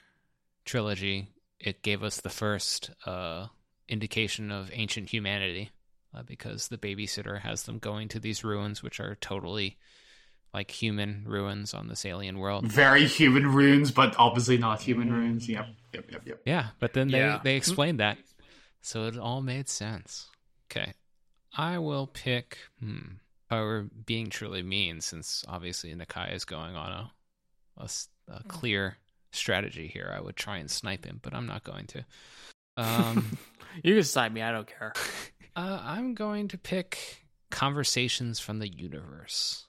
trilogy, 0.65 1.29
it 1.63 1.83
gave 1.83 2.03
us 2.03 2.21
the 2.21 2.29
first 2.31 2.91
uh 3.07 3.47
indication 3.89 4.51
of 4.51 4.71
ancient 4.73 5.11
humanity 5.11 5.71
uh, 6.15 6.23
because 6.23 6.69
the 6.69 6.79
babysitter 6.79 7.41
has 7.41 7.63
them 7.65 7.79
going 7.79 8.09
to 8.09 8.21
these 8.21 8.45
ruins, 8.45 8.83
which 8.83 9.01
are 9.01 9.17
totally 9.17 9.77
like 10.55 10.71
human 10.71 11.25
ruins 11.27 11.73
on 11.75 11.89
this 11.89 12.05
alien 12.05 12.39
world. 12.39 12.67
Very 12.67 13.07
human 13.07 13.47
runes, 13.47 13.91
but 13.91 14.15
obviously 14.19 14.59
not 14.59 14.83
human 14.83 15.11
runes. 15.13 15.49
Yep, 15.49 15.67
yep, 15.95 16.05
yep, 16.13 16.23
yep. 16.27 16.41
Yeah, 16.45 16.67
but 16.79 16.93
then 16.93 17.09
they 17.09 17.19
Yeah. 17.19 17.41
they 17.43 17.57
explained 17.57 18.01
that, 18.01 18.19
so 18.83 19.07
it 19.07 19.17
all 19.19 19.41
made 19.43 19.69
sense. 19.69 20.29
Okay, 20.71 20.93
I 21.57 21.79
will 21.79 22.07
pick. 22.07 22.59
Hmm, 22.81 23.17
if 23.51 23.85
being 24.07 24.29
truly 24.31 24.63
mean, 24.63 25.01
since 25.01 25.45
obviously 25.49 25.95
Nakai 25.95 26.35
is 26.35 26.45
going 26.45 26.77
on 26.77 26.93
a, 26.93 27.13
a 27.79 27.85
s- 27.85 28.09
a 28.29 28.43
clear 28.45 28.97
strategy 29.33 29.89
here, 29.89 30.15
I 30.17 30.21
would 30.21 30.37
try 30.37 30.59
and 30.59 30.71
snipe 30.71 31.05
him, 31.05 31.19
but 31.23 31.35
I'm 31.35 31.47
not 31.47 31.65
going 31.65 31.87
to. 31.89 32.05
Um, 32.75 33.37
you 33.85 33.95
can 33.97 34.03
snipe 34.03 34.33
me 34.33 34.41
i 34.41 34.51
don't 34.51 34.67
care 34.67 34.95
uh, 35.57 35.79
I'm 35.85 36.15
going 36.15 36.49
to 36.49 36.57
pick 36.59 37.27
Conversations 37.51 38.41
from 38.41 38.61
the 38.61 38.69
Universe. 38.69 39.67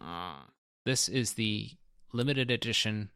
uh, 0.00 0.40
This 0.84 1.08
is 1.08 1.34
the 1.34 1.70
limited 2.12 2.50
edition 2.50 3.10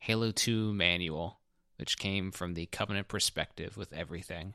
Halo 0.00 0.32
2 0.32 0.74
manual, 0.74 1.40
which 1.78 1.96
came 1.96 2.30
from 2.30 2.52
the 2.52 2.66
Covenant 2.66 3.08
perspective 3.08 3.78
with 3.78 3.90
everything. 3.94 4.52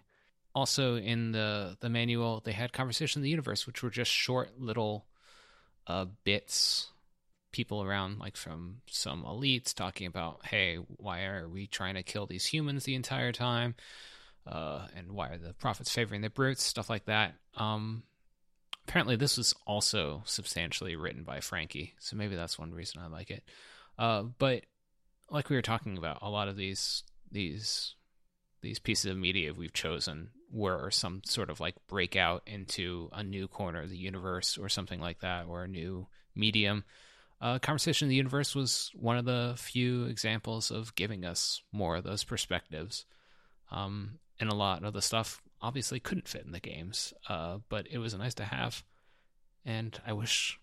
Also, 0.53 0.95
in 0.97 1.31
the, 1.31 1.75
the 1.79 1.89
manual, 1.89 2.39
they 2.45 2.51
had 2.51 2.71
Conversations 2.71 3.15
in 3.15 3.23
the 3.23 3.29
Universe, 3.31 3.65
which 3.65 3.81
were 3.81 3.89
just 3.89 4.11
short 4.11 4.59
little 4.59 5.07
uh, 5.87 6.05
bits, 6.23 6.91
people 7.53 7.81
around, 7.81 8.19
like 8.19 8.35
from 8.35 8.81
some 8.87 9.23
elites, 9.23 9.73
talking 9.73 10.07
about, 10.07 10.45
hey, 10.45 10.75
why 10.75 11.23
are 11.23 11.47
we 11.47 11.67
trying 11.67 11.95
to 11.95 12.03
kill 12.03 12.25
these 12.25 12.45
humans 12.45 12.83
the 12.83 12.95
entire 12.95 13.31
time? 13.31 13.75
Uh, 14.45 14.87
and 14.97 15.13
why 15.13 15.29
are 15.29 15.37
the 15.37 15.53
prophets 15.53 15.89
favoring 15.89 16.19
the 16.19 16.29
brutes? 16.29 16.63
Stuff 16.63 16.89
like 16.89 17.05
that. 17.05 17.35
Um, 17.55 18.03
apparently 18.85 19.15
this 19.15 19.37
was 19.37 19.55
also 19.65 20.23
substantially 20.25 20.97
written 20.97 21.23
by 21.23 21.39
Frankie, 21.39 21.93
so 21.99 22.17
maybe 22.17 22.35
that's 22.35 22.59
one 22.59 22.73
reason 22.73 23.01
I 23.01 23.07
like 23.07 23.31
it. 23.31 23.43
Uh, 23.97 24.23
but 24.37 24.65
like 25.29 25.49
we 25.49 25.55
were 25.55 25.61
talking 25.61 25.97
about, 25.97 26.19
a 26.21 26.29
lot 26.29 26.49
of 26.49 26.57
these 26.57 27.03
these 27.31 27.95
these 28.61 28.79
pieces 28.79 29.11
of 29.11 29.17
media 29.17 29.53
we've 29.53 29.73
chosen 29.73 30.29
were 30.51 30.91
some 30.91 31.21
sort 31.25 31.49
of 31.49 31.59
like 31.59 31.75
breakout 31.87 32.43
into 32.45 33.09
a 33.11 33.23
new 33.23 33.47
corner 33.47 33.81
of 33.81 33.89
the 33.89 33.97
universe 33.97 34.57
or 34.57 34.69
something 34.69 34.99
like 34.99 35.21
that, 35.21 35.45
or 35.47 35.63
a 35.63 35.67
new 35.67 36.07
medium. 36.35 36.83
Uh, 37.43 37.59
Conversation 37.59 38.05
in 38.05 38.09
the 38.09 38.15
Universe 38.15 38.55
was 38.55 38.89
one 38.95 39.17
of 39.17 39.25
the 39.25 39.53
few 39.57 40.05
examples 40.05 40.71
of 40.71 40.95
giving 40.95 41.25
us 41.25 41.61
more 41.73 41.97
of 41.97 42.05
those 42.05 42.23
perspectives. 42.23 43.05
Um, 43.69 44.19
and 44.39 44.49
a 44.49 44.55
lot 44.55 44.85
of 44.85 44.93
the 44.93 45.01
stuff 45.01 45.41
obviously 45.61 45.99
couldn't 45.99 46.29
fit 46.29 46.45
in 46.45 46.53
the 46.53 46.61
games, 46.61 47.13
uh, 47.27 47.57
but 47.67 47.85
it 47.91 47.97
was 47.97 48.13
nice 48.13 48.33
to 48.35 48.45
have. 48.45 48.85
And 49.65 49.99
I 50.07 50.13
wish, 50.13 50.57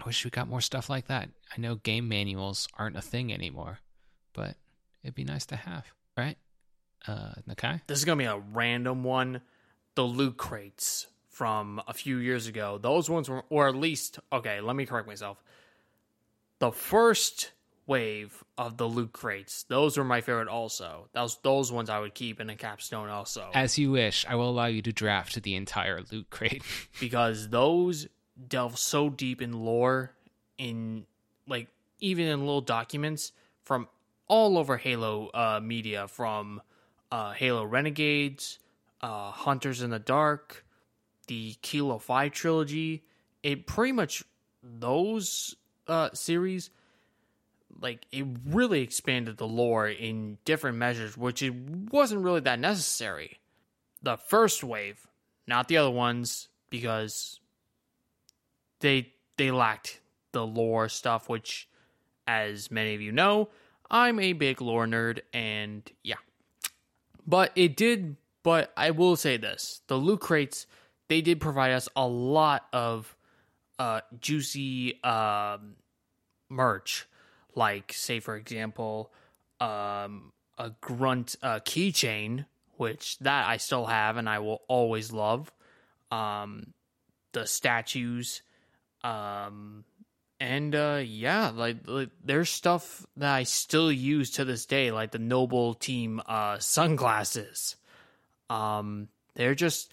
I 0.00 0.04
wish 0.04 0.24
we 0.24 0.32
got 0.32 0.48
more 0.48 0.60
stuff 0.60 0.90
like 0.90 1.06
that. 1.06 1.28
I 1.56 1.60
know 1.60 1.76
game 1.76 2.08
manuals 2.08 2.66
aren't 2.76 2.96
a 2.96 3.00
thing 3.00 3.32
anymore, 3.32 3.78
but 4.32 4.56
it'd 5.04 5.14
be 5.14 5.22
nice 5.22 5.46
to 5.46 5.56
have, 5.56 5.84
right? 6.18 6.38
Uh, 7.06 7.34
Nakai? 7.48 7.82
this 7.86 7.98
is 7.98 8.04
gonna 8.04 8.16
be 8.16 8.24
a 8.24 8.38
random 8.38 9.04
one 9.04 9.42
the 9.94 10.02
loot 10.02 10.38
crates 10.38 11.06
from 11.28 11.82
a 11.86 11.92
few 11.92 12.16
years 12.16 12.46
ago 12.46 12.78
those 12.78 13.10
ones 13.10 13.28
were 13.28 13.44
or 13.50 13.68
at 13.68 13.74
least 13.74 14.20
okay 14.32 14.62
let 14.62 14.74
me 14.74 14.86
correct 14.86 15.06
myself 15.06 15.44
the 16.58 16.72
first 16.72 17.52
wave 17.86 18.42
of 18.56 18.76
the 18.76 18.86
loot 18.86 19.12
crates. 19.12 19.64
Those 19.64 19.98
were 19.98 20.04
my 20.04 20.20
favorite 20.20 20.48
also. 20.48 21.08
Those 21.12 21.38
those 21.42 21.70
ones 21.70 21.90
i 21.90 21.98
would 21.98 22.14
keep 22.14 22.40
in 22.40 22.50
a 22.50 22.56
capstone 22.56 23.08
also. 23.08 23.50
As 23.54 23.78
you 23.78 23.90
wish, 23.90 24.24
I 24.28 24.34
will 24.36 24.48
allow 24.48 24.66
you 24.66 24.82
to 24.82 24.92
draft 24.92 25.42
the 25.42 25.54
entire 25.54 26.00
loot 26.10 26.30
crate. 26.30 26.62
because 27.00 27.48
those 27.48 28.08
delve 28.48 28.78
so 28.78 29.10
deep 29.10 29.42
in 29.42 29.52
lore 29.52 30.12
in 30.58 31.06
like 31.46 31.68
even 32.00 32.26
in 32.26 32.40
little 32.40 32.60
documents 32.60 33.32
from 33.62 33.88
all 34.26 34.58
over 34.58 34.76
halo 34.76 35.28
uh, 35.34 35.60
media 35.62 36.08
from 36.08 36.60
uh, 37.12 37.32
halo 37.32 37.64
renegades 37.64 38.58
uh, 39.02 39.30
hunters 39.30 39.82
in 39.82 39.90
the 39.90 39.98
dark 39.98 40.64
the 41.26 41.56
kilo 41.62 41.98
5 41.98 42.32
trilogy. 42.32 43.04
It 43.42 43.66
pretty 43.66 43.92
much 43.92 44.24
those 44.62 45.56
uh, 45.88 46.10
series 46.12 46.70
like 47.80 48.06
it 48.12 48.24
really 48.46 48.82
expanded 48.82 49.36
the 49.36 49.46
lore 49.46 49.88
in 49.88 50.38
different 50.44 50.76
measures 50.76 51.16
which 51.16 51.42
it 51.42 51.52
wasn't 51.90 52.22
really 52.22 52.40
that 52.40 52.58
necessary 52.58 53.38
the 54.02 54.16
first 54.16 54.62
wave 54.62 55.06
not 55.46 55.68
the 55.68 55.76
other 55.76 55.90
ones 55.90 56.48
because 56.70 57.40
they 58.80 59.12
they 59.36 59.50
lacked 59.50 60.00
the 60.32 60.46
lore 60.46 60.88
stuff, 60.88 61.28
which, 61.28 61.68
as 62.26 62.70
many 62.70 62.94
of 62.94 63.00
you 63.00 63.12
know, 63.12 63.48
I'm 63.90 64.20
a 64.20 64.32
big 64.32 64.60
lore 64.60 64.86
nerd, 64.86 65.20
and 65.32 65.90
yeah. 66.02 66.16
But 67.26 67.52
it 67.54 67.76
did. 67.76 68.16
But 68.42 68.72
I 68.76 68.90
will 68.90 69.16
say 69.16 69.36
this: 69.36 69.80
the 69.86 69.96
loot 69.96 70.20
crates 70.20 70.66
they 71.08 71.20
did 71.20 71.40
provide 71.40 71.72
us 71.72 71.88
a 71.96 72.06
lot 72.06 72.66
of 72.72 73.16
uh, 73.78 74.00
juicy 74.20 75.02
um, 75.02 75.76
merch, 76.48 77.06
like 77.54 77.92
say 77.92 78.20
for 78.20 78.36
example, 78.36 79.12
um, 79.60 80.32
a 80.58 80.70
grunt 80.80 81.36
uh, 81.42 81.60
keychain, 81.60 82.46
which 82.76 83.18
that 83.20 83.46
I 83.48 83.56
still 83.56 83.86
have 83.86 84.16
and 84.16 84.28
I 84.28 84.38
will 84.38 84.62
always 84.68 85.12
love. 85.12 85.52
Um, 86.10 86.74
the 87.32 87.46
statues, 87.46 88.42
um, 89.02 89.84
and 90.40 90.74
uh, 90.74 91.02
yeah, 91.04 91.50
like, 91.50 91.78
like, 91.86 92.10
there's 92.22 92.50
stuff 92.50 93.06
that 93.16 93.32
I 93.32 93.44
still 93.44 93.90
use 93.90 94.32
to 94.32 94.44
this 94.44 94.66
day, 94.66 94.90
like 94.90 95.10
the 95.10 95.18
Noble 95.18 95.74
Team 95.74 96.20
uh, 96.26 96.58
sunglasses. 96.58 97.76
Um, 98.50 99.08
they're 99.34 99.54
just 99.54 99.90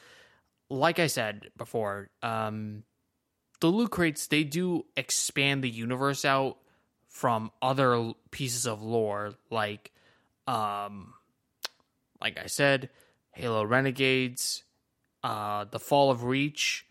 like 0.69 0.99
I 0.99 1.07
said 1.07 1.49
before. 1.57 2.09
Um, 2.21 2.83
the 3.61 3.67
loot 3.67 3.91
crates 3.91 4.27
they 4.27 4.43
do 4.43 4.85
expand 4.97 5.63
the 5.63 5.69
universe 5.69 6.25
out 6.25 6.57
from 7.07 7.51
other 7.61 8.13
pieces 8.31 8.65
of 8.65 8.81
lore, 8.81 9.33
like, 9.49 9.91
um, 10.47 11.13
like 12.19 12.39
I 12.39 12.47
said, 12.47 12.89
Halo 13.31 13.63
Renegades, 13.63 14.63
uh, 15.23 15.65
the 15.69 15.79
Fall 15.79 16.09
of 16.09 16.23
Reach, 16.23 16.85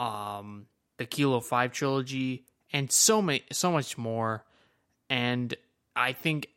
um, 0.00 0.66
the 0.98 1.06
Kilo 1.06 1.40
Five 1.40 1.72
trilogy, 1.72 2.44
and 2.72 2.90
so 2.90 3.22
many, 3.22 3.44
so 3.52 3.70
much 3.70 3.96
more. 3.96 4.44
And 5.08 5.54
I 5.94 6.12
think, 6.12 6.48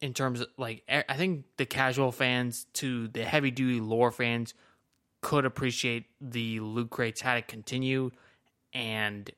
in 0.00 0.12
terms 0.12 0.40
of 0.40 0.48
like, 0.58 0.82
I 0.88 1.16
think 1.16 1.44
the 1.56 1.66
casual 1.66 2.12
fans 2.12 2.66
to 2.74 3.08
the 3.08 3.24
heavy 3.24 3.50
duty 3.50 3.80
lore 3.80 4.10
fans 4.10 4.52
could 5.22 5.46
appreciate 5.46 6.04
the 6.20 6.60
loot 6.60 6.90
crates 6.90 7.22
had 7.22 7.38
it 7.38 7.48
continued 7.48 8.12
and 8.76 9.30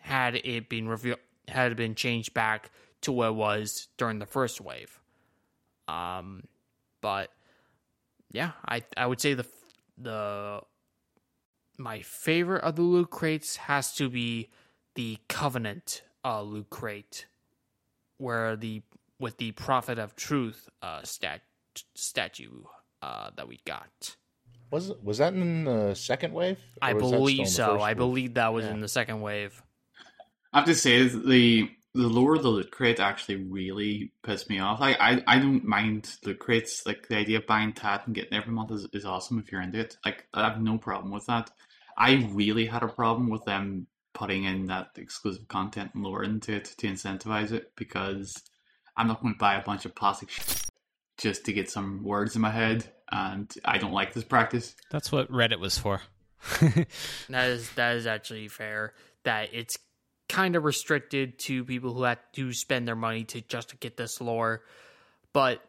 had 0.00 0.34
it 0.34 0.68
been 0.68 0.88
revealed, 0.88 1.20
had 1.46 1.70
it 1.70 1.76
been 1.76 1.94
changed 1.94 2.34
back 2.34 2.72
to 3.02 3.12
what 3.12 3.28
it 3.28 3.34
was 3.36 3.86
during 3.96 4.18
the 4.18 4.26
first 4.26 4.60
wave. 4.60 5.00
Um, 5.86 6.42
but 7.00 7.30
yeah, 8.32 8.52
I 8.66 8.82
I 8.96 9.06
would 9.06 9.20
say 9.20 9.34
the 9.34 9.46
the 9.96 10.62
my 11.78 12.00
favorite 12.02 12.64
of 12.64 12.74
the 12.74 12.82
loot 12.82 13.10
crates 13.10 13.56
has 13.56 13.94
to 13.94 14.10
be 14.10 14.50
the 14.96 15.18
Covenant 15.28 16.02
uh, 16.24 16.42
loot 16.42 16.70
crate, 16.70 17.26
where 18.18 18.56
the 18.56 18.82
with 19.20 19.38
the 19.38 19.52
Prophet 19.52 19.98
of 19.98 20.16
Truth 20.16 20.68
uh, 20.82 21.04
stat, 21.04 21.42
statue 21.94 22.64
uh, 23.00 23.30
that 23.36 23.46
we 23.46 23.60
got. 23.64 24.16
Was 24.70 24.92
was 25.02 25.18
that 25.18 25.34
in 25.34 25.64
the 25.64 25.94
second 25.94 26.32
wave? 26.32 26.58
I 26.80 26.92
believe 26.92 27.48
so. 27.48 27.80
I 27.80 27.94
believe 27.94 28.34
that 28.34 28.52
was 28.52 28.64
yeah. 28.64 28.72
in 28.72 28.80
the 28.80 28.88
second 28.88 29.20
wave. 29.20 29.62
I 30.52 30.58
have 30.58 30.66
to 30.66 30.74
say 30.74 31.08
the 31.08 31.70
the 31.94 32.06
of 32.06 32.42
the 32.42 32.48
loot 32.48 32.70
crate 32.70 33.00
actually 33.00 33.36
really 33.36 34.12
pissed 34.22 34.48
me 34.48 34.60
off. 34.60 34.80
Like 34.80 34.96
I, 35.00 35.22
I 35.26 35.38
don't 35.38 35.64
mind 35.64 36.16
loot 36.24 36.38
crates. 36.38 36.86
Like 36.86 37.08
the 37.08 37.16
idea 37.16 37.38
of 37.38 37.46
buying 37.46 37.72
tat 37.72 38.02
and 38.06 38.14
getting 38.14 38.34
every 38.34 38.52
month 38.52 38.70
is, 38.70 38.86
is 38.92 39.04
awesome 39.04 39.38
if 39.38 39.50
you're 39.50 39.62
into 39.62 39.80
it. 39.80 39.96
Like 40.04 40.26
I 40.32 40.48
have 40.48 40.62
no 40.62 40.78
problem 40.78 41.12
with 41.12 41.26
that. 41.26 41.50
I 41.98 42.28
really 42.32 42.66
had 42.66 42.82
a 42.82 42.88
problem 42.88 43.28
with 43.28 43.44
them 43.44 43.88
putting 44.14 44.44
in 44.44 44.66
that 44.66 44.90
exclusive 44.96 45.48
content 45.48 45.90
and 45.94 46.04
lore 46.04 46.22
into 46.22 46.54
it 46.54 46.64
to 46.78 46.86
incentivize 46.86 47.52
it 47.52 47.72
because 47.76 48.34
I'm 48.96 49.08
not 49.08 49.22
going 49.22 49.34
to 49.34 49.38
buy 49.38 49.54
a 49.54 49.62
bunch 49.62 49.84
of 49.84 49.94
plastic 49.94 50.30
just 51.18 51.44
to 51.44 51.52
get 51.52 51.70
some 51.70 52.02
words 52.02 52.34
in 52.34 52.42
my 52.42 52.50
head, 52.50 52.90
and 53.10 53.52
I 53.64 53.78
don't 53.78 53.92
like 53.92 54.12
this 54.12 54.24
practice. 54.24 54.74
That's 54.90 55.10
what 55.10 55.30
Reddit 55.30 55.58
was 55.60 55.78
for. 55.78 56.00
that 57.28 57.48
is 57.48 57.70
that 57.72 57.96
is 57.96 58.06
actually 58.06 58.48
fair. 58.48 58.94
That 59.24 59.50
it's 59.52 59.76
kind 60.28 60.54
of 60.56 60.64
restricted 60.64 61.38
to 61.40 61.64
people 61.64 61.92
who 61.92 62.04
have 62.04 62.20
to 62.32 62.52
spend 62.52 62.86
their 62.86 62.96
money 62.96 63.24
to 63.24 63.40
just 63.42 63.70
to 63.70 63.76
get 63.76 63.96
this 63.96 64.20
lore. 64.20 64.62
But 65.32 65.62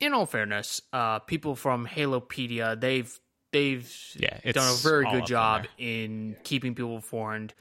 in 0.00 0.14
all 0.14 0.26
fairness, 0.26 0.80
uh, 0.92 1.18
people 1.20 1.54
from 1.56 1.86
Halopedia 1.86 2.80
they've 2.80 3.12
they've 3.52 3.92
yeah, 4.16 4.38
done 4.52 4.72
a 4.72 4.76
very 4.76 5.10
good 5.10 5.26
job 5.26 5.66
in 5.78 6.30
yeah. 6.30 6.36
keeping 6.44 6.74
people 6.74 6.94
informed, 6.94 7.54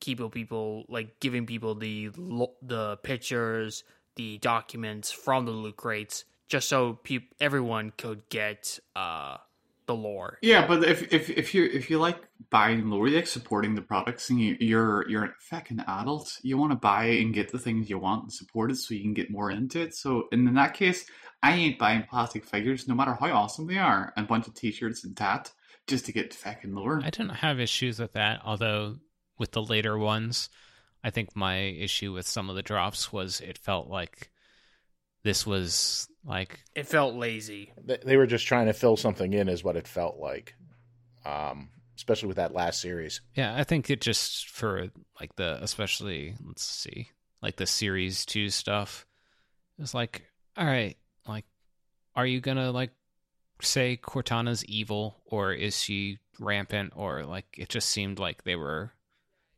keeping 0.00 0.30
people 0.30 0.84
like 0.88 1.20
giving 1.20 1.46
people 1.46 1.74
the 1.74 2.10
the 2.62 2.98
pictures, 3.02 3.84
the 4.16 4.38
documents 4.38 5.12
from 5.12 5.44
the 5.44 5.52
loot 5.52 5.76
crates, 5.76 6.24
just 6.50 6.68
so 6.68 6.98
pe- 7.04 7.20
everyone 7.40 7.92
could 7.96 8.28
get 8.28 8.78
uh, 8.94 9.38
the 9.86 9.94
lore. 9.94 10.38
Yeah, 10.42 10.66
but 10.66 10.84
if 10.84 11.12
if 11.12 11.30
if 11.30 11.54
you 11.54 11.64
if 11.64 11.88
you 11.88 11.98
like 11.98 12.18
buying 12.50 12.90
lore, 12.90 13.08
like 13.08 13.26
supporting 13.26 13.76
the 13.76 13.82
products, 13.82 14.28
and 14.28 14.40
you, 14.40 14.56
you're 14.60 15.08
you're 15.08 15.24
a 15.24 15.34
fucking 15.48 15.80
adult, 15.86 16.38
you 16.42 16.58
want 16.58 16.72
to 16.72 16.76
buy 16.76 17.04
and 17.04 17.32
get 17.32 17.52
the 17.52 17.58
things 17.58 17.88
you 17.88 17.98
want 17.98 18.24
and 18.24 18.32
support 18.32 18.70
it, 18.70 18.76
so 18.76 18.94
you 18.94 19.00
can 19.00 19.14
get 19.14 19.30
more 19.30 19.50
into 19.50 19.80
it. 19.80 19.94
So 19.94 20.24
in 20.32 20.52
that 20.54 20.74
case, 20.74 21.06
I 21.42 21.52
ain't 21.52 21.78
buying 21.78 22.02
plastic 22.10 22.44
figures, 22.44 22.86
no 22.86 22.94
matter 22.94 23.16
how 23.18 23.30
awesome 23.32 23.68
they 23.68 23.78
are, 23.78 24.12
and 24.16 24.26
a 24.26 24.28
bunch 24.28 24.46
of 24.48 24.54
t-shirts 24.54 25.04
and 25.04 25.16
tat 25.16 25.52
just 25.86 26.06
to 26.06 26.12
get 26.12 26.34
fucking 26.34 26.74
lore. 26.74 27.00
I 27.02 27.10
don't 27.10 27.28
have 27.30 27.60
issues 27.60 27.98
with 27.98 28.12
that, 28.12 28.40
although 28.44 28.96
with 29.38 29.52
the 29.52 29.62
later 29.62 29.96
ones, 29.96 30.50
I 31.02 31.10
think 31.10 31.34
my 31.34 31.58
issue 31.58 32.12
with 32.12 32.26
some 32.26 32.50
of 32.50 32.56
the 32.56 32.62
drops 32.62 33.12
was 33.12 33.40
it 33.40 33.56
felt 33.56 33.88
like 33.88 34.30
this 35.22 35.46
was 35.46 36.08
like 36.24 36.60
it 36.74 36.86
felt 36.86 37.14
lazy. 37.14 37.72
They 37.84 38.16
were 38.16 38.26
just 38.26 38.46
trying 38.46 38.66
to 38.66 38.72
fill 38.72 38.96
something 38.96 39.32
in, 39.32 39.48
is 39.48 39.64
what 39.64 39.76
it 39.76 39.88
felt 39.88 40.18
like. 40.18 40.54
Um, 41.24 41.70
especially 41.96 42.28
with 42.28 42.38
that 42.38 42.54
last 42.54 42.80
series. 42.80 43.20
Yeah, 43.34 43.54
I 43.54 43.64
think 43.64 43.90
it 43.90 44.00
just 44.00 44.48
for 44.48 44.88
like 45.20 45.36
the 45.36 45.58
especially 45.62 46.34
let's 46.46 46.64
see, 46.64 47.08
like 47.42 47.56
the 47.56 47.66
series 47.66 48.24
two 48.24 48.50
stuff. 48.50 49.06
It's 49.78 49.94
like, 49.94 50.26
all 50.56 50.66
right, 50.66 50.96
like, 51.26 51.46
are 52.14 52.26
you 52.26 52.40
gonna 52.40 52.70
like 52.70 52.90
say 53.62 53.96
Cortana's 53.96 54.64
evil 54.64 55.20
or 55.26 55.52
is 55.52 55.78
she 55.78 56.18
rampant 56.38 56.92
or 56.96 57.24
like 57.24 57.44
it 57.58 57.68
just 57.68 57.90
seemed 57.90 58.18
like 58.18 58.44
they 58.44 58.56
were 58.56 58.92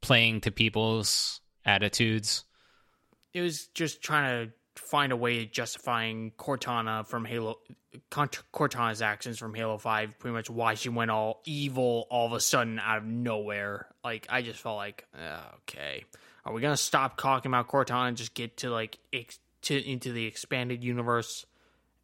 playing 0.00 0.40
to 0.42 0.50
people's 0.50 1.40
attitudes. 1.64 2.44
It 3.32 3.40
was 3.40 3.68
just 3.68 4.02
trying 4.02 4.46
to 4.46 4.52
find 4.76 5.12
a 5.12 5.16
way 5.16 5.42
of 5.42 5.52
justifying 5.52 6.32
Cortana 6.38 7.06
from 7.06 7.24
Halo, 7.24 7.58
Cortana's 8.10 9.02
actions 9.02 9.38
from 9.38 9.54
Halo 9.54 9.78
Five. 9.78 10.18
Pretty 10.18 10.34
much 10.34 10.48
why 10.48 10.74
she 10.74 10.88
went 10.88 11.10
all 11.10 11.42
evil 11.44 12.06
all 12.10 12.26
of 12.26 12.32
a 12.32 12.40
sudden 12.40 12.78
out 12.78 12.98
of 12.98 13.04
nowhere. 13.04 13.88
Like 14.02 14.26
I 14.30 14.42
just 14.42 14.60
felt 14.60 14.76
like, 14.76 15.06
okay, 15.62 16.04
are 16.44 16.52
we 16.52 16.60
gonna 16.60 16.76
stop 16.76 17.16
talking 17.18 17.50
about 17.50 17.68
Cortana 17.68 18.08
and 18.08 18.16
just 18.16 18.34
get 18.34 18.58
to 18.58 18.70
like 18.70 18.98
ex- 19.12 19.38
to 19.62 19.90
into 19.90 20.12
the 20.12 20.26
expanded 20.26 20.82
universe 20.82 21.46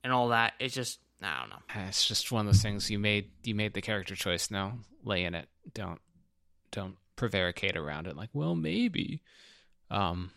and 0.04 0.12
all 0.12 0.28
that? 0.28 0.54
It's 0.60 0.74
just 0.74 0.98
I 1.22 1.40
don't 1.40 1.50
know. 1.50 1.86
It's 1.88 2.06
just 2.06 2.30
one 2.30 2.46
of 2.46 2.52
those 2.52 2.62
things 2.62 2.90
you 2.90 2.98
made. 2.98 3.30
You 3.42 3.54
made 3.54 3.74
the 3.74 3.82
character 3.82 4.14
choice. 4.14 4.50
Now 4.50 4.78
lay 5.04 5.24
in 5.24 5.34
it. 5.34 5.48
Don't 5.74 6.00
don't 6.70 6.96
prevaricate 7.16 7.76
around 7.76 8.06
it. 8.06 8.16
Like, 8.16 8.30
well, 8.32 8.54
maybe. 8.54 9.22
Um, 9.90 10.30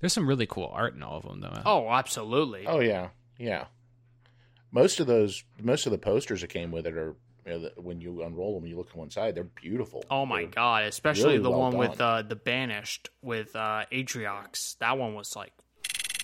there's 0.00 0.12
some 0.12 0.28
really 0.28 0.46
cool 0.46 0.70
art 0.72 0.94
in 0.94 1.02
all 1.02 1.18
of 1.18 1.24
them, 1.24 1.40
though. 1.40 1.62
Oh, 1.64 1.88
absolutely. 1.90 2.66
Oh 2.66 2.80
yeah, 2.80 3.08
yeah. 3.38 3.66
Most 4.70 5.00
of 5.00 5.06
those, 5.06 5.44
most 5.62 5.86
of 5.86 5.92
the 5.92 5.98
posters 5.98 6.40
that 6.42 6.48
came 6.48 6.70
with 6.70 6.86
it 6.86 6.96
are 6.96 7.16
you 7.46 7.58
know, 7.58 7.70
when 7.76 8.00
you 8.00 8.22
unroll 8.22 8.58
them, 8.58 8.68
you 8.68 8.76
look 8.76 8.90
to 8.90 8.98
one 8.98 9.10
side, 9.10 9.34
they're 9.34 9.44
beautiful. 9.44 10.04
Oh 10.10 10.26
my 10.26 10.42
they're 10.42 10.50
god! 10.50 10.84
Especially 10.84 11.24
really 11.24 11.38
the 11.38 11.50
well 11.50 11.60
one 11.60 11.72
done. 11.72 11.78
with 11.78 12.00
uh, 12.00 12.22
the 12.22 12.36
banished 12.36 13.10
with 13.22 13.54
uh, 13.54 13.84
Atriox. 13.92 14.76
That 14.78 14.98
one 14.98 15.14
was 15.14 15.36
like 15.36 15.52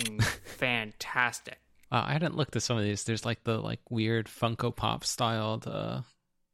fantastic. 0.45 1.59
Uh, 1.91 2.05
I 2.07 2.13
hadn't 2.13 2.37
looked 2.37 2.57
at 2.57 2.63
some 2.63 2.77
of 2.79 2.85
these. 2.85 3.05
There's 3.05 3.25
like 3.25 3.45
the 3.45 3.59
like 3.59 3.81
weird 3.91 4.27
Funko 4.27 4.75
Pop 4.75 5.05
styled 5.05 5.67
uh, 5.67 6.01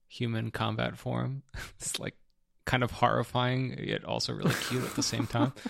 human 0.08 0.50
combat 0.50 0.98
form. 0.98 1.42
it's 1.78 1.98
like 1.98 2.16
kind 2.64 2.82
of 2.82 2.90
horrifying 2.90 3.78
yet 3.82 4.04
also 4.04 4.34
really 4.34 4.54
cute 4.68 4.84
at 4.84 4.94
the 4.94 5.02
same 5.02 5.26
time. 5.26 5.52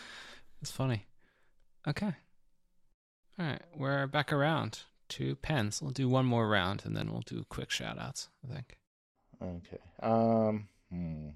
It's 0.60 0.72
funny. 0.72 1.06
Okay. 1.86 2.12
All 3.38 3.46
right, 3.46 3.62
we're 3.76 4.06
back 4.06 4.32
around 4.32 4.80
to 5.10 5.36
pens. 5.36 5.80
We'll 5.80 5.92
do 5.92 6.08
one 6.08 6.26
more 6.26 6.48
round 6.48 6.82
and 6.84 6.96
then 6.96 7.10
we'll 7.12 7.22
do 7.22 7.44
quick 7.48 7.70
shout 7.70 7.98
outs, 7.98 8.28
I 8.44 8.54
think. 8.54 8.78
Okay. 9.40 9.78
Um, 10.02 10.68
hmm. 10.90 11.28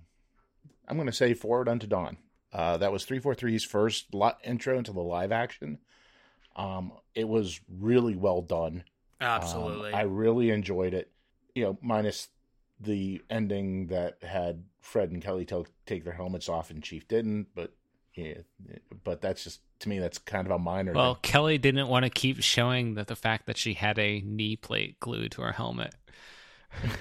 I'm 0.88 0.96
going 0.96 1.06
to 1.06 1.12
say 1.12 1.34
Forward 1.34 1.68
Unto 1.68 1.86
Dawn. 1.86 2.16
Uh, 2.52 2.76
that 2.78 2.92
was 2.92 3.06
343's 3.06 3.64
first 3.64 4.12
lo- 4.12 4.32
intro 4.44 4.76
into 4.76 4.92
the 4.92 5.00
live 5.00 5.32
action. 5.32 5.78
Um, 6.56 6.92
it 7.14 7.26
was 7.26 7.60
really 7.68 8.16
well 8.16 8.42
done. 8.42 8.84
Absolutely. 9.20 9.92
Um, 9.92 9.98
I 9.98 10.02
really 10.02 10.50
enjoyed 10.50 10.92
it. 10.92 11.10
You 11.54 11.64
know, 11.64 11.78
minus 11.80 12.28
the 12.80 13.22
ending 13.30 13.86
that 13.86 14.18
had 14.22 14.64
Fred 14.80 15.10
and 15.10 15.22
Kelly 15.22 15.44
t- 15.44 15.64
take 15.86 16.04
their 16.04 16.12
helmets 16.12 16.48
off 16.48 16.70
and 16.70 16.82
Chief 16.82 17.06
didn't, 17.06 17.48
but 17.54 17.72
yeah, 18.14 18.34
but 19.04 19.20
that's 19.22 19.44
just 19.44 19.60
to 19.80 19.88
me 19.88 19.98
that's 19.98 20.18
kind 20.18 20.46
of 20.46 20.52
a 20.52 20.58
minor. 20.58 20.92
Well, 20.92 21.14
thing. 21.14 21.22
Kelly 21.22 21.58
didn't 21.58 21.88
want 21.88 22.04
to 22.04 22.10
keep 22.10 22.42
showing 22.42 22.94
that 22.94 23.06
the 23.06 23.16
fact 23.16 23.46
that 23.46 23.56
she 23.56 23.74
had 23.74 23.98
a 23.98 24.20
knee 24.20 24.56
plate 24.56 25.00
glued 25.00 25.32
to 25.32 25.42
her 25.42 25.52
helmet. 25.52 25.94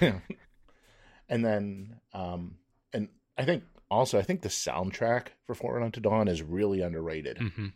and 1.28 1.44
then, 1.44 1.96
um, 2.14 2.56
and 2.92 3.08
I 3.36 3.44
think 3.44 3.64
also 3.90 4.18
I 4.18 4.22
think 4.22 4.40
the 4.40 4.48
soundtrack 4.48 5.28
for 5.46 5.54
Forward 5.54 5.82
Unto 5.82 6.00
Dawn 6.00 6.28
is 6.28 6.42
really 6.42 6.80
underrated. 6.80 7.36
Mm-hmm. 7.38 7.66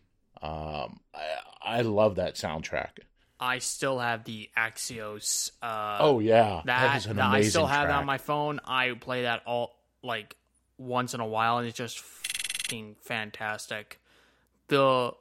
Um, 0.43 1.01
I, 1.15 1.79
I 1.79 1.81
love 1.83 2.17
that 2.17 2.37
soundtrack. 2.37 2.99
I 3.39 3.59
still 3.59 3.99
have 3.99 4.25
the 4.25 4.49
Axios. 4.57 5.51
Uh, 5.61 5.99
oh 6.01 6.21
yeah, 6.21 6.63
that, 6.65 7.03
that, 7.05 7.17
that 7.17 7.25
I 7.25 7.43
still 7.43 7.67
have 7.67 7.89
that 7.89 7.97
on 7.97 8.07
my 8.07 8.17
phone. 8.17 8.61
I 8.65 8.93
play 8.93 9.23
that 9.23 9.43
all 9.47 9.77
like 10.03 10.37
once 10.79 11.13
in 11.13 11.21
a 11.21 11.27
while, 11.27 11.59
and 11.59 11.69
it's 11.69 11.77
just 11.77 11.99
fucking 12.67 12.97
fantastic. 13.01 14.01
The 14.69 15.13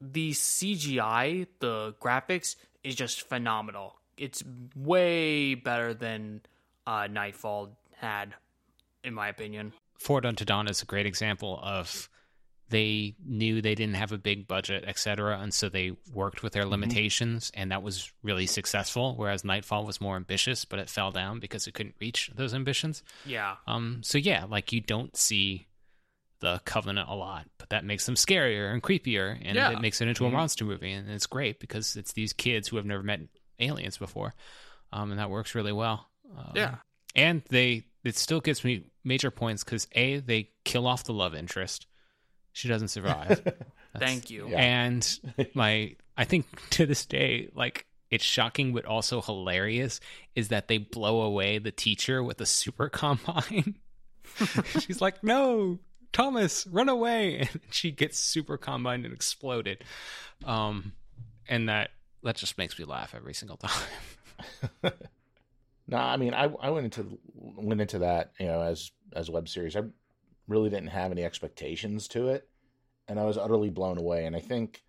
the 0.00 0.32
CGI, 0.32 1.46
the 1.60 1.94
graphics 2.00 2.56
is 2.82 2.94
just 2.94 3.28
phenomenal. 3.28 3.96
It's 4.16 4.42
way 4.76 5.54
better 5.54 5.94
than 5.94 6.42
uh, 6.86 7.06
Nightfall 7.10 7.78
had, 7.96 8.34
in 9.04 9.14
my 9.14 9.28
opinion. 9.28 9.72
Forward 9.98 10.26
Unto 10.26 10.44
Dawn 10.44 10.66
is 10.66 10.82
a 10.82 10.86
great 10.86 11.06
example 11.06 11.60
of 11.62 12.08
they 12.68 13.14
knew 13.24 13.62
they 13.62 13.74
didn't 13.74 13.94
have 13.94 14.12
a 14.12 14.18
big 14.18 14.48
budget, 14.48 14.84
etc., 14.86 15.38
and 15.38 15.54
so 15.54 15.68
they 15.68 15.92
worked 16.12 16.42
with 16.42 16.52
their 16.52 16.62
mm-hmm. 16.62 16.72
limitations, 16.72 17.50
mm-hmm. 17.50 17.62
and 17.62 17.70
that 17.70 17.82
was 17.82 18.12
really 18.22 18.46
successful. 18.46 19.14
Whereas 19.16 19.44
Nightfall 19.44 19.86
was 19.86 20.00
more 20.00 20.16
ambitious, 20.16 20.64
but 20.64 20.78
it 20.78 20.90
fell 20.90 21.12
down 21.12 21.38
because 21.38 21.66
it 21.66 21.74
couldn't 21.74 21.94
reach 22.00 22.30
those 22.34 22.52
ambitions. 22.52 23.02
Yeah. 23.24 23.56
Um. 23.66 24.00
So 24.02 24.18
yeah, 24.18 24.44
like 24.48 24.72
you 24.72 24.80
don't 24.80 25.16
see 25.16 25.68
the 26.42 26.60
Covenant 26.66 27.08
a 27.08 27.14
lot, 27.14 27.46
but 27.56 27.70
that 27.70 27.84
makes 27.84 28.04
them 28.04 28.14
scarier 28.14 28.70
and 28.70 28.82
creepier, 28.82 29.38
and 29.42 29.56
yeah. 29.56 29.70
it 29.70 29.80
makes 29.80 30.02
it 30.02 30.08
into 30.08 30.24
a 30.24 30.28
mm-hmm. 30.28 30.36
monster 30.36 30.66
movie, 30.66 30.92
and 30.92 31.08
it's 31.08 31.26
great 31.26 31.58
because 31.58 31.96
it's 31.96 32.12
these 32.12 32.34
kids 32.34 32.68
who 32.68 32.76
have 32.76 32.84
never 32.84 33.02
met 33.02 33.20
aliens 33.58 33.96
before, 33.96 34.34
um, 34.92 35.10
and 35.10 35.18
that 35.18 35.30
works 35.30 35.54
really 35.54 35.72
well. 35.72 36.10
Um, 36.36 36.52
yeah. 36.54 36.74
And 37.14 37.42
they 37.48 37.84
it 38.04 38.16
still 38.16 38.40
gets 38.40 38.64
me 38.64 38.84
major 39.04 39.30
points 39.30 39.64
because 39.64 39.86
a 39.92 40.18
they 40.18 40.50
kill 40.64 40.86
off 40.86 41.04
the 41.04 41.14
love 41.14 41.34
interest 41.34 41.86
she 42.52 42.68
doesn't 42.68 42.88
survive. 42.88 43.42
Thank 43.98 44.30
you. 44.30 44.48
Yeah. 44.48 44.60
And 44.60 45.20
my, 45.54 45.96
I 46.16 46.24
think 46.24 46.46
to 46.70 46.86
this 46.86 47.06
day, 47.06 47.48
like 47.54 47.86
it's 48.10 48.24
shocking 48.24 48.74
but 48.74 48.84
also 48.84 49.22
hilarious 49.22 50.00
is 50.34 50.48
that 50.48 50.68
they 50.68 50.78
blow 50.78 51.22
away 51.22 51.58
the 51.58 51.72
teacher 51.72 52.22
with 52.22 52.40
a 52.40 52.46
super 52.46 52.88
combine. 52.88 53.76
She's 54.80 55.00
like, 55.00 55.22
"No, 55.24 55.78
Thomas, 56.12 56.66
run 56.66 56.88
away!" 56.88 57.38
And 57.52 57.60
she 57.70 57.90
gets 57.90 58.18
super 58.18 58.56
combined 58.56 59.04
and 59.04 59.14
exploded. 59.14 59.84
Um, 60.44 60.92
and 61.48 61.68
that 61.68 61.90
that 62.22 62.36
just 62.36 62.58
makes 62.58 62.78
me 62.78 62.84
laugh 62.84 63.14
every 63.14 63.34
single 63.34 63.56
time. 63.56 63.88
no, 65.86 65.96
I 65.96 66.16
mean, 66.16 66.34
I 66.34 66.44
I 66.60 66.70
went 66.70 66.84
into 66.84 67.18
went 67.34 67.80
into 67.80 67.98
that 68.00 68.32
you 68.38 68.46
know 68.46 68.60
as 68.60 68.90
as 69.14 69.30
web 69.30 69.48
series. 69.48 69.76
I 69.76 69.82
really 70.48 70.70
didn't 70.70 70.88
have 70.88 71.12
any 71.12 71.24
expectations 71.24 72.08
to 72.08 72.28
it, 72.28 72.48
and 73.08 73.18
I 73.18 73.24
was 73.24 73.38
utterly 73.38 73.70
blown 73.70 73.98
away. 73.98 74.26
And 74.26 74.36
I 74.36 74.40
think, 74.40 74.82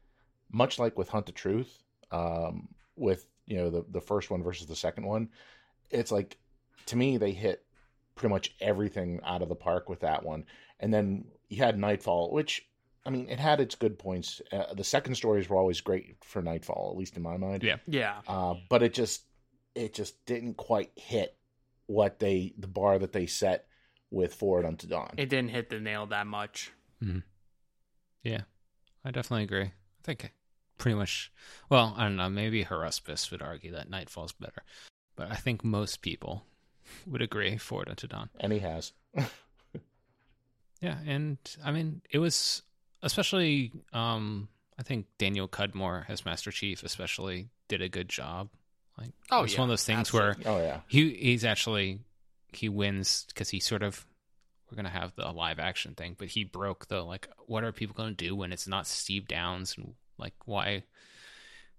much 0.51 0.79
like 0.79 0.97
with 0.97 1.09
Hunt 1.09 1.25
the 1.25 1.31
Truth, 1.31 1.83
um, 2.11 2.69
with 2.95 3.25
you 3.45 3.57
know 3.57 3.69
the 3.69 3.85
the 3.89 4.01
first 4.01 4.29
one 4.29 4.43
versus 4.43 4.67
the 4.67 4.75
second 4.75 5.05
one, 5.05 5.29
it's 5.89 6.11
like 6.11 6.37
to 6.87 6.95
me 6.95 7.17
they 7.17 7.31
hit 7.31 7.65
pretty 8.15 8.31
much 8.31 8.55
everything 8.61 9.19
out 9.25 9.41
of 9.41 9.49
the 9.49 9.55
park 9.55 9.89
with 9.89 10.01
that 10.01 10.23
one. 10.23 10.45
And 10.79 10.93
then 10.93 11.25
you 11.49 11.57
had 11.63 11.77
Nightfall, 11.77 12.31
which 12.31 12.67
I 13.05 13.09
mean, 13.09 13.27
it 13.29 13.39
had 13.39 13.59
its 13.59 13.75
good 13.75 13.99
points. 13.99 14.41
Uh, 14.51 14.73
the 14.73 14.83
second 14.83 15.15
stories 15.15 15.49
were 15.49 15.57
always 15.57 15.81
great 15.81 16.17
for 16.23 16.41
Nightfall, 16.41 16.91
at 16.91 16.97
least 16.97 17.17
in 17.17 17.23
my 17.23 17.37
mind. 17.37 17.63
Yeah, 17.63 17.77
yeah. 17.87 18.21
Uh, 18.27 18.55
but 18.69 18.81
it 18.83 18.93
just 18.93 19.23
it 19.75 19.93
just 19.93 20.25
didn't 20.25 20.55
quite 20.55 20.91
hit 20.95 21.35
what 21.87 22.19
they 22.19 22.53
the 22.57 22.67
bar 22.67 22.97
that 22.99 23.11
they 23.11 23.25
set 23.25 23.65
with 24.09 24.33
Forward 24.33 24.65
Unto 24.65 24.87
Dawn. 24.87 25.13
It 25.17 25.29
didn't 25.29 25.49
hit 25.49 25.69
the 25.69 25.79
nail 25.79 26.05
that 26.07 26.27
much. 26.27 26.71
Mm-hmm. 27.03 27.19
Yeah, 28.23 28.41
I 29.03 29.11
definitely 29.11 29.43
agree. 29.43 29.65
I 29.65 30.03
think 30.03 30.31
pretty 30.77 30.95
much. 30.95 31.31
Well, 31.69 31.93
I 31.97 32.03
don't 32.03 32.15
know. 32.15 32.29
Maybe 32.29 32.63
Haruspis 32.63 33.31
would 33.31 33.41
argue 33.41 33.73
that 33.73 33.89
Nightfall's 33.89 34.31
better, 34.31 34.63
but 35.17 35.29
I 35.29 35.35
think 35.35 35.63
most 35.63 36.01
people 36.01 36.45
would 37.05 37.21
agree 37.21 37.57
Forward 37.57 37.89
Unto 37.89 38.07
Dawn. 38.07 38.29
And 38.39 38.53
he 38.53 38.59
has. 38.59 38.93
yeah, 40.83 40.97
and 41.05 41.37
I 41.63 41.71
mean, 41.71 42.01
it 42.11 42.19
was 42.19 42.61
especially. 43.01 43.71
um 43.93 44.49
I 44.77 44.81
think 44.81 45.05
Daniel 45.19 45.47
Cudmore 45.47 46.05
as 46.09 46.25
Master 46.25 46.51
Chief, 46.51 46.83
especially, 46.83 47.49
did 47.67 47.81
a 47.81 47.89
good 47.89 48.09
job. 48.09 48.49
Like, 48.97 49.11
oh, 49.31 49.43
it's 49.43 49.53
yeah, 49.53 49.59
one 49.59 49.69
of 49.69 49.71
those 49.71 49.85
things 49.85 49.99
absolutely. 49.99 50.43
where, 50.43 50.53
oh 50.53 50.61
yeah, 50.61 50.79
he 50.87 51.13
he's 51.13 51.45
actually 51.45 51.99
he 52.51 52.69
wins 52.69 53.25
because 53.27 53.49
he 53.49 53.59
sort 53.59 53.83
of 53.83 54.05
we're 54.69 54.75
gonna 54.75 54.89
have 54.89 55.15
the 55.15 55.31
live 55.31 55.59
action 55.59 55.93
thing, 55.93 56.15
but 56.17 56.29
he 56.29 56.43
broke 56.43 56.87
the 56.87 57.01
like 57.01 57.27
what 57.45 57.63
are 57.63 57.71
people 57.71 57.95
gonna 57.95 58.11
do 58.11 58.35
when 58.35 58.51
it's 58.51 58.67
not 58.67 58.87
Steve 58.87 59.27
Downes 59.27 59.75
and 59.77 59.93
like 60.17 60.33
why 60.45 60.83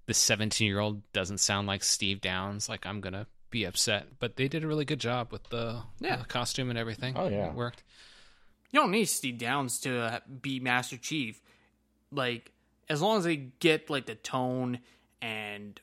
the 0.06 0.14
17 0.14 0.66
year 0.66 0.80
old 0.80 1.02
doesn't 1.12 1.38
sound 1.38 1.66
like 1.66 1.82
Steve 1.82 2.20
Downes 2.20 2.68
like 2.68 2.86
I'm 2.86 3.00
gonna 3.00 3.26
be 3.50 3.64
upset, 3.64 4.06
but 4.18 4.36
they 4.36 4.48
did 4.48 4.64
a 4.64 4.66
really 4.68 4.84
good 4.84 4.98
job 4.98 5.30
with 5.30 5.44
the, 5.50 5.80
yeah. 6.00 6.16
the 6.16 6.24
costume 6.24 6.70
and 6.70 6.78
everything. 6.78 7.14
Oh 7.16 7.28
yeah, 7.28 7.48
it 7.48 7.54
worked. 7.54 7.84
You 8.74 8.80
don't 8.80 8.90
need 8.90 9.04
Steve 9.04 9.38
Downes 9.38 9.78
to 9.82 10.00
uh, 10.00 10.18
be 10.42 10.58
Master 10.58 10.96
Chief. 10.96 11.40
Like 12.10 12.50
as 12.88 13.00
long 13.00 13.18
as 13.18 13.22
they 13.22 13.36
get 13.36 13.88
like 13.88 14.06
the 14.06 14.16
tone 14.16 14.80
and 15.22 15.80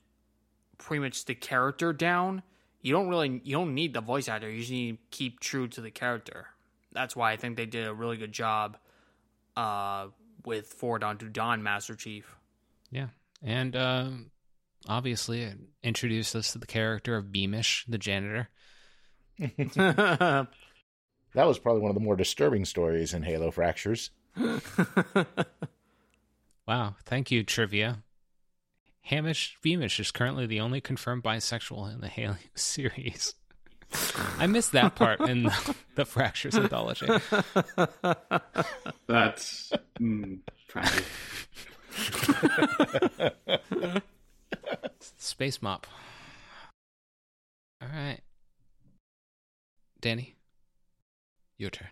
pretty 0.77 0.99
much 0.99 1.23
the 1.23 1.33
character 1.33 1.93
down, 1.93 2.43
you 2.81 2.91
don't 2.91 3.07
really 3.07 3.39
you 3.45 3.55
don't 3.55 3.75
need 3.75 3.93
the 3.93 4.01
voice 4.01 4.27
actor. 4.27 4.51
You 4.51 4.59
just 4.59 4.71
need 4.71 4.91
to 4.91 4.97
keep 5.09 5.39
true 5.39 5.69
to 5.69 5.79
the 5.79 5.89
character. 5.89 6.47
That's 6.91 7.15
why 7.15 7.31
I 7.31 7.37
think 7.37 7.55
they 7.55 7.65
did 7.65 7.87
a 7.87 7.93
really 7.93 8.17
good 8.17 8.33
job 8.33 8.75
uh, 9.55 10.07
with 10.43 10.67
Forward 10.67 11.05
Unto 11.05 11.29
Dawn 11.29 11.63
Master 11.63 11.95
Chief. 11.95 12.35
Yeah, 12.91 13.07
and 13.41 13.73
uh, 13.73 14.09
obviously 14.89 15.43
it 15.43 15.57
introduced 15.81 16.35
us 16.35 16.51
to 16.51 16.57
the 16.59 16.67
character 16.67 17.15
of 17.15 17.31
Beamish, 17.31 17.85
the 17.87 17.97
janitor. 17.97 18.49
that 21.33 21.47
was 21.47 21.59
probably 21.59 21.81
one 21.81 21.91
of 21.91 21.95
the 21.95 22.01
more 22.01 22.15
disturbing 22.15 22.65
stories 22.65 23.13
in 23.13 23.23
Halo 23.23 23.51
Fractures. 23.51 24.11
wow, 26.67 26.95
thank 27.05 27.31
you, 27.31 27.43
trivia. 27.43 28.03
Hamish 29.01 29.57
Beamish 29.61 29.99
is 29.99 30.11
currently 30.11 30.45
the 30.45 30.59
only 30.59 30.79
confirmed 30.79 31.23
bisexual 31.23 31.93
in 31.93 32.01
the 32.01 32.07
Halo 32.07 32.37
series. 32.55 33.33
I 34.37 34.47
missed 34.47 34.71
that 34.71 34.95
part 34.95 35.19
in 35.21 35.43
the, 35.43 35.75
the 35.95 36.05
Fractures 36.05 36.55
anthology. 36.55 37.07
That's 39.07 39.73
mm, 39.99 40.39
tragic. 40.69 41.03
Space 45.17 45.61
mop. 45.61 45.87
All 47.81 47.89
right, 47.89 48.21
Danny, 49.99 50.35
your 51.61 51.69
turn. 51.69 51.89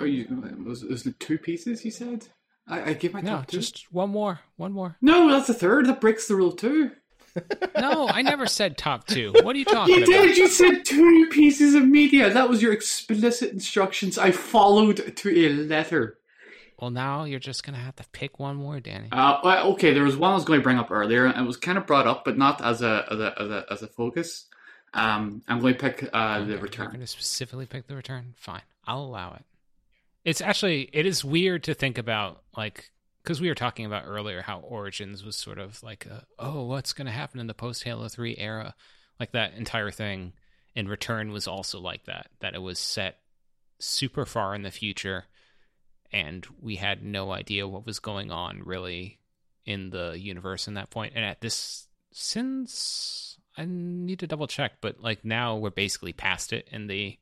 Are 0.00 0.06
you? 0.06 0.26
Was, 0.64 0.82
was 0.84 1.06
it 1.06 1.20
two 1.20 1.38
pieces? 1.38 1.84
You 1.84 1.90
said. 1.90 2.26
I, 2.66 2.90
I 2.90 2.92
give 2.92 3.14
my 3.14 3.20
no, 3.20 3.36
top 3.36 3.46
two. 3.46 3.58
just 3.58 3.92
one 3.92 4.10
more, 4.10 4.40
one 4.56 4.72
more. 4.72 4.96
No, 5.00 5.30
that's 5.30 5.48
a 5.48 5.54
third. 5.54 5.86
That 5.86 6.00
breaks 6.00 6.28
the 6.28 6.36
rule 6.36 6.52
too. 6.52 6.90
no, 7.78 8.08
I 8.08 8.22
never 8.22 8.46
said 8.46 8.76
top 8.76 9.06
two. 9.06 9.32
What 9.42 9.54
are 9.54 9.58
you 9.58 9.64
talking 9.64 9.94
you 9.94 10.04
about? 10.04 10.08
You 10.08 10.26
did. 10.26 10.36
You 10.36 10.48
said 10.48 10.84
two 10.84 11.28
pieces 11.30 11.74
of 11.74 11.86
media. 11.86 12.30
That 12.30 12.48
was 12.48 12.62
your 12.62 12.72
explicit 12.72 13.52
instructions. 13.52 14.18
I 14.18 14.32
followed 14.32 15.16
to 15.16 15.46
a 15.46 15.48
letter. 15.50 16.18
Well, 16.80 16.90
now 16.90 17.24
you're 17.24 17.40
just 17.40 17.64
gonna 17.64 17.78
have 17.78 17.96
to 17.96 18.04
pick 18.12 18.38
one 18.38 18.56
more, 18.56 18.80
Danny. 18.80 19.08
Uh, 19.10 19.62
okay. 19.72 19.92
There 19.92 20.04
was 20.04 20.16
one 20.16 20.32
I 20.32 20.34
was 20.34 20.44
going 20.44 20.60
to 20.60 20.64
bring 20.64 20.78
up 20.78 20.90
earlier, 20.90 21.26
and 21.26 21.38
it 21.38 21.46
was 21.46 21.56
kind 21.56 21.78
of 21.78 21.86
brought 21.86 22.06
up, 22.06 22.24
but 22.24 22.38
not 22.38 22.62
as 22.64 22.82
a 22.82 23.06
as 23.10 23.18
a 23.18 23.34
as 23.40 23.50
a, 23.50 23.64
as 23.70 23.82
a 23.82 23.88
focus. 23.88 24.46
Um, 24.94 25.42
I'm 25.48 25.60
going 25.60 25.74
to 25.74 25.80
pick 25.80 26.08
uh, 26.14 26.38
okay, 26.40 26.52
the 26.52 26.58
return. 26.58 26.84
You're 26.84 26.92
going 26.92 27.00
to 27.00 27.06
specifically 27.06 27.66
pick 27.66 27.86
the 27.88 27.96
return. 27.96 28.34
Fine, 28.36 28.62
I'll 28.88 29.02
allow 29.02 29.34
it. 29.34 29.44
It's 30.24 30.40
actually 30.40 30.88
it 30.92 31.06
is 31.06 31.24
weird 31.24 31.64
to 31.64 31.74
think 31.74 31.98
about 31.98 32.42
like 32.56 32.90
because 33.22 33.40
we 33.40 33.48
were 33.48 33.54
talking 33.54 33.84
about 33.86 34.04
earlier 34.06 34.42
how 34.42 34.60
Origins 34.60 35.24
was 35.24 35.36
sort 35.36 35.58
of 35.58 35.82
like 35.82 36.06
a, 36.06 36.24
oh 36.38 36.64
what's 36.64 36.92
going 36.92 37.06
to 37.06 37.12
happen 37.12 37.38
in 37.38 37.46
the 37.46 37.54
post 37.54 37.84
Halo 37.84 38.08
3 38.08 38.36
era 38.38 38.74
like 39.20 39.32
that 39.32 39.54
entire 39.54 39.90
thing 39.90 40.32
and 40.74 40.88
Return 40.88 41.30
was 41.30 41.46
also 41.46 41.78
like 41.78 42.06
that 42.06 42.28
that 42.40 42.54
it 42.54 42.62
was 42.62 42.78
set 42.78 43.18
super 43.78 44.24
far 44.24 44.54
in 44.54 44.62
the 44.62 44.70
future 44.70 45.24
and 46.10 46.46
we 46.60 46.76
had 46.76 47.02
no 47.02 47.30
idea 47.30 47.68
what 47.68 47.86
was 47.86 47.98
going 47.98 48.30
on 48.30 48.62
really 48.64 49.20
in 49.66 49.90
the 49.90 50.18
universe 50.18 50.66
in 50.66 50.74
that 50.74 50.90
point 50.90 51.12
and 51.14 51.24
at 51.24 51.40
this 51.40 51.86
since 52.12 53.38
I 53.58 53.64
need 53.66 54.20
to 54.20 54.28
double 54.28 54.46
check, 54.46 54.74
but 54.80 55.00
like 55.00 55.24
now 55.24 55.56
we're 55.56 55.70
basically 55.70 56.12
past 56.12 56.52
it 56.52 56.68
in 56.70 56.86
the 56.86 57.18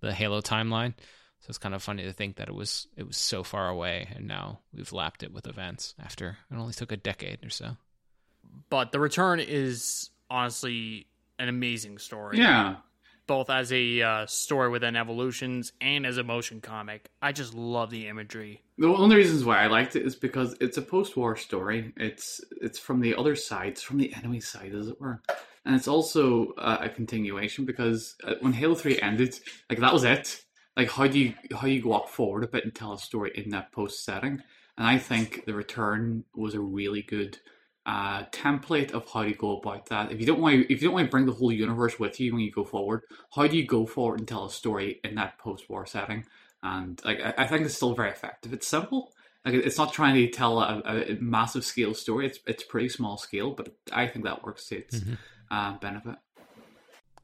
the 0.00 0.12
Halo 0.12 0.40
timeline. 0.40 0.94
So 1.40 1.50
it's 1.50 1.58
kind 1.58 1.74
of 1.74 1.82
funny 1.82 2.02
to 2.04 2.12
think 2.12 2.36
that 2.36 2.48
it 2.48 2.54
was 2.54 2.88
it 2.96 3.06
was 3.06 3.16
so 3.16 3.44
far 3.44 3.68
away, 3.68 4.08
and 4.14 4.26
now 4.26 4.60
we've 4.74 4.92
lapped 4.92 5.22
it 5.22 5.32
with 5.32 5.46
events 5.46 5.94
after 6.02 6.36
it 6.50 6.56
only 6.56 6.72
took 6.72 6.90
a 6.90 6.96
decade 6.96 7.44
or 7.44 7.50
so. 7.50 7.76
But 8.70 8.92
the 8.92 8.98
return 8.98 9.38
is 9.40 10.10
honestly 10.28 11.06
an 11.38 11.48
amazing 11.48 11.98
story. 11.98 12.38
Yeah, 12.38 12.76
both 13.28 13.50
as 13.50 13.72
a 13.72 14.02
uh, 14.02 14.26
story 14.26 14.68
within 14.70 14.96
Evolutions 14.96 15.72
and 15.80 16.04
as 16.04 16.16
a 16.16 16.24
motion 16.24 16.60
comic. 16.60 17.08
I 17.22 17.30
just 17.30 17.54
love 17.54 17.90
the 17.90 18.08
imagery. 18.08 18.62
The 18.78 18.88
only 18.88 19.14
reasons 19.14 19.44
why 19.44 19.62
I 19.62 19.68
liked 19.68 19.94
it 19.94 20.04
is 20.04 20.16
because 20.16 20.56
it's 20.60 20.78
a 20.78 20.82
post-war 20.82 21.36
story. 21.36 21.92
It's 21.96 22.40
it's 22.60 22.78
from 22.80 23.00
the 23.00 23.14
other 23.14 23.36
side, 23.36 23.68
it's 23.68 23.82
from 23.82 23.98
the 23.98 24.12
enemy 24.14 24.40
side, 24.40 24.74
as 24.74 24.88
it 24.88 25.00
were, 25.00 25.22
and 25.68 25.76
it's 25.76 25.86
also 25.86 26.54
uh, 26.54 26.78
a 26.80 26.88
continuation 26.88 27.66
because 27.66 28.16
uh, 28.24 28.36
when 28.40 28.54
Halo 28.54 28.74
Three 28.74 28.98
ended, 29.00 29.38
like 29.68 29.78
that 29.80 29.92
was 29.92 30.02
it. 30.02 30.42
Like 30.78 30.90
how 30.90 31.06
do 31.06 31.18
you 31.18 31.34
how 31.54 31.66
you 31.66 31.86
walk 31.86 32.08
forward 32.08 32.42
a 32.42 32.48
bit 32.48 32.64
and 32.64 32.74
tell 32.74 32.94
a 32.94 32.98
story 32.98 33.32
in 33.34 33.50
that 33.50 33.70
post 33.70 34.02
setting? 34.02 34.42
And 34.78 34.86
I 34.86 34.96
think 34.96 35.44
the 35.44 35.52
return 35.52 36.24
was 36.34 36.54
a 36.54 36.60
really 36.60 37.02
good 37.02 37.36
uh, 37.84 38.24
template 38.32 38.92
of 38.92 39.10
how 39.12 39.24
to 39.24 39.34
go 39.34 39.58
about 39.58 39.86
that. 39.90 40.10
If 40.10 40.20
you 40.20 40.26
don't 40.26 40.40
want, 40.40 40.54
to, 40.54 40.72
if 40.72 40.80
you 40.80 40.88
don't 40.88 40.94
want 40.94 41.08
to 41.08 41.10
bring 41.10 41.26
the 41.26 41.32
whole 41.32 41.52
universe 41.52 41.98
with 41.98 42.18
you 42.18 42.32
when 42.32 42.40
you 42.42 42.50
go 42.50 42.64
forward, 42.64 43.02
how 43.34 43.46
do 43.46 43.54
you 43.54 43.66
go 43.66 43.84
forward 43.84 44.20
and 44.20 44.28
tell 44.28 44.46
a 44.46 44.50
story 44.50 45.00
in 45.04 45.16
that 45.16 45.38
post-war 45.38 45.84
setting? 45.84 46.24
And 46.62 46.98
like, 47.04 47.20
I, 47.20 47.34
I 47.38 47.46
think 47.46 47.66
it's 47.66 47.74
still 47.74 47.94
very 47.94 48.10
effective. 48.10 48.54
It's 48.54 48.66
simple. 48.66 49.12
Like, 49.44 49.54
it's 49.54 49.76
not 49.78 49.92
trying 49.92 50.14
to 50.14 50.28
tell 50.28 50.60
a, 50.60 50.80
a 50.84 51.18
massive 51.20 51.64
scale 51.64 51.92
story. 51.92 52.26
It's 52.26 52.38
it's 52.46 52.62
pretty 52.62 52.88
small 52.88 53.18
scale, 53.18 53.50
but 53.50 53.74
I 53.92 54.06
think 54.06 54.24
that 54.24 54.44
works 54.44 54.70
its 54.72 55.00
mm-hmm. 55.00 55.14
Uh, 55.50 55.78
benefit. 55.78 56.16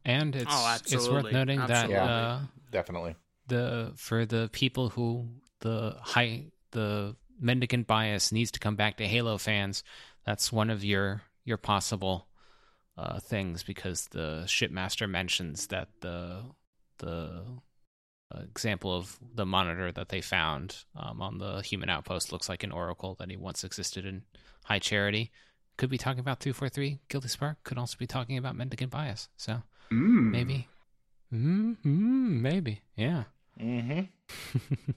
And 0.05 0.37
it's 0.37 0.47
oh, 0.51 0.77
it's 0.85 1.09
worth 1.09 1.33
noting 1.33 1.61
absolutely. 1.61 1.95
that 1.95 2.03
uh, 2.03 2.41
definitely 2.71 3.17
the 3.47 3.93
for 3.97 4.27
the 4.27 4.49
people 4.53 4.91
who 4.91 5.29
the 5.61 5.97
high 6.01 6.45
the 6.73 7.17
mendicant 7.41 7.87
bias 7.87 8.33
needs 8.33 8.51
to 8.53 8.61
come 8.61 8.77
back 8.77 8.97
to 8.99 9.07
Halo 9.07 9.39
fans 9.39 9.83
that's 10.25 10.53
one 10.53 10.71
of 10.71 10.85
your 10.85 11.23
your 11.45 11.57
possible 11.57 12.27
uh, 12.97 13.19
things 13.21 13.63
because 13.63 14.07
the 14.11 14.45
shipmaster 14.47 15.09
mentions 15.09 15.69
that 15.69 15.89
the 16.01 16.43
the 16.99 17.43
uh, 18.35 18.41
example 18.41 18.97
of 18.97 19.19
the 19.35 19.45
monitor 19.45 19.93
that 19.93 20.09
they 20.09 20.21
found 20.21 20.85
um, 20.97 21.21
on 21.21 21.39
the 21.39 21.61
human 21.61 21.91
outpost 21.91 22.33
looks 22.33 22.49
like 22.49 22.63
an 22.63 22.73
oracle 22.73 23.17
that 23.19 23.31
he 23.31 23.37
once 23.37 23.65
existed 23.65 24.07
in 24.07 24.23
High 24.65 24.79
Charity. 24.79 25.31
Could 25.77 25.91
be 25.91 25.99
talking 25.99 26.21
about 26.21 26.41
343 26.41 27.01
Guilty 27.09 27.29
Spark. 27.29 27.63
Could 27.65 27.79
also 27.79 27.97
be 27.99 28.07
talking 28.07 28.39
about 28.39 28.57
Mendicant 28.57 28.91
Bias. 28.91 29.29
So 29.37 29.63
mm. 29.91 30.31
maybe. 30.31 30.69
Mm-hmm, 31.33 32.43
maybe. 32.43 32.83
Yeah. 32.97 33.25
Mm-hmm. 33.61 34.93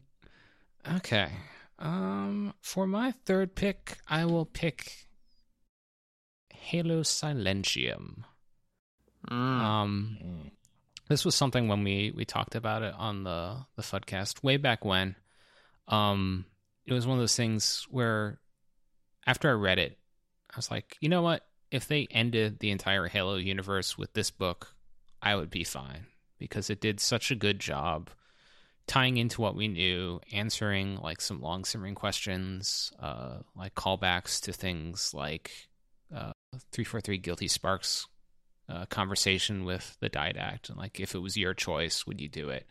okay. 0.97 1.29
Um, 1.79 2.53
for 2.61 2.87
my 2.87 3.11
third 3.25 3.55
pick, 3.55 3.97
I 4.07 4.25
will 4.25 4.45
pick 4.45 5.07
Halo 6.49 7.01
Silentium. 7.01 8.23
Mm. 9.29 9.33
Um, 9.33 10.17
mm. 10.23 10.51
this 11.07 11.25
was 11.25 11.35
something 11.35 11.67
when 11.67 11.83
we 11.83 12.13
we 12.15 12.25
talked 12.25 12.55
about 12.55 12.83
it 12.83 12.93
on 12.97 13.23
the 13.23 13.57
the 13.75 13.81
Fudcast 13.81 14.43
way 14.43 14.57
back 14.57 14.85
when. 14.85 15.15
Um, 15.87 16.45
it 16.85 16.93
was 16.93 17.07
one 17.07 17.17
of 17.17 17.21
those 17.21 17.35
things 17.35 17.85
where 17.89 18.39
after 19.25 19.49
I 19.49 19.53
read 19.53 19.79
it, 19.79 19.96
I 20.57 20.59
was 20.59 20.71
like, 20.71 20.97
you 21.01 21.07
know 21.07 21.21
what? 21.21 21.43
If 21.69 21.87
they 21.87 22.07
ended 22.09 22.57
the 22.57 22.71
entire 22.71 23.05
Halo 23.05 23.35
universe 23.35 23.95
with 23.95 24.11
this 24.13 24.31
book, 24.31 24.73
I 25.21 25.35
would 25.35 25.51
be 25.51 25.63
fine 25.63 26.07
because 26.39 26.71
it 26.71 26.81
did 26.81 26.99
such 26.99 27.29
a 27.29 27.35
good 27.35 27.59
job 27.59 28.09
tying 28.87 29.17
into 29.17 29.39
what 29.39 29.55
we 29.55 29.67
knew, 29.67 30.19
answering 30.33 30.95
like 30.95 31.21
some 31.21 31.41
long 31.41 31.63
simmering 31.63 31.93
questions, 31.93 32.91
uh, 32.99 33.37
like 33.55 33.75
callbacks 33.75 34.41
to 34.41 34.51
things 34.51 35.13
like 35.13 35.51
uh, 36.11 36.31
343 36.71 37.19
Guilty 37.19 37.47
Sparks 37.47 38.07
uh, 38.67 38.87
conversation 38.87 39.63
with 39.63 39.95
the 39.99 40.09
Didact 40.09 40.69
and 40.69 40.77
like 40.79 40.99
if 40.99 41.13
it 41.13 41.19
was 41.19 41.37
your 41.37 41.53
choice, 41.53 42.07
would 42.07 42.19
you 42.19 42.29
do 42.29 42.49
it? 42.49 42.67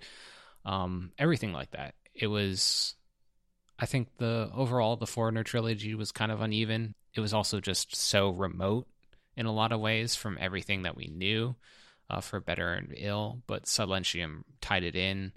Um, 0.64 1.12
everything 1.20 1.52
like 1.52 1.70
that. 1.70 1.94
It 2.16 2.26
was, 2.26 2.96
I 3.78 3.86
think 3.86 4.08
the 4.18 4.50
overall 4.52 4.96
the 4.96 5.06
Forerunner 5.06 5.44
trilogy 5.44 5.94
was 5.94 6.10
kind 6.10 6.32
of 6.32 6.40
uneven. 6.40 6.96
It 7.16 7.20
was 7.20 7.34
also 7.34 7.60
just 7.60 7.96
so 7.96 8.30
remote 8.30 8.86
in 9.36 9.46
a 9.46 9.52
lot 9.52 9.72
of 9.72 9.80
ways 9.80 10.14
from 10.14 10.38
everything 10.40 10.82
that 10.82 10.96
we 10.96 11.06
knew, 11.06 11.56
uh, 12.10 12.20
for 12.20 12.40
better 12.40 12.74
and 12.74 12.92
ill. 12.96 13.42
But 13.46 13.64
Silentium 13.64 14.42
tied 14.60 14.84
it 14.84 14.94
in, 14.94 15.32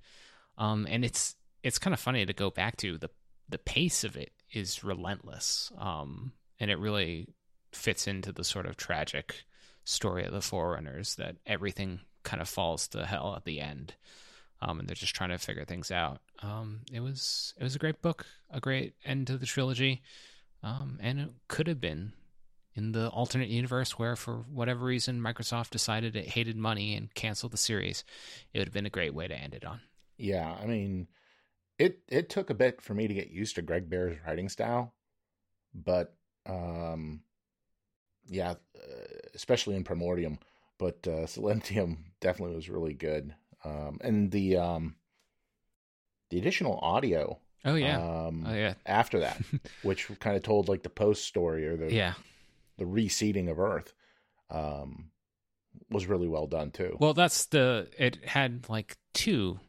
um, 0.57 0.86
and 0.89 1.05
it's 1.05 1.36
it's 1.63 1.80
kind 1.80 1.93
of 1.93 1.99
funny 1.99 2.25
to 2.25 2.34
go 2.34 2.49
back 2.49 2.77
to 2.77 2.97
the 2.97 3.09
the 3.47 3.57
pace 3.57 4.03
of 4.03 4.15
it 4.15 4.32
is 4.51 4.84
relentless, 4.84 5.71
um, 5.77 6.34
and 6.59 6.69
it 6.69 6.80
really 6.80 7.30
fits 7.71 8.07
into 8.07 8.32
the 8.32 8.43
sort 8.43 8.65
of 8.65 8.77
tragic 8.77 9.43
story 9.84 10.25
of 10.25 10.32
the 10.32 10.41
Forerunners 10.41 11.15
that 11.15 11.38
everything 11.45 11.99
kind 12.23 12.41
of 12.41 12.49
falls 12.49 12.88
to 12.89 13.05
hell 13.05 13.34
at 13.36 13.45
the 13.45 13.59
end. 13.59 13.95
Um, 14.61 14.80
and 14.80 14.89
they're 14.89 14.95
just 14.95 15.15
trying 15.15 15.30
to 15.30 15.38
figure 15.38 15.63
things 15.63 15.89
out. 15.89 16.19
Um, 16.43 16.82
it 16.91 16.99
was 16.99 17.53
it 17.57 17.63
was 17.63 17.75
a 17.75 17.80
great 17.80 18.01
book, 18.01 18.25
a 18.51 18.59
great 18.59 18.93
end 19.05 19.27
to 19.27 19.38
the 19.38 19.45
trilogy, 19.45 20.01
um, 20.64 20.99
and 21.01 21.20
it 21.20 21.30
could 21.47 21.68
have 21.68 21.80
been 21.80 22.14
in 22.76 22.91
the 22.91 23.10
alternate 23.10 23.49
universe 23.49 23.97
where, 23.97 24.16
for 24.16 24.45
whatever 24.51 24.86
reason, 24.86 25.22
Microsoft 25.22 25.72
decided 25.72 26.16
it 26.16 26.30
hated 26.30 26.55
money 26.55 26.95
and 26.95 27.14
canceled 27.14 27.51
the 27.51 27.57
series. 27.57 28.03
It 28.53 28.60
would 28.60 28.68
have 28.68 28.74
been 28.74 28.86
a 28.86 28.91
great 28.91 29.14
way 29.14 29.28
to 29.28 29.36
end 29.36 29.53
it 29.53 29.66
on. 29.66 29.82
Yeah, 30.18 30.55
I 30.62 30.66
mean, 30.66 31.07
it 31.78 31.99
it 32.07 32.30
took 32.30 32.49
a 32.49 32.53
bit 32.53 32.82
for 32.82 32.93
me 32.93 33.07
to 33.07 33.14
get 33.14 33.32
used 33.32 33.55
to 33.55 33.62
Greg 33.62 33.89
Bear's 33.89 34.18
writing 34.26 34.49
style, 34.49 34.93
but 35.74 36.16
um, 36.45 37.22
yeah, 38.28 38.51
uh, 38.51 39.05
especially 39.34 39.76
in 39.76 39.84
Primordium, 39.84 40.39
but 40.78 40.99
uh, 41.07 41.12
Silentium 41.26 41.97
definitely 42.20 42.55
was 42.55 42.70
really 42.70 42.93
good. 42.93 43.34
Um, 43.64 43.99
and 44.01 44.32
the 44.32 44.57
um, 44.57 44.95
the 46.30 46.38
additional 46.38 46.80
audio. 46.82 47.39
Oh 47.66 47.76
yeah. 47.76 47.97
Um, 47.97 48.45
oh 48.47 48.53
yeah. 48.53 48.76
After 48.86 49.20
that, 49.20 49.41
which 49.84 50.10
kind 50.20 50.36
of 50.36 50.43
told 50.43 50.70
like 50.70 50.84
the 50.84 50.89
post 50.89 51.26
story 51.26 51.68
or 51.68 51.78
the 51.78 51.93
yeah 51.93 52.14
the 52.78 52.86
reseeding 52.86 53.49
of 53.49 53.60
Earth, 53.60 53.93
um, 54.49 55.12
was 55.89 56.07
really 56.07 56.28
well 56.28 56.47
done 56.47 56.72
too. 56.72 56.97
Well, 56.99 57.14
that's 57.14 57.45
the 57.47 57.89
it 57.97 58.24
had 58.26 58.68
like 58.70 58.97
two. 59.14 59.60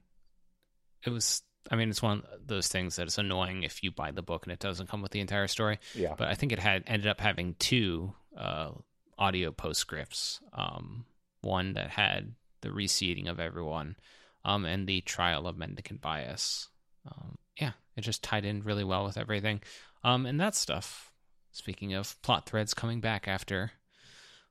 It 1.04 1.10
was 1.10 1.42
I 1.70 1.76
mean, 1.76 1.90
it's 1.90 2.02
one 2.02 2.22
of 2.32 2.46
those 2.46 2.68
things 2.68 2.96
that 2.96 3.06
is 3.06 3.18
annoying 3.18 3.62
if 3.62 3.82
you 3.82 3.90
buy 3.90 4.10
the 4.10 4.22
book 4.22 4.44
and 4.44 4.52
it 4.52 4.58
doesn't 4.58 4.88
come 4.88 5.02
with 5.02 5.12
the 5.12 5.20
entire 5.20 5.46
story. 5.46 5.78
Yeah. 5.94 6.14
But 6.16 6.28
I 6.28 6.34
think 6.34 6.52
it 6.52 6.58
had 6.58 6.84
ended 6.86 7.08
up 7.08 7.20
having 7.20 7.54
two 7.58 8.14
uh, 8.36 8.70
audio 9.18 9.52
postscripts. 9.52 10.40
Um, 10.52 11.04
one 11.42 11.74
that 11.74 11.90
had 11.90 12.34
the 12.60 12.68
reseeding 12.68 13.28
of 13.28 13.40
everyone, 13.40 13.96
um, 14.44 14.64
and 14.64 14.86
the 14.86 15.00
trial 15.00 15.46
of 15.46 15.56
mendicant 15.56 16.00
bias. 16.00 16.68
Um, 17.06 17.38
yeah, 17.60 17.72
it 17.96 18.02
just 18.02 18.22
tied 18.22 18.44
in 18.44 18.62
really 18.62 18.84
well 18.84 19.04
with 19.04 19.16
everything. 19.16 19.60
Um, 20.02 20.26
and 20.26 20.40
that 20.40 20.54
stuff. 20.54 21.10
Speaking 21.52 21.94
of 21.94 22.20
plot 22.22 22.46
threads 22.46 22.74
coming 22.74 23.00
back 23.00 23.26
after 23.26 23.72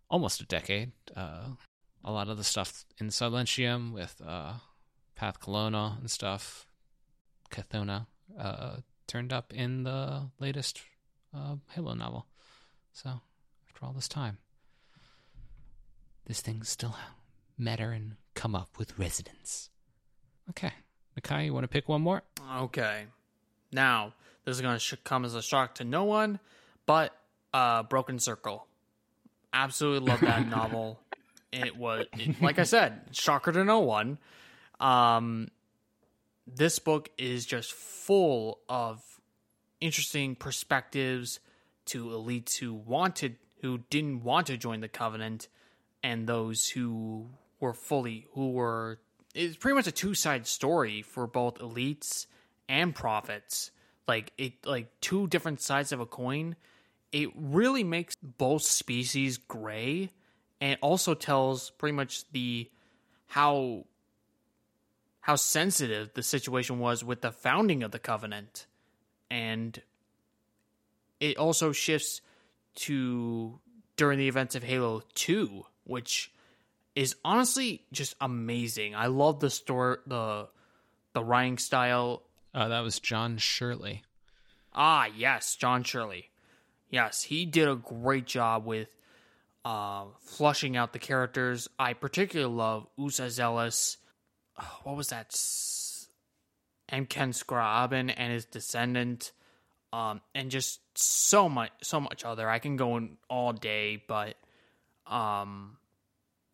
almost 0.09 0.41
a 0.41 0.45
decade, 0.45 0.91
uh, 1.15 1.49
a 2.03 2.11
lot 2.11 2.27
of 2.27 2.37
the 2.37 2.43
stuff 2.43 2.85
in 2.97 3.07
Silentium 3.07 3.93
with 3.93 4.21
uh, 4.25 4.53
Path 5.15 5.39
Kethona 5.39 5.97
and 5.99 6.11
stuff, 6.11 6.67
Kethona, 7.49 8.07
uh, 8.37 8.77
turned 9.07 9.31
up 9.31 9.53
in 9.53 9.83
the 9.83 10.29
latest 10.39 10.81
uh, 11.33 11.55
Halo 11.69 11.93
novel. 11.93 12.27
So 12.91 13.21
after 13.79 13.85
all 13.85 13.93
this 13.93 14.07
time. 14.07 14.37
This 16.25 16.41
thing 16.41 16.63
still 16.63 16.95
matter 17.57 17.91
and 17.91 18.15
come 18.35 18.55
up 18.55 18.77
with 18.77 18.99
resonance. 18.99 19.69
Okay. 20.49 20.71
Nakai, 21.17 21.45
you 21.45 21.53
want 21.53 21.63
to 21.63 21.67
pick 21.67 21.87
one 21.87 22.01
more? 22.01 22.23
Okay. 22.57 23.05
Now, 23.71 24.13
this 24.45 24.55
is 24.55 24.61
going 24.61 24.79
to 24.79 24.97
come 24.97 25.25
as 25.25 25.35
a 25.35 25.41
shock 25.41 25.75
to 25.75 25.83
no 25.83 26.03
one, 26.05 26.39
but 26.85 27.15
uh, 27.53 27.83
Broken 27.83 28.19
Circle. 28.19 28.65
Absolutely 29.53 30.09
love 30.09 30.21
that 30.21 30.47
novel. 30.49 30.99
It 31.51 31.75
was, 31.75 32.05
it, 32.13 32.41
like 32.41 32.59
I 32.59 32.63
said, 32.63 33.01
shocker 33.11 33.51
to 33.51 33.63
no 33.63 33.79
one. 33.79 34.19
Um, 34.79 35.49
this 36.47 36.79
book 36.79 37.09
is 37.17 37.45
just 37.45 37.73
full 37.73 38.59
of 38.69 39.01
interesting 39.81 40.35
perspectives 40.35 41.39
to 41.85 42.05
elites 42.05 42.57
who 42.57 42.73
wanted 42.73 43.37
who 43.61 43.79
didn't 43.89 44.23
want 44.23 44.47
to 44.47 44.57
join 44.57 44.79
the 44.79 44.87
covenant 44.87 45.47
and 46.03 46.27
those 46.27 46.67
who 46.69 47.29
were 47.59 47.73
fully 47.73 48.27
who 48.33 48.51
were 48.51 48.99
it's 49.33 49.57
pretty 49.57 49.75
much 49.75 49.87
a 49.87 49.91
two-sided 49.91 50.47
story 50.47 51.01
for 51.01 51.27
both 51.27 51.59
elites 51.59 52.25
and 52.67 52.93
prophets. 52.93 53.71
Like 54.07 54.33
it 54.37 54.65
like 54.65 54.87
two 55.01 55.27
different 55.27 55.61
sides 55.61 55.91
of 55.91 55.99
a 55.99 56.05
coin. 56.05 56.55
It 57.11 57.29
really 57.35 57.83
makes 57.83 58.15
both 58.21 58.63
species 58.63 59.37
gray 59.37 60.09
and 60.61 60.77
also 60.81 61.13
tells 61.13 61.69
pretty 61.71 61.95
much 61.95 62.29
the 62.31 62.69
how 63.27 63.85
how 65.21 65.35
sensitive 65.35 66.13
the 66.13 66.23
situation 66.23 66.79
was 66.79 67.03
with 67.03 67.21
the 67.21 67.31
founding 67.31 67.83
of 67.83 67.91
the 67.91 67.99
covenant. 67.99 68.65
And 69.29 69.79
it 71.19 71.37
also 71.37 71.71
shifts 71.71 72.21
to 72.75 73.59
during 73.95 74.17
the 74.17 74.27
events 74.27 74.55
of 74.55 74.63
Halo 74.63 75.03
2 75.13 75.65
which 75.83 76.31
is 76.99 77.15
honestly 77.23 77.81
just 77.93 78.13
amazing. 78.19 78.93
I 78.93 79.07
love 79.07 79.39
the 79.39 79.49
story 79.49 79.99
the 80.05 80.49
the 81.13 81.23
writing 81.23 81.57
style. 81.57 82.23
Uh, 82.53 82.67
that 82.67 82.81
was 82.81 82.99
John 82.99 83.37
Shirley. 83.37 84.03
Ah, 84.73 85.07
yes, 85.15 85.55
John 85.55 85.83
Shirley. 85.83 86.29
Yes, 86.89 87.23
he 87.23 87.45
did 87.45 87.69
a 87.69 87.75
great 87.75 88.25
job 88.25 88.65
with 88.65 88.89
uh, 89.63 90.07
flushing 90.19 90.75
out 90.75 90.91
the 90.91 90.99
characters. 90.99 91.69
I 91.79 91.93
particularly 91.93 92.53
love 92.53 92.85
Ussa 92.97 93.27
'Xellus. 93.27 93.95
Oh, 94.59 94.79
what 94.83 94.97
was 94.97 95.07
that? 95.07 95.33
And 96.89 97.07
Mken 97.07 97.33
'Scre'ben 97.33 98.13
and 98.15 98.33
his 98.33 98.43
descendant. 98.43 99.31
Um, 99.93 100.19
and 100.35 100.51
just 100.51 100.81
so 100.95 101.47
much, 101.47 101.71
so 101.81 102.01
much 102.01 102.25
other. 102.25 102.49
I 102.49 102.59
can 102.59 102.75
go 102.75 102.97
in 102.97 103.17
all 103.29 103.53
day, 103.53 104.03
but 104.05 104.35
um, 105.07 105.78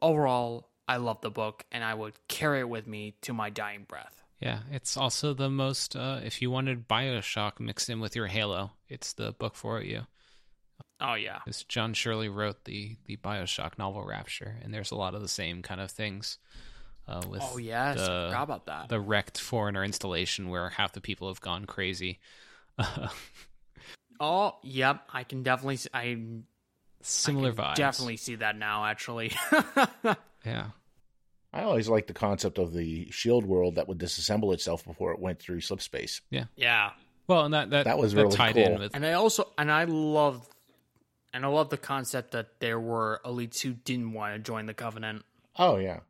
overall, 0.06 0.70
I 0.88 0.98
love 0.98 1.22
the 1.22 1.32
book, 1.32 1.66
and 1.72 1.84
I 1.84 1.94
would 1.94 2.14
carry 2.28 2.60
it 2.60 2.70
with 2.70 2.88
me 2.88 3.16
to 3.22 3.34
my 3.34 3.50
dying 3.50 3.86
breath. 3.88 4.24
Yeah, 4.40 4.60
it's 4.72 4.96
also 4.96 5.34
the 5.34 5.50
most. 5.50 5.96
Uh, 5.96 6.20
if 6.24 6.42
you 6.42 6.52
wanted 6.52 6.88
Bioshock 6.88 7.60
mixed 7.60 7.90
in 7.90 8.00
with 8.00 8.16
your 8.16 8.28
Halo, 8.28 8.72
it's 8.88 9.14
the 9.14 9.32
book 9.32 9.56
for 9.56 9.82
you. 9.82 10.02
Oh 11.02 11.16
yeah, 11.16 11.40
because 11.44 11.64
John 11.64 11.94
Shirley 11.94 12.30
wrote 12.30 12.64
the 12.66 12.96
the 13.06 13.18
Bioshock 13.18 13.78
novel 13.78 14.06
Rapture, 14.06 14.58
and 14.64 14.74
there's 14.74 14.92
a 14.92 14.96
lot 14.96 15.16
of 15.16 15.22
the 15.22 15.28
same 15.28 15.62
kind 15.62 15.82
of 15.82 15.90
things. 15.90 16.38
Uh, 17.08 17.22
with 17.30 17.42
oh 17.44 17.58
yes, 17.58 17.98
the, 17.98 18.04
I 18.04 18.28
forgot 18.28 18.44
about 18.44 18.66
that. 18.68 18.90
The 18.90 19.00
wrecked 19.00 19.40
Forerunner 19.40 19.84
installation 19.84 20.50
where 20.50 20.70
half 20.70 20.94
the 20.94 21.02
people 21.02 21.28
have 21.30 21.42
gone 21.42 21.66
crazy. 21.66 22.20
oh 24.20 24.56
yep, 24.64 25.08
I 25.12 25.24
can 25.24 25.44
definitely. 25.44 25.80
I 25.94 26.18
similar 27.06 27.54
vibes. 27.54 27.76
Definitely 27.76 28.18
see 28.18 28.36
that 28.36 28.58
now. 28.58 28.86
Actually, 28.86 29.32
yeah. 30.46 30.68
I 31.54 31.64
always 31.64 31.88
liked 31.88 32.08
the 32.08 32.14
concept 32.14 32.58
of 32.58 32.74
the 32.74 33.10
shield 33.12 33.46
world 33.46 33.76
that 33.76 33.88
would 33.88 33.98
disassemble 33.98 34.54
itself 34.54 34.84
before 34.84 35.14
it 35.14 35.20
went 35.20 35.40
through 35.40 35.62
slip 35.62 35.82
space. 35.82 36.22
Yeah, 36.30 36.46
yeah. 36.56 36.92
Well, 37.28 37.46
and 37.46 37.54
that 37.54 37.70
that, 37.70 37.86
that 37.86 37.98
was 37.98 38.14
that 38.14 38.24
really 38.24 38.36
tied 38.36 38.56
cool. 38.56 38.64
in 38.64 38.80
with, 38.80 38.96
and 38.96 39.06
I 39.06 39.14
also 39.14 39.48
and 39.58 39.72
I 39.72 39.86
love, 39.86 40.48
and 41.34 41.46
I 41.46 41.48
love 41.48 41.70
the 41.70 41.78
concept 41.78 42.32
that 42.32 42.60
there 42.60 42.80
were 42.80 43.22
elites 43.26 43.62
who 43.62 43.74
didn't 43.74 44.14
want 44.14 44.36
to 44.36 44.40
join 44.40 44.66
the 44.66 44.74
covenant. 44.74 45.24
Oh 45.58 45.78
yeah, 45.78 46.02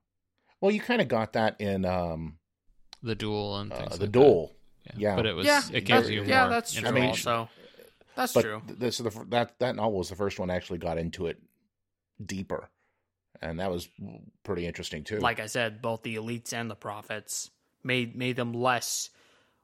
well, 0.61 0.71
you 0.71 0.81
kind 0.81 1.01
of 1.01 1.07
got 1.07 1.33
that 1.33 1.61
in 1.61 1.85
um, 1.85 2.37
the 3.03 3.15
duel 3.15 3.57
and 3.57 3.71
uh, 3.71 3.77
things 3.77 3.97
the 3.97 4.05
like 4.05 4.11
duel. 4.11 4.47
That. 4.47 4.99
Yeah. 4.99 5.15
but 5.15 5.25
it 5.25 5.33
was 5.33 5.45
yeah, 5.45 5.61
it 5.71 5.81
gives 5.81 6.09
you 6.09 6.23
yeah, 6.23 6.41
more 6.41 6.49
that's 6.49 6.73
true. 6.73 6.87
information. 6.87 7.31
Also, 7.31 7.49
that's 8.15 8.33
but 8.33 8.41
true. 8.41 8.61
This 8.67 8.97
the 8.97 9.11
that 9.29 9.59
that 9.59 9.75
novel 9.75 9.97
was 9.97 10.09
the 10.09 10.15
first 10.15 10.39
one 10.39 10.49
actually 10.49 10.79
got 10.79 10.97
into 10.97 11.27
it 11.27 11.37
deeper, 12.23 12.69
and 13.41 13.59
that 13.59 13.71
was 13.71 13.87
pretty 14.43 14.65
interesting 14.65 15.03
too. 15.03 15.19
Like 15.19 15.39
I 15.39 15.47
said, 15.47 15.81
both 15.81 16.03
the 16.03 16.15
elites 16.15 16.53
and 16.53 16.69
the 16.69 16.75
prophets 16.75 17.49
made 17.83 18.15
made 18.15 18.35
them 18.35 18.53
less 18.53 19.09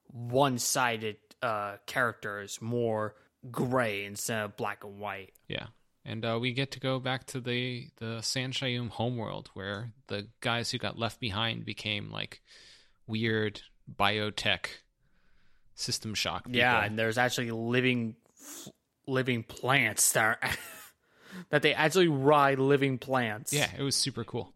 one 0.08 0.58
sided 0.58 1.18
uh, 1.42 1.78
characters, 1.86 2.62
more 2.62 3.16
gray 3.50 4.06
instead 4.06 4.44
of 4.44 4.58
black 4.58 4.84
and 4.84 5.00
white. 5.00 5.32
Yeah. 5.48 5.68
And 6.04 6.26
uh, 6.26 6.40
we 6.42 6.54
get 6.54 6.72
to 6.72 6.80
go 6.80 7.00
back 7.00 7.28
to 7.28 7.40
the 7.40 7.88
the 7.98 8.20
San'Shyuum 8.22 8.90
homeworld 8.90 9.50
where 9.54 9.92
the 10.08 10.28
guys 10.40 10.72
who 10.72 10.78
got 10.78 10.98
left 10.98 11.20
behind 11.20 11.64
became 11.64 12.10
like 12.10 12.42
weird 13.06 13.62
biotech 13.94 14.66
system 15.76 16.14
shock. 16.16 16.46
People. 16.46 16.58
Yeah, 16.58 16.84
and 16.84 16.98
there's 16.98 17.20
actually 17.20 17.52
living 17.52 18.16
living 19.08 19.44
plants 19.44 20.12
that 20.14 20.24
are, 20.24 20.40
that 21.50 21.62
they 21.62 21.74
actually 21.74 22.08
ride 22.08 22.60
living 22.60 22.98
plants. 22.98 23.54
Yeah, 23.54 23.70
it 23.78 23.84
was 23.84 23.96
super 23.96 24.24
cool. 24.24 24.54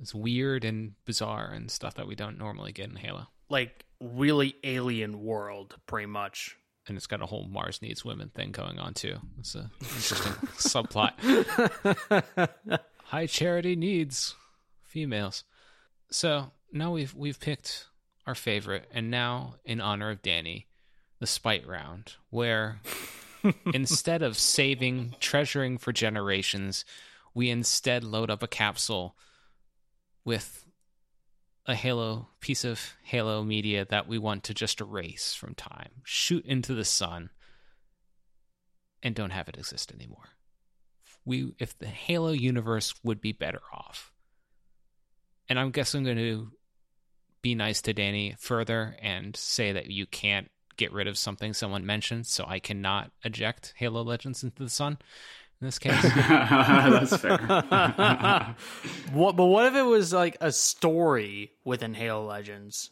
It's 0.00 0.14
weird 0.14 0.64
and 0.64 0.92
bizarre 1.04 1.50
and 1.50 1.70
stuff 1.70 1.94
that 1.94 2.06
we 2.06 2.14
don't 2.14 2.38
normally 2.38 2.72
get 2.72 2.90
in 2.90 2.96
Halo. 2.96 3.28
Like 3.48 3.84
really 4.00 4.56
alien 4.62 5.22
world, 5.22 5.76
pretty 5.86 6.06
much. 6.06 6.56
And 6.86 6.96
it's 6.96 7.06
got 7.06 7.22
a 7.22 7.26
whole 7.26 7.48
Mars 7.48 7.82
needs 7.82 8.04
women 8.04 8.28
thing 8.28 8.52
going 8.52 8.78
on 8.78 8.94
too. 8.94 9.16
It's 9.38 9.54
a 9.54 9.70
interesting 9.80 10.32
subplot. 10.58 11.14
High 13.04 13.26
charity 13.26 13.74
needs 13.74 14.34
females. 14.82 15.44
So 16.10 16.52
now 16.72 16.92
we've 16.92 17.14
we've 17.14 17.40
picked 17.40 17.86
our 18.26 18.34
favorite, 18.34 18.88
and 18.92 19.10
now 19.10 19.54
in 19.64 19.80
honor 19.80 20.10
of 20.10 20.22
Danny, 20.22 20.66
the 21.18 21.26
spite 21.26 21.66
round, 21.66 22.14
where 22.30 22.80
instead 23.74 24.22
of 24.22 24.36
saving, 24.36 25.14
treasuring 25.20 25.78
for 25.78 25.92
generations, 25.92 26.84
we 27.34 27.50
instead 27.50 28.04
load 28.04 28.30
up 28.30 28.42
a 28.42 28.48
capsule 28.48 29.16
with 30.24 30.64
a 31.66 31.74
Halo 31.74 32.28
piece 32.40 32.64
of 32.64 32.94
Halo 33.02 33.42
media 33.42 33.84
that 33.84 34.06
we 34.06 34.18
want 34.18 34.44
to 34.44 34.54
just 34.54 34.80
erase 34.80 35.34
from 35.34 35.54
time, 35.54 35.90
shoot 36.04 36.44
into 36.46 36.74
the 36.74 36.84
sun, 36.84 37.30
and 39.02 39.14
don't 39.14 39.30
have 39.30 39.48
it 39.48 39.58
exist 39.58 39.92
anymore. 39.92 40.30
We, 41.24 41.54
if 41.58 41.76
the 41.76 41.86
Halo 41.86 42.30
universe 42.30 42.94
would 43.02 43.20
be 43.20 43.32
better 43.32 43.62
off, 43.72 44.12
and 45.48 45.58
I'm 45.58 45.70
guessing 45.70 46.00
I'm 46.00 46.04
going 46.04 46.16
to 46.18 46.52
be 47.42 47.54
nice 47.54 47.82
to 47.82 47.92
Danny 47.92 48.34
further 48.38 48.96
and 49.00 49.36
say 49.36 49.72
that 49.72 49.90
you 49.90 50.06
can't 50.06 50.50
get 50.76 50.92
rid 50.92 51.06
of 51.06 51.18
something 51.18 51.52
someone 51.52 51.86
mentioned, 51.86 52.26
so 52.26 52.44
I 52.46 52.58
cannot 52.58 53.10
eject 53.24 53.74
Halo 53.76 54.02
Legends 54.02 54.42
into 54.42 54.62
the 54.62 54.70
sun. 54.70 54.98
In 55.60 55.66
this 55.66 55.78
case, 55.78 56.02
that's 56.02 57.16
fair. 57.16 57.38
what? 59.12 59.36
But 59.36 59.46
what 59.46 59.66
if 59.66 59.74
it 59.74 59.82
was 59.82 60.12
like 60.12 60.36
a 60.40 60.52
story 60.52 61.52
within 61.64 61.94
Halo 61.94 62.26
Legends? 62.26 62.90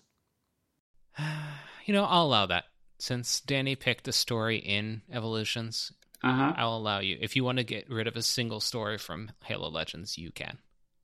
you 1.84 1.92
know, 1.92 2.04
I'll 2.04 2.24
allow 2.24 2.46
that. 2.46 2.64
Since 2.98 3.40
Danny 3.40 3.76
picked 3.76 4.08
a 4.08 4.12
story 4.12 4.56
in 4.56 5.02
Evolutions, 5.12 5.92
uh-huh. 6.22 6.54
I'll 6.56 6.76
allow 6.78 7.00
you. 7.00 7.18
If 7.20 7.36
you 7.36 7.44
want 7.44 7.58
to 7.58 7.64
get 7.64 7.90
rid 7.90 8.06
of 8.06 8.16
a 8.16 8.22
single 8.22 8.60
story 8.60 8.96
from 8.96 9.30
Halo 9.44 9.68
Legends, 9.68 10.16
you 10.16 10.30
can. 10.30 10.56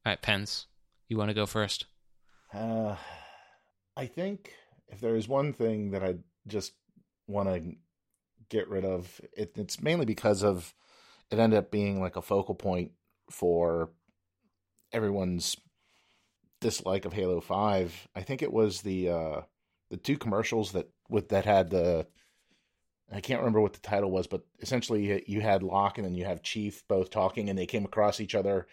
All 0.07 0.13
right, 0.13 0.23
Pens, 0.23 0.67
you 1.09 1.19
want 1.19 1.29
to 1.29 1.35
go 1.35 1.45
first? 1.45 1.85
Uh, 2.55 2.97
I 3.97 4.07
think 4.07 4.55
if 4.89 5.01
there 5.01 5.15
is 5.15 5.29
one 5.29 5.53
thing 5.53 5.91
that 5.91 6.03
I 6.03 6.15
just 6.47 6.73
want 7.27 7.49
to 7.49 7.77
get 8.49 8.69
rid 8.69 8.85
of, 8.85 9.21
it, 9.33 9.53
it's 9.57 9.81
mainly 9.81 10.07
because 10.07 10.43
of 10.43 10.75
it 11.31 11.39
ended 11.39 11.59
up 11.59 11.71
being 11.71 12.01
like 12.01 12.17
a 12.17 12.23
focal 12.23 12.55
point 12.55 12.93
for 13.31 13.91
everyone's 14.93 15.57
dislike 16.61 17.05
of 17.05 17.13
Halo 17.13 17.41
Five. 17.41 18.09
I 18.15 18.23
think 18.23 18.43
it 18.43 18.53
was 18.53 18.83
the 18.83 19.09
uh, 19.09 19.41
the 19.91 19.97
two 19.97 20.19
commercials 20.19 20.73
that 20.73 20.91
with 21.09 21.29
that 21.31 21.45
had 21.45 21.71
the 21.71 22.07
I 23.13 23.21
can't 23.21 23.41
remember 23.41 23.61
what 23.61 23.73
the 23.73 23.81
title 23.81 24.11
was, 24.11 24.27
but 24.27 24.43
essentially 24.61 25.25
you 25.27 25.41
had 25.41 25.63
Locke 25.63 25.99
and 25.99 26.05
then 26.05 26.15
you 26.15 26.25
have 26.25 26.43
Chief 26.43 26.85
both 26.87 27.11
talking, 27.11 27.49
and 27.49 27.59
they 27.59 27.67
came 27.67 27.85
across 27.85 28.21
each 28.21 28.35
other 28.35 28.67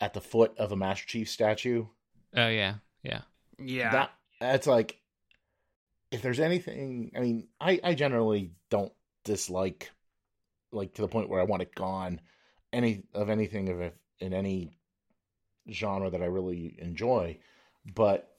at 0.00 0.14
the 0.14 0.20
foot 0.20 0.52
of 0.58 0.72
a 0.72 0.76
Master 0.76 1.06
Chief 1.06 1.28
statue. 1.28 1.86
Oh 2.36 2.48
yeah, 2.48 2.74
yeah, 3.02 3.22
yeah. 3.58 3.92
That 3.92 4.10
that's 4.40 4.66
like 4.66 4.98
if 6.14 6.22
there's 6.22 6.40
anything. 6.40 7.12
I 7.16 7.20
mean, 7.20 7.48
I 7.60 7.80
I 7.82 7.94
generally 7.94 8.52
don't 8.70 8.92
dislike 9.24 9.90
like 10.72 10.94
to 10.94 11.02
the 11.02 11.08
point 11.08 11.28
where 11.28 11.40
I 11.40 11.44
want 11.44 11.62
it 11.62 11.74
gone. 11.74 12.20
Any 12.72 13.04
of 13.12 13.30
anything 13.30 13.68
of 13.68 13.92
in 14.20 14.32
any 14.32 14.78
genre 15.70 16.10
that 16.10 16.22
I 16.22 16.26
really 16.26 16.76
enjoy, 16.78 17.38
but 17.94 18.30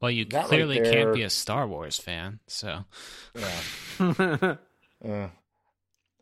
well, 0.00 0.10
you 0.10 0.26
clearly 0.26 0.80
right 0.80 0.84
there- 0.84 0.92
can't 1.04 1.14
be 1.14 1.22
a 1.22 1.30
Star 1.30 1.66
Wars 1.66 1.98
fan, 1.98 2.40
so 2.46 2.84
yeah. 3.34 4.56
Uh, 5.04 5.28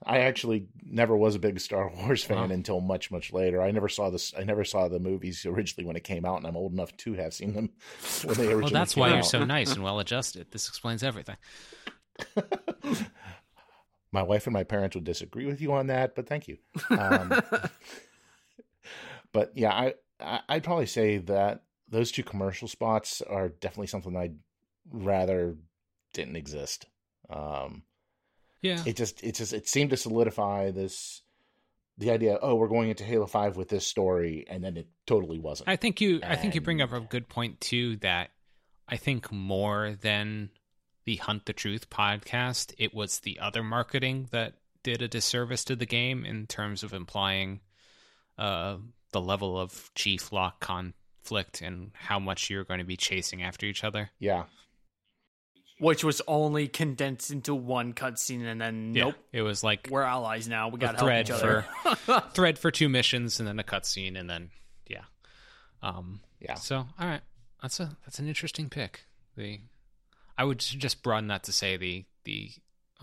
I 0.05 0.19
actually 0.19 0.67
never 0.85 1.17
was 1.17 1.35
a 1.35 1.39
big 1.39 1.59
Star 1.59 1.91
Wars 1.97 2.23
fan 2.23 2.37
Wow. 2.49 2.55
until 2.55 2.81
much, 2.81 3.11
much 3.11 3.33
later. 3.33 3.63
I 3.63 3.71
never 3.71 3.89
saw 3.89 4.11
this. 4.11 4.35
I 4.39 4.45
never 4.45 4.63
saw 4.65 4.89
the 4.89 4.99
movies 5.01 5.45
originally 5.47 5.87
when 5.87 5.97
it 5.97 6.05
came 6.05 6.25
out, 6.25 6.37
and 6.39 6.47
I'm 6.47 6.57
old 6.57 6.73
enough 6.73 6.97
to 6.99 7.15
have 7.15 7.33
seen 7.35 7.55
them 7.55 7.71
when 8.25 8.35
they 8.37 8.45
originally. 8.45 8.63
well, 8.63 8.71
that's 8.71 8.97
why 8.97 9.09
you're 9.15 9.23
so 9.23 9.45
nice 9.45 9.73
and 9.75 9.83
well 9.83 9.99
adjusted. 9.99 10.49
This 10.51 10.69
explains 10.69 11.03
everything. 11.03 11.37
my 14.13 14.23
wife 14.23 14.47
and 14.47 14.55
my 14.55 14.65
parents 14.65 14.95
would 14.97 15.05
disagree 15.05 15.47
with 15.47 15.61
you 15.61 15.73
on 15.73 15.89
that, 15.89 16.15
but 16.15 16.27
thank 16.29 16.49
you. 16.49 16.59
Um, 16.91 17.33
but 19.33 19.53
yeah, 19.55 19.73
I, 19.73 19.95
I 20.21 20.41
I'd 20.49 20.65
probably 20.65 20.87
say 20.87 21.19
that 21.19 21.63
those 21.89 22.11
two 22.13 22.23
commercial 22.23 22.69
spots 22.69 23.23
are 23.23 23.49
definitely 23.49 23.87
something 23.89 24.17
I'd 24.17 24.37
rather 24.91 25.57
didn't 26.13 26.37
exist. 26.37 26.87
Um, 27.29 27.83
Yeah, 28.63 28.83
it 28.87 28.97
just 28.97 29.23
it 29.23 29.35
just 29.35 29.53
it 29.53 29.69
seemed 29.69 29.91
to 29.91 29.97
solidify 29.97 30.71
this 30.71 31.23
the 31.99 32.11
idea, 32.11 32.39
oh, 32.43 32.57
we're 32.57 32.69
going 32.69 32.91
into 32.91 33.05
Halo 33.05 33.27
Five 33.27 33.57
with 33.57 33.69
this 33.69 33.87
story, 33.87 34.45
and 34.49 34.63
then 34.63 34.77
it 34.77 34.87
totally 35.07 35.39
wasn't. 35.39 35.69
I 35.69 35.77
think 35.77 36.01
you 36.01 36.21
I 36.23 36.37
think 36.37 36.55
you 36.55 36.61
bring 36.61 36.83
up 36.83 36.93
a 36.93 37.01
good 37.01 37.29
point 37.29 37.61
too 37.61 37.97
that 37.97 38.31
I 38.89 38.97
think 38.97 39.33
more 39.33 39.97
than 40.01 40.51
the 41.05 41.17
Hunt 41.17 41.47
the 41.47 41.53
Truth 41.53 41.89
podcast, 41.89 42.75
it 42.79 42.95
was 42.95 43.21
the 43.21 43.39
other 43.39 43.63
marketing 43.63 44.29
that 44.33 44.55
did 44.83 45.03
a 45.03 45.09
disservice 45.09 45.65
to 45.65 45.77
the 45.77 45.87
game 45.87 46.25
in 46.25 46.47
terms 46.47 46.83
of 46.83 46.93
implying 46.93 47.61
uh 48.39 48.77
the 49.13 49.21
level 49.21 49.59
of 49.59 49.91
chief 49.95 50.33
Locke 50.33 50.61
conflict 50.61 51.63
and 51.63 51.93
how 51.95 52.19
much 52.19 52.51
you're 52.51 52.65
going 52.65 52.81
to 52.81 52.85
be 52.85 52.97
chasing 52.97 53.43
after 53.43 53.65
each 53.65 53.83
other. 53.83 54.11
yeah, 54.19 54.45
which 55.79 56.03
was 56.05 56.23
only 56.27 56.69
condensed 56.69 57.31
into 57.31 57.55
one 57.55 57.93
cutscene, 57.93 58.45
and 58.47 58.61
then 58.61 58.95
Yeah. 58.95 59.05
nope, 59.05 59.15
It 59.33 59.43
was 59.43 59.63
like 59.65 59.89
we're 59.91 60.03
allies 60.03 60.49
now. 60.49 60.69
We 60.69 60.79
got 60.79 60.93
to 60.93 60.97
help 60.99 61.07
thread 61.07 61.27
each 61.27 61.31
other. 61.31 61.67
thread 62.35 62.59
for 62.59 62.71
two 62.71 62.89
missions 62.89 63.39
and 63.41 63.47
then 63.49 63.59
a 63.59 63.65
cutscene 63.65 64.19
and 64.19 64.29
then 64.31 64.51
yeah. 64.89 65.05
Um 65.83 66.21
yeah. 66.41 66.55
So, 66.55 66.77
all 66.77 67.07
right, 67.07 67.23
that's 67.63 67.81
a 67.81 67.97
that's 68.05 68.19
an 68.19 68.29
interesting 68.29 68.69
pick. 68.69 69.05
The 69.37 69.61
I 70.39 70.45
would 70.45 70.59
just 70.59 71.03
broaden 71.03 71.29
that 71.29 71.45
to 71.45 71.53
say 71.53 71.77
the 71.77 72.05
the 72.25 72.51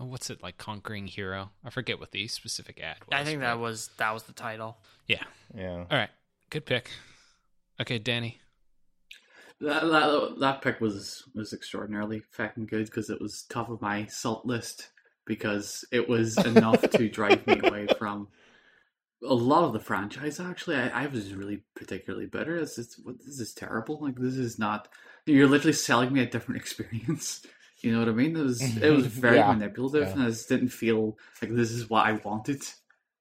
oh, 0.00 0.04
what's 0.06 0.30
it 0.30 0.42
like 0.42 0.58
conquering 0.58 1.06
hero. 1.06 1.50
I 1.64 1.70
forget 1.70 1.98
what 2.00 2.10
the 2.12 2.26
specific 2.28 2.80
ad 2.82 2.96
was. 3.08 3.20
I 3.20 3.24
think 3.24 3.40
that 3.40 3.58
was 3.58 3.90
that 3.98 4.12
was 4.12 4.24
the 4.24 4.32
title. 4.32 4.78
yeah. 5.06 5.22
Yeah. 5.56 5.84
All 5.90 5.98
right, 5.98 6.10
good 6.50 6.66
pick. 6.66 6.90
Okay, 7.80 7.98
Danny. 7.98 8.40
That, 9.60 9.82
that 9.84 10.36
that 10.40 10.62
pick 10.62 10.80
was 10.80 11.24
was 11.34 11.52
extraordinarily 11.52 12.22
fucking 12.30 12.66
good 12.66 12.86
because 12.86 13.08
it 13.08 13.20
was 13.20 13.44
top 13.48 13.70
of 13.70 13.80
my 13.80 14.06
salt 14.06 14.44
list 14.44 14.90
because 15.26 15.84
it 15.92 16.08
was 16.08 16.36
enough 16.46 16.80
to 16.82 17.08
drive 17.08 17.46
me 17.46 17.60
away 17.62 17.86
from 17.98 18.28
a 19.22 19.34
lot 19.34 19.64
of 19.64 19.72
the 19.72 19.80
franchise. 19.80 20.40
Actually, 20.40 20.76
I, 20.76 21.04
I 21.04 21.06
was 21.06 21.32
really 21.34 21.62
particularly 21.74 22.26
bitter. 22.26 22.56
It's, 22.56 22.76
this 22.76 23.40
is 23.40 23.54
terrible. 23.54 23.98
Like 24.00 24.16
this 24.16 24.36
is 24.36 24.58
not. 24.58 24.88
You're 25.26 25.48
literally 25.48 25.72
selling 25.72 26.12
me 26.12 26.20
a 26.20 26.26
different 26.26 26.60
experience. 26.60 27.46
You 27.80 27.92
know 27.92 28.00
what 28.00 28.08
I 28.08 28.12
mean? 28.12 28.36
It 28.36 28.42
was 28.42 28.60
it 28.60 28.90
was 28.90 29.06
mm-hmm. 29.06 29.20
very 29.20 29.36
Yeah. 29.36 29.52
manipulative, 29.52 30.08
Yeah. 30.08 30.12
and 30.14 30.22
I 30.22 30.26
just 30.26 30.48
didn't 30.48 30.68
feel 30.68 31.18
like 31.40 31.54
this 31.54 31.70
is 31.70 31.88
what 31.88 32.06
I 32.06 32.12
wanted 32.12 32.62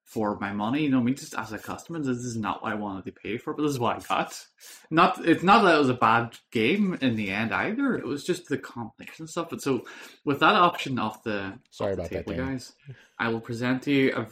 for 0.04 0.38
my 0.39 0.51
money. 0.51 0.84
You 0.84 0.89
know 0.89 0.99
I 0.99 1.04
mean? 1.04 1.16
Just 1.16 1.36
as 1.36 1.51
a 1.51 1.58
customer, 1.58 1.99
this 1.99 2.18
is 2.18 2.36
not 2.36 2.62
what 2.62 2.72
I 2.72 2.76
wanted 2.76 3.06
to 3.06 3.12
pay 3.12 3.38
for, 3.38 3.54
but 3.54 3.64
this 3.64 3.72
is 3.72 3.80
what 3.80 3.97
I 3.97 3.99
got. 4.08 4.45
Not 4.91 5.26
it's 5.26 5.43
not 5.43 5.64
that 5.64 5.76
it 5.76 5.80
was 5.80 5.89
a 5.89 5.95
bad 5.95 6.38
game 6.51 6.97
in 7.01 7.16
the 7.16 7.32
end 7.32 7.54
either. 7.54 7.95
It 7.95 8.06
was 8.06 8.24
just 8.24 8.47
the 8.49 8.58
combination 8.58 9.28
stuff. 9.28 9.49
But 9.49 9.62
so 9.62 9.86
with 10.26 10.39
that 10.39 10.56
option 10.56 10.99
off 10.99 11.24
the 11.24 11.54
Sorry 11.72 11.93
off 11.93 11.97
the 11.97 12.01
about 12.01 12.12
that, 12.12 12.26
table, 12.28 12.34
Danny. 12.34 12.51
guys, 12.54 12.74
I 13.18 13.30
will 13.30 13.41
present 13.41 13.84
to 13.84 13.91
you 13.91 14.16
a 14.16 14.28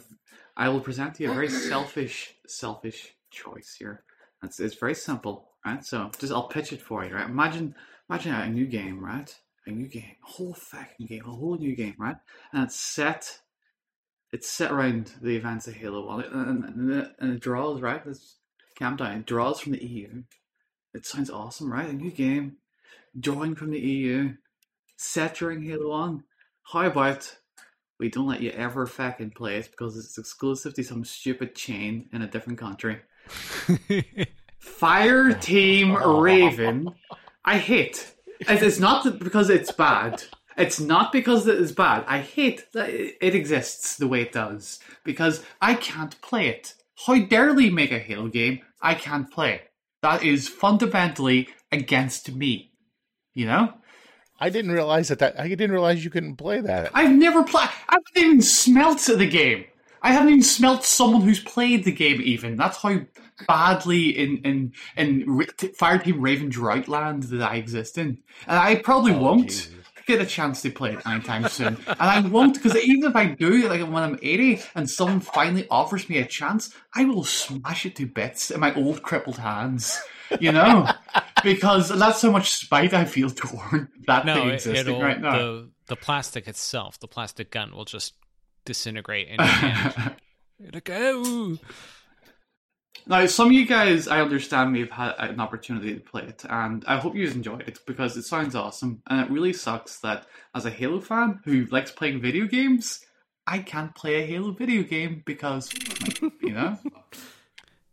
I 0.56 0.68
will 0.68 0.80
present 0.80 1.14
to 1.14 1.24
you 1.24 1.30
a 1.30 1.34
very 1.34 1.48
selfish 1.48 2.34
selfish 2.46 3.14
choice 3.30 3.74
here. 3.78 4.04
It's 4.42 4.60
it's 4.60 4.74
very 4.74 4.94
simple, 4.94 5.48
right? 5.64 5.84
So 5.84 6.10
just 6.18 6.32
I'll 6.32 6.48
pitch 6.48 6.72
it 6.72 6.82
for 6.82 7.04
you, 7.04 7.14
right? 7.14 7.28
Imagine 7.28 7.74
imagine 8.08 8.34
a 8.34 8.48
new 8.48 8.66
game, 8.66 9.02
right? 9.02 9.34
A 9.66 9.70
new 9.70 9.86
game, 9.86 10.16
a 10.22 10.26
whole 10.26 10.54
fucking 10.54 11.06
game, 11.06 11.22
a 11.24 11.30
whole 11.30 11.56
new 11.56 11.76
game, 11.76 11.94
right? 11.98 12.16
And 12.52 12.64
it's 12.64 12.76
set 12.78 13.40
it's 14.32 14.48
set 14.50 14.72
around 14.72 15.12
the 15.20 15.36
events 15.36 15.68
of 15.68 15.74
Halo 15.74 16.06
One, 16.06 16.24
and, 16.24 16.64
and, 16.64 17.10
and, 17.18 17.34
it 17.34 17.40
draws 17.40 17.80
right. 17.80 18.04
Let's 18.06 18.36
calm 18.78 18.96
down. 18.96 19.18
It 19.18 19.26
draws 19.26 19.60
from 19.60 19.72
the 19.72 19.84
EU. 19.84 20.22
It 20.94 21.06
sounds 21.06 21.30
awesome, 21.30 21.70
right? 21.72 21.88
A 21.88 21.92
new 21.92 22.10
game, 22.10 22.56
drawing 23.18 23.54
from 23.54 23.70
the 23.70 23.80
EU, 23.80 24.34
set 24.96 25.36
during 25.36 25.62
Halo 25.62 25.90
One. 25.90 26.24
How 26.72 26.86
about 26.86 27.36
we 27.98 28.08
don't 28.08 28.26
let 28.26 28.40
you 28.40 28.50
ever 28.50 28.86
fucking 28.86 29.30
play 29.32 29.56
it 29.58 29.70
because 29.70 29.96
it's 29.96 30.18
exclusive 30.18 30.74
to 30.74 30.82
some 30.82 31.04
stupid 31.04 31.54
chain 31.54 32.08
in 32.12 32.22
a 32.22 32.26
different 32.26 32.58
country? 32.58 32.98
Fireteam 34.62 36.22
Raven. 36.22 36.88
I 37.44 37.58
hate. 37.58 38.14
It- 38.40 38.62
It's 38.62 38.78
not 38.78 39.18
because 39.18 39.50
it's 39.50 39.72
bad. 39.72 40.22
It's 40.56 40.80
not 40.80 41.12
because 41.12 41.46
it 41.46 41.58
is 41.58 41.72
bad. 41.72 42.04
I 42.06 42.18
hate 42.18 42.72
that 42.72 42.90
it 42.90 43.34
exists 43.34 43.96
the 43.96 44.08
way 44.08 44.22
it 44.22 44.32
does 44.32 44.80
because 45.04 45.42
I 45.60 45.74
can't 45.74 46.20
play 46.20 46.48
it. 46.48 46.74
How 47.06 47.18
dare 47.18 47.54
they 47.54 47.70
make 47.70 47.92
a 47.92 47.98
Halo 47.98 48.28
game 48.28 48.60
I 48.80 48.94
can't 48.94 49.30
play? 49.30 49.62
That 50.02 50.22
is 50.22 50.48
fundamentally 50.48 51.48
against 51.70 52.34
me. 52.34 52.72
You 53.34 53.46
know? 53.46 53.74
I 54.38 54.50
didn't 54.50 54.72
realize 54.72 55.08
that, 55.08 55.20
that 55.20 55.38
I 55.38 55.48
didn't 55.48 55.70
realize 55.70 56.04
you 56.04 56.10
couldn't 56.10 56.36
play 56.36 56.60
that. 56.60 56.90
I've 56.94 57.12
never 57.12 57.44
played. 57.44 57.68
I 57.88 57.92
haven't 57.94 58.16
even 58.16 58.42
smelt 58.42 58.98
the 59.00 59.28
game. 59.28 59.64
I 60.02 60.12
haven't 60.12 60.30
even 60.30 60.42
smelt 60.42 60.84
someone 60.84 61.22
who's 61.22 61.38
played 61.38 61.84
the 61.84 61.92
game. 61.92 62.20
Even 62.20 62.56
that's 62.56 62.78
how 62.78 63.00
badly 63.46 64.10
in 64.18 64.38
in 64.38 64.72
in 64.96 65.26
Fireteam 65.78 66.16
Raven 66.18 66.50
Droughtland 66.50 67.28
that 67.28 67.42
I 67.42 67.54
exist 67.54 67.98
in, 67.98 68.18
and 68.48 68.58
I 68.58 68.76
probably 68.76 69.12
oh, 69.12 69.20
won't 69.20 69.48
Jesus. 69.48 69.70
Get 70.06 70.20
a 70.20 70.26
chance 70.26 70.62
to 70.62 70.70
play 70.70 70.92
it 70.92 71.06
anytime 71.06 71.48
soon. 71.48 71.78
And 71.86 71.96
I 72.00 72.20
won't 72.20 72.54
because 72.54 72.76
even 72.76 73.10
if 73.10 73.16
I 73.16 73.26
do, 73.26 73.68
like 73.68 73.80
when 73.80 74.02
I'm 74.02 74.18
eighty, 74.22 74.60
and 74.74 74.88
someone 74.88 75.20
finally 75.20 75.66
offers 75.70 76.08
me 76.08 76.18
a 76.18 76.26
chance, 76.26 76.74
I 76.94 77.04
will 77.04 77.24
smash 77.24 77.86
it 77.86 77.96
to 77.96 78.06
bits 78.06 78.50
in 78.50 78.60
my 78.60 78.74
old 78.74 79.02
crippled 79.02 79.38
hands. 79.38 80.00
You 80.40 80.52
know, 80.52 80.88
because 81.44 81.88
that's 81.88 82.22
how 82.22 82.30
much 82.30 82.50
spite 82.50 82.94
I 82.94 83.04
feel 83.04 83.30
toward 83.30 83.88
that 84.06 84.26
no, 84.26 84.34
thing 84.34 84.50
existing 84.50 85.00
right 85.00 85.20
now. 85.20 85.36
the 85.36 85.70
the 85.86 85.96
plastic 85.96 86.48
itself, 86.48 86.98
the 86.98 87.08
plastic 87.08 87.50
gun 87.50 87.72
will 87.72 87.84
just 87.84 88.14
disintegrate 88.64 89.28
in 89.28 89.34
your 89.34 89.46
hand. 89.46 90.16
It'll 90.66 90.80
go. 90.80 91.58
Now, 93.06 93.26
some 93.26 93.48
of 93.48 93.52
you 93.52 93.66
guys, 93.66 94.06
I 94.06 94.20
understand, 94.20 94.72
may 94.72 94.80
have 94.80 94.90
had 94.90 95.30
an 95.30 95.40
opportunity 95.40 95.94
to 95.94 96.00
play 96.00 96.22
it, 96.22 96.44
and 96.48 96.84
I 96.86 96.96
hope 96.98 97.14
you 97.16 97.26
enjoyed 97.26 97.62
it 97.62 97.80
because 97.86 98.16
it 98.16 98.22
sounds 98.22 98.54
awesome. 98.54 99.02
And 99.08 99.20
it 99.20 99.30
really 99.30 99.52
sucks 99.52 99.98
that, 100.00 100.26
as 100.54 100.66
a 100.66 100.70
Halo 100.70 101.00
fan 101.00 101.40
who 101.44 101.64
likes 101.66 101.90
playing 101.90 102.20
video 102.20 102.46
games, 102.46 103.04
I 103.46 103.58
can't 103.58 103.94
play 103.94 104.22
a 104.22 104.26
Halo 104.26 104.52
video 104.52 104.82
game 104.82 105.22
because, 105.26 105.72
you 106.40 106.52
know, 106.52 106.78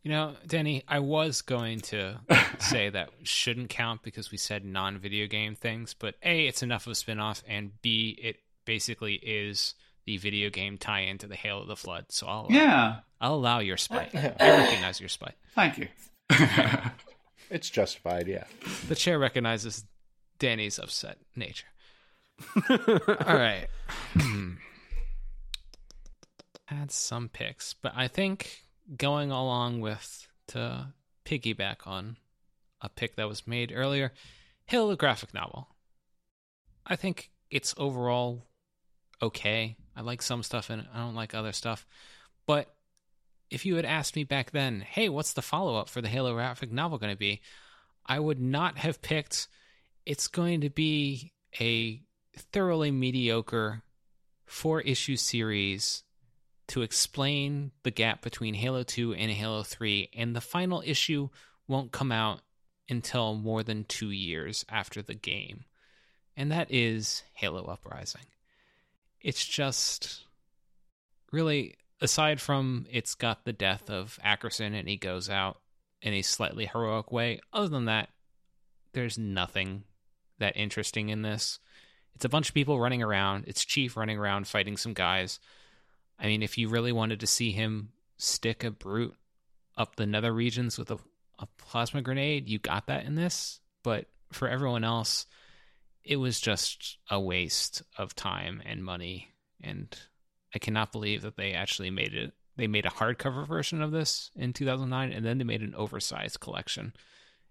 You 0.02 0.12
know, 0.12 0.36
Danny, 0.48 0.84
I 0.88 1.00
was 1.00 1.42
going 1.42 1.82
to 1.82 2.20
say 2.60 2.90
that 2.90 3.10
shouldn't 3.24 3.70
count 3.70 4.02
because 4.02 4.32
we 4.32 4.38
said 4.38 4.64
non-video 4.64 5.28
game 5.28 5.56
things, 5.56 5.94
but 5.94 6.16
A, 6.24 6.48
it's 6.48 6.64
enough 6.64 6.88
of 6.88 6.92
a 6.92 6.96
spin-off, 6.96 7.44
and 7.48 7.72
B, 7.82 8.18
it 8.22 8.38
basically 8.64 9.16
is 9.16 9.76
the 10.10 10.18
video 10.18 10.50
game 10.50 10.80
tie-in 10.80 11.20
to 11.20 11.28
the 11.28 11.36
Hail 11.36 11.62
of 11.62 11.68
the 11.68 11.76
Flood. 11.76 12.06
So 12.10 12.26
I'll 12.26 12.46
uh, 12.46 12.48
yeah. 12.50 12.96
I'll 13.22 13.36
allow 13.36 13.60
your 13.60 13.78
spite. 13.78 14.10
I 14.16 14.34
recognize 14.40 15.00
your 15.00 15.10
spite. 15.10 15.36
Thank 15.54 15.78
you. 15.78 15.88
It's 17.52 17.70
justified, 17.72 18.28
yeah. 18.28 18.44
The 18.90 18.94
chair 18.94 19.18
recognizes 19.18 19.84
Danny's 20.38 20.78
upset 20.78 21.18
nature. 21.36 21.66
All 22.70 22.78
right. 23.26 23.66
Had 26.66 26.92
some 26.92 27.28
picks, 27.28 27.74
but 27.74 27.92
I 27.96 28.08
think 28.08 28.66
going 28.96 29.32
along 29.32 29.82
with 29.82 30.28
to 30.50 30.94
piggyback 31.26 31.88
on 31.88 32.18
a 32.82 32.90
pick 32.90 33.16
that 33.16 33.28
was 33.28 33.48
made 33.48 33.74
earlier, 33.76 34.14
Hill, 34.66 34.90
the 34.90 34.96
graphic 34.96 35.34
novel. 35.34 35.70
I 36.86 36.96
think 36.96 37.32
it's 37.50 37.74
overall 37.80 38.46
okay. 39.24 39.76
I 40.00 40.02
like 40.02 40.22
some 40.22 40.44
stuff 40.44 40.72
it. 40.72 40.80
I 40.94 41.00
don't 41.00 41.14
like 41.14 41.36
other 41.36 41.52
stuff. 41.52 41.86
But 42.48 42.74
if 43.52 43.66
you 43.66 43.76
had 43.76 43.84
asked 43.84 44.16
me 44.16 44.24
back 44.24 44.52
then, 44.52 44.80
hey, 44.80 45.10
what's 45.10 45.34
the 45.34 45.42
follow 45.42 45.76
up 45.76 45.90
for 45.90 46.02
the 46.02 46.08
Halo 46.08 46.34
graphic 46.34 46.72
novel 46.72 46.98
going 46.98 47.12
to 47.12 47.20
be? 47.20 47.42
I 48.06 48.18
would 48.18 48.40
not 48.40 48.78
have 48.78 49.02
picked 49.02 49.50
it's 50.06 50.30
going 50.30 50.62
to 50.62 50.70
be 50.70 51.34
a 51.60 52.02
thoroughly 52.54 52.92
mediocre 52.92 53.84
four 54.46 54.80
issue 54.80 55.18
series 55.18 56.04
to 56.68 56.82
explain 56.82 57.72
the 57.84 57.92
gap 57.92 58.22
between 58.22 58.54
Halo 58.54 58.84
2 58.84 59.16
and 59.16 59.30
Halo 59.30 59.64
3, 59.64 60.12
and 60.16 60.34
the 60.34 60.40
final 60.40 60.82
issue 60.86 61.28
won't 61.68 61.92
come 61.92 62.14
out 62.14 62.40
until 62.88 63.36
more 63.36 63.64
than 63.64 63.84
two 63.84 64.12
years 64.12 64.66
after 64.70 65.02
the 65.02 65.14
game. 65.14 65.66
And 66.38 66.54
that 66.54 66.72
is 66.72 67.24
Halo 67.34 67.66
Uprising. 67.66 68.26
It's 69.22 69.46
just 69.46 70.26
really, 71.32 71.76
aside 72.02 72.40
from 72.40 72.86
it's 72.92 73.16
got 73.16 73.46
the 73.46 73.54
death 73.54 73.90
of 73.90 74.20
Ackerson 74.24 74.78
and 74.78 74.88
he 74.88 74.98
goes 74.98 75.30
out 75.30 75.60
in 76.02 76.14
a 76.14 76.22
slightly 76.22 76.66
heroic 76.66 77.12
way, 77.12 77.40
other 77.52 77.68
than 77.68 77.86
that, 77.86 78.10
there's 78.94 79.18
nothing 79.18 79.84
that 80.40 80.58
interesting 80.58 81.10
in 81.10 81.22
this. 81.22 81.60
It's 82.16 82.26
a 82.26 82.30
bunch 82.30 82.50
of 82.50 82.56
people 82.56 82.80
running 82.80 83.04
around. 83.04 83.46
It's 83.48 83.64
Chief 83.64 83.96
running 83.96 84.18
around 84.18 84.48
fighting 84.48 84.78
some 84.78 84.94
guys. 84.94 85.40
I 86.18 86.28
mean, 86.28 86.42
if 86.42 86.58
you 86.58 86.70
really 86.70 86.92
wanted 86.92 87.20
to 87.22 87.28
see 87.28 87.52
him 87.52 87.90
stick 88.18 88.64
a 88.64 88.72
brute 88.72 89.16
up 89.78 89.96
the 89.96 90.06
nether 90.06 90.34
regions 90.34 90.78
with 90.78 90.92
a, 90.92 90.98
a 91.40 91.48
plasma 91.58 92.02
grenade, 92.02 92.50
you 92.50 92.60
got 92.60 92.88
that 92.88 93.06
in 93.06 93.16
this. 93.16 93.60
But 93.84 94.08
for 94.32 94.48
everyone 94.48 94.84
else, 94.84 95.26
it 96.04 96.18
was 96.18 96.40
just 96.40 96.98
a 97.10 97.20
waste 97.20 97.84
of 97.98 98.16
time 98.16 98.62
and 98.66 98.84
money. 98.84 99.30
And 99.62 99.96
I 100.54 100.60
cannot 100.60 100.92
believe 100.92 101.22
that 101.22 101.38
they 101.38 101.54
actually 101.54 101.92
made 101.92 102.14
it 102.14 102.34
they 102.60 102.68
made 102.68 102.86
a 102.86 102.90
hardcover 102.90 103.48
version 103.48 103.82
of 103.82 103.92
this 103.92 104.32
in 104.36 104.52
2009, 104.52 105.14
and 105.14 105.26
then 105.26 105.38
they 105.38 105.46
made 105.46 105.62
an 105.62 105.74
oversized 105.76 106.42
collection 106.42 106.94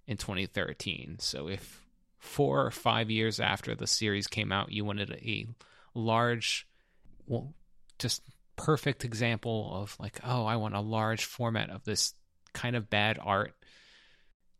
in 0.06 0.18
2013. 0.18 1.16
So 1.18 1.48
if 1.48 1.82
four 2.18 2.66
or 2.66 2.70
five 2.70 3.10
years 3.10 3.40
after 3.40 3.74
the 3.74 3.86
series 3.86 4.26
came 4.26 4.52
out, 4.52 4.70
you 4.70 4.84
wanted 4.84 5.10
a 5.12 5.46
large, 5.94 6.68
well, 7.26 7.54
just 7.98 8.20
perfect 8.56 9.02
example 9.02 9.70
of 9.72 9.96
like, 9.98 10.20
oh, 10.24 10.44
I 10.44 10.56
want 10.56 10.74
a 10.74 10.80
large 10.80 11.24
format 11.24 11.70
of 11.70 11.84
this 11.84 12.12
kind 12.52 12.76
of 12.76 12.90
bad 12.90 13.18
art, 13.22 13.54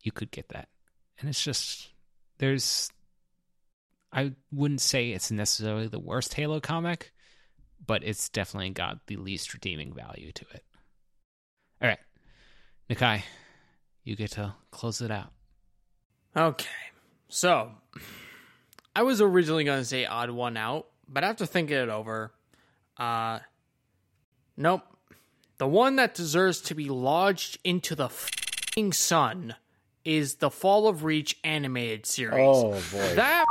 you 0.03 0.13
could 0.13 0.31
get 0.31 0.49
that. 0.49 0.69
And 1.21 1.29
it's 1.29 1.45
just, 1.45 1.91
there's, 2.39 2.91
I 4.13 4.33
wouldn't 4.53 4.81
say 4.81 5.11
it's 5.11 5.31
necessarily 5.31 5.87
the 5.87 5.99
worst 5.99 6.35
Halo 6.35 6.61
comic, 6.61 7.13
but 7.85 8.03
it's 8.05 8.29
definitely 8.29 8.71
got 8.71 9.07
the 9.07 9.17
least 9.17 9.53
redeeming 9.53 9.93
value 9.93 10.33
to 10.33 10.45
it. 10.55 10.65
All 11.83 11.89
right, 11.89 11.99
Nikai, 12.91 13.23
you 14.05 14.17
get 14.17 14.33
to 14.33 14.55
close 14.71 15.01
it 15.01 15.11
out. 15.11 15.33
Okay. 16.37 16.67
So, 17.29 17.71
I 18.97 19.03
was 19.03 19.21
originally 19.21 19.65
going 19.65 19.81
to 19.81 19.85
say 19.85 20.07
odd 20.07 20.31
one 20.31 20.57
out, 20.57 20.87
but 21.09 21.25
after 21.25 21.45
thinking 21.45 21.77
it 21.77 21.89
over, 21.89 22.33
uh, 22.97 23.41
nope. 24.57 24.83
The 25.59 25.67
one 25.67 25.97
that 25.97 26.15
deserves 26.15 26.61
to 26.63 26.75
be 26.75 26.89
lodged 26.89 27.59
into 27.65 27.95
the 27.95 28.09
fing 28.09 28.93
sun 28.93 29.57
is 30.05 30.37
the 30.37 30.51
Fall 30.51 30.87
of 30.89 31.05
Reach 31.05 31.37
animated 31.45 32.07
series. 32.07 32.39
Oh 32.39 32.71
boy, 32.93 33.15
That 33.17 33.45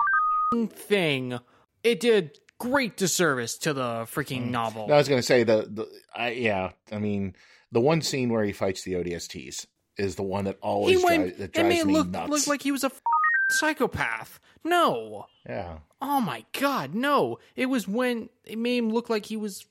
thing, 0.70 1.40
it 1.84 2.00
did 2.00 2.40
great 2.60 2.98
disservice 2.98 3.58
to 3.60 3.74
the 3.74 4.08
freaking 4.12 4.48
mm. 4.48 4.52
novel. 4.52 4.88
No, 4.88 4.96
I 4.96 4.98
was 4.98 5.08
going 5.08 5.20
to 5.20 5.26
say 5.26 5.44
the, 5.44 5.68
the 5.70 5.88
I, 6.16 6.32
yeah. 6.32 6.72
I 6.92 7.00
mean, 7.00 7.36
the 7.72 7.82
one 7.82 8.02
scene 8.02 8.30
where 8.30 8.44
he 8.44 8.54
fights 8.54 8.84
the 8.84 8.94
ODSTs 8.94 9.66
is 9.98 10.16
the 10.16 10.24
one 10.24 10.46
that 10.46 10.58
always 10.62 11.04
went 11.04 11.24
dri- 11.24 11.32
that 11.38 11.54
drives 11.54 11.86
me 11.86 11.94
look, 11.94 12.08
nuts. 12.10 12.30
look 12.30 12.48
like 12.48 12.62
he 12.62 12.72
was 12.72 12.84
a 12.84 12.92
psychopath. 13.50 14.40
No. 14.64 15.28
yeah, 15.48 15.80
Oh 16.02 16.22
my 16.22 16.46
god, 16.60 16.94
no. 16.94 17.40
It 17.56 17.68
was 17.68 17.88
when 17.88 18.30
it 18.46 18.58
made 18.58 18.78
him 18.78 18.90
look 18.90 19.10
like 19.10 19.26
he 19.26 19.38
was 19.38 19.66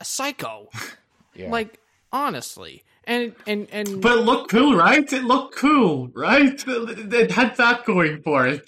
a 0.00 0.04
psycho. 0.04 0.68
yeah. 1.34 1.50
Like 1.50 1.78
honestly. 2.12 2.84
And 3.04 3.34
and 3.46 3.68
and 3.72 4.00
But 4.00 4.18
it 4.18 4.22
looked 4.22 4.50
cool, 4.50 4.76
right? 4.76 5.12
It 5.12 5.24
looked 5.24 5.56
cool, 5.56 6.08
right? 6.14 6.62
It 6.68 7.30
had 7.30 7.56
that 7.56 7.84
going 7.84 8.22
for 8.22 8.46
it. 8.46 8.64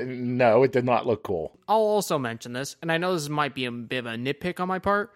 no, 0.00 0.62
it 0.62 0.72
did 0.72 0.84
not 0.84 1.06
look 1.06 1.22
cool. 1.22 1.58
I'll 1.66 1.78
also 1.78 2.18
mention 2.18 2.52
this, 2.52 2.76
and 2.82 2.92
I 2.92 2.98
know 2.98 3.14
this 3.14 3.28
might 3.28 3.54
be 3.54 3.64
a 3.64 3.72
bit 3.72 3.98
of 3.98 4.06
a 4.06 4.16
nitpick 4.16 4.60
on 4.60 4.68
my 4.68 4.78
part, 4.78 5.12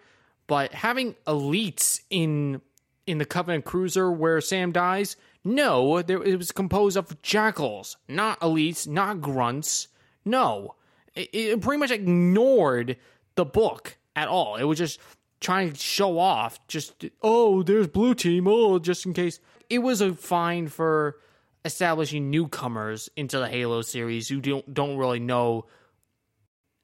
but 0.47 0.73
having 0.73 1.15
elites 1.27 2.01
in 2.09 2.61
in 3.05 3.17
the 3.17 3.25
Covenant 3.25 3.65
cruiser 3.65 4.11
where 4.11 4.39
Sam 4.41 4.71
dies, 4.71 5.15
no, 5.43 6.01
there, 6.01 6.21
it 6.21 6.37
was 6.37 6.51
composed 6.51 6.97
of 6.97 7.21
jackals, 7.21 7.97
not 8.07 8.39
elites, 8.39 8.87
not 8.87 9.21
grunts. 9.21 9.87
No, 10.25 10.75
it, 11.15 11.29
it 11.33 11.61
pretty 11.61 11.79
much 11.79 11.91
ignored 11.91 12.97
the 13.35 13.45
book 13.45 13.97
at 14.15 14.27
all. 14.27 14.57
It 14.57 14.63
was 14.63 14.77
just 14.77 14.99
trying 15.39 15.71
to 15.71 15.77
show 15.77 16.19
off. 16.19 16.65
Just 16.67 17.05
oh, 17.21 17.63
there's 17.63 17.87
blue 17.87 18.13
team. 18.13 18.47
Oh, 18.47 18.79
just 18.79 19.05
in 19.05 19.13
case. 19.13 19.39
It 19.69 19.79
was 19.79 20.01
a 20.01 20.13
fine 20.13 20.67
for 20.67 21.17
establishing 21.63 22.29
newcomers 22.29 23.09
into 23.15 23.37
the 23.39 23.47
Halo 23.47 23.81
series 23.81 24.27
who 24.27 24.41
don't 24.41 24.73
don't 24.73 24.97
really 24.97 25.19
know 25.19 25.65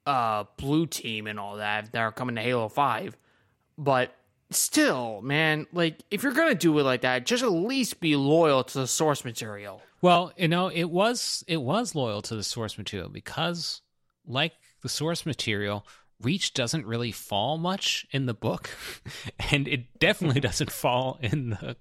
uh 0.06 0.44
blue 0.56 0.86
team 0.86 1.26
and 1.26 1.40
all 1.40 1.56
that 1.56 1.92
that 1.92 1.98
are 2.00 2.12
coming 2.12 2.36
to 2.36 2.42
Halo 2.42 2.68
5 2.68 3.16
but 3.78 4.14
still 4.50 5.20
man 5.22 5.66
like 5.72 6.00
if 6.10 6.22
you're 6.22 6.32
gonna 6.34 6.54
do 6.54 6.78
it 6.78 6.84
like 6.84 7.00
that 7.00 7.26
just 7.26 7.42
at 7.42 7.50
least 7.50 7.98
be 8.00 8.14
loyal 8.14 8.62
to 8.62 8.78
the 8.80 8.86
source 8.86 9.24
material 9.24 9.80
Well, 10.02 10.32
you 10.36 10.48
know, 10.48 10.68
it 10.68 10.84
was 10.84 11.42
it 11.48 11.56
was 11.56 11.94
loyal 11.94 12.22
to 12.22 12.36
the 12.36 12.44
source 12.44 12.78
material 12.78 13.08
because, 13.08 13.80
like 14.26 14.52
the 14.82 14.88
source 14.88 15.26
material, 15.26 15.86
Reach 16.22 16.54
doesn't 16.54 16.86
really 16.86 17.12
fall 17.12 17.58
much 17.58 18.06
in 18.10 18.26
the 18.26 18.34
book, 18.34 18.70
and 19.50 19.68
it 19.68 19.98
definitely 19.98 20.40
doesn't 20.40 20.70
fall 20.70 21.18
in 21.20 21.50
the 21.50 21.76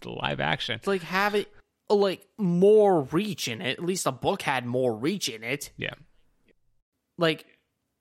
the 0.00 0.10
live 0.10 0.38
action. 0.38 0.76
it's 0.76 0.86
like 0.86 1.02
have 1.02 1.34
it 1.34 1.50
like 1.88 2.26
more 2.36 3.02
reach 3.02 3.48
in 3.48 3.62
it. 3.62 3.78
At 3.78 3.84
least 3.84 4.04
the 4.04 4.12
book 4.12 4.42
had 4.42 4.66
more 4.66 4.94
reach 4.94 5.28
in 5.28 5.42
it. 5.42 5.70
Yeah, 5.76 5.94
like 7.16 7.46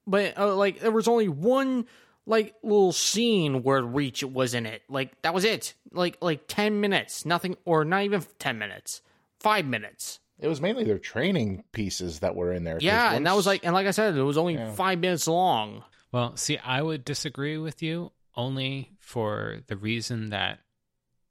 but 0.06 0.38
uh, 0.38 0.56
like 0.56 0.80
there 0.80 0.92
was 0.92 1.08
only 1.08 1.30
one 1.30 1.86
like 2.26 2.54
little 2.62 2.92
scene 2.92 3.64
where 3.64 3.82
reach 3.82 4.24
was 4.24 4.54
in 4.54 4.66
it. 4.66 4.84
Like 4.90 5.22
that 5.22 5.34
was 5.34 5.46
it. 5.46 5.74
Like 5.92 6.18
like 6.22 6.48
10 6.48 6.80
minutes. 6.82 7.26
Nothing 7.26 7.56
or 7.66 7.86
not 7.86 8.04
even 8.04 8.24
10 8.40 8.58
minutes. 8.58 9.02
5 9.40 9.66
minutes 9.66 10.20
It 10.40 10.48
was 10.48 10.62
mainly 10.62 10.84
their 10.84 11.00
training 11.00 11.64
pieces 11.72 12.20
that 12.20 12.36
were 12.36 12.52
in 12.54 12.64
there. 12.64 12.78
Yeah, 12.80 13.14
and 13.14 13.26
that 13.26 13.36
was 13.36 13.48
like, 13.48 13.66
and 13.66 13.74
like 13.74 13.88
I 13.88 13.92
said, 13.92 14.16
it 14.16 14.22
was 14.22 14.38
only 14.38 14.54
Yeah. 14.56 14.72
five 14.74 15.00
minutes 15.00 15.28
long. 15.28 15.84
Well, 16.12 16.36
see, 16.38 16.58
I 16.60 16.82
would 16.82 17.04
disagree 17.04 17.58
with 17.58 17.82
you 17.82 18.12
only 18.36 18.92
for 19.00 19.62
the 19.68 19.76
reason 19.76 20.30
that 20.30 20.60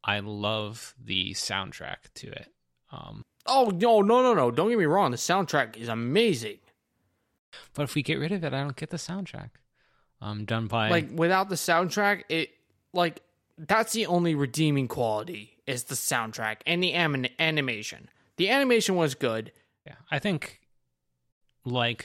I 0.03 0.19
love 0.21 0.95
the 1.03 1.33
soundtrack 1.35 2.13
to 2.17 2.29
it. 2.29 2.49
Um, 2.91 3.23
Oh 3.49 3.71
no, 3.73 4.01
no, 4.03 4.23
no, 4.23 4.35
no! 4.35 4.51
Don't 4.51 4.71
get 4.71 4.79
me 4.79 4.87
wrong. 4.87 5.13
The 5.13 5.17
soundtrack 5.17 5.77
is 5.77 5.89
amazing. 5.89 6.59
but 7.75 7.85
if 7.85 7.95
we 7.95 8.03
get 8.03 8.19
rid 8.19 8.33
of 8.33 8.43
it, 8.43 8.53
I 8.53 8.61
don't 8.61 8.75
get 8.75 8.91
the 8.91 8.97
soundtrack. 8.97 9.51
Um, 10.21 10.45
done 10.47 10.67
by 10.67 10.91
Like 10.91 11.11
without 11.13 11.49
the 11.49 11.55
soundtrack, 11.55 12.25
it 12.29 12.51
like 12.93 13.21
that's 13.57 13.93
the 13.93 14.07
only 14.07 14.35
redeeming 14.35 14.89
quality 14.89 15.59
is 15.67 15.85
the 15.85 15.95
soundtrack 15.95 16.57
and 16.67 16.83
the 16.83 16.93
anim- 16.93 17.27
animation. 17.39 18.09
The 18.37 18.51
animation 18.51 18.97
was 18.97 19.15
good. 19.15 19.53
Yeah, 19.87 19.97
I 20.11 20.19
think 20.19 20.61
like 21.65 22.05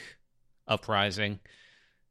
Uprising, 0.67 1.39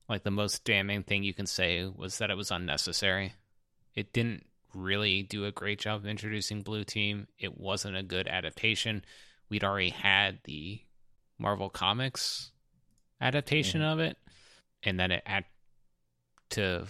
like 0.09 0.25
the 0.25 0.31
most 0.31 0.64
damning 0.64 1.03
thing 1.03 1.23
you 1.23 1.35
can 1.35 1.47
say 1.47 1.85
was 1.85 2.18
that 2.18 2.31
it 2.31 2.37
was 2.37 2.51
unnecessary. 2.51 3.35
It 3.95 4.12
didn't 4.12 4.45
really 4.75 5.23
do 5.23 5.45
a 5.45 5.53
great 5.53 5.79
job 5.79 6.01
of 6.01 6.07
introducing 6.07 6.62
Blue 6.62 6.85
Team. 6.85 7.27
It 7.39 7.59
wasn't 7.59 7.97
a 7.97 8.03
good 8.03 8.29
adaptation. 8.29 9.05
We'd 9.49 9.64
already 9.64 9.91
had 9.91 10.41
the 10.45 10.81
Marvel 11.39 11.71
Comics 11.71 12.53
adaptation 13.21 13.81
mm-hmm. 13.81 13.91
of 13.91 13.99
it, 14.01 14.16
and 14.83 14.99
then 14.99 15.11
it 15.11 15.23
had 15.27 15.45
to 16.51 16.87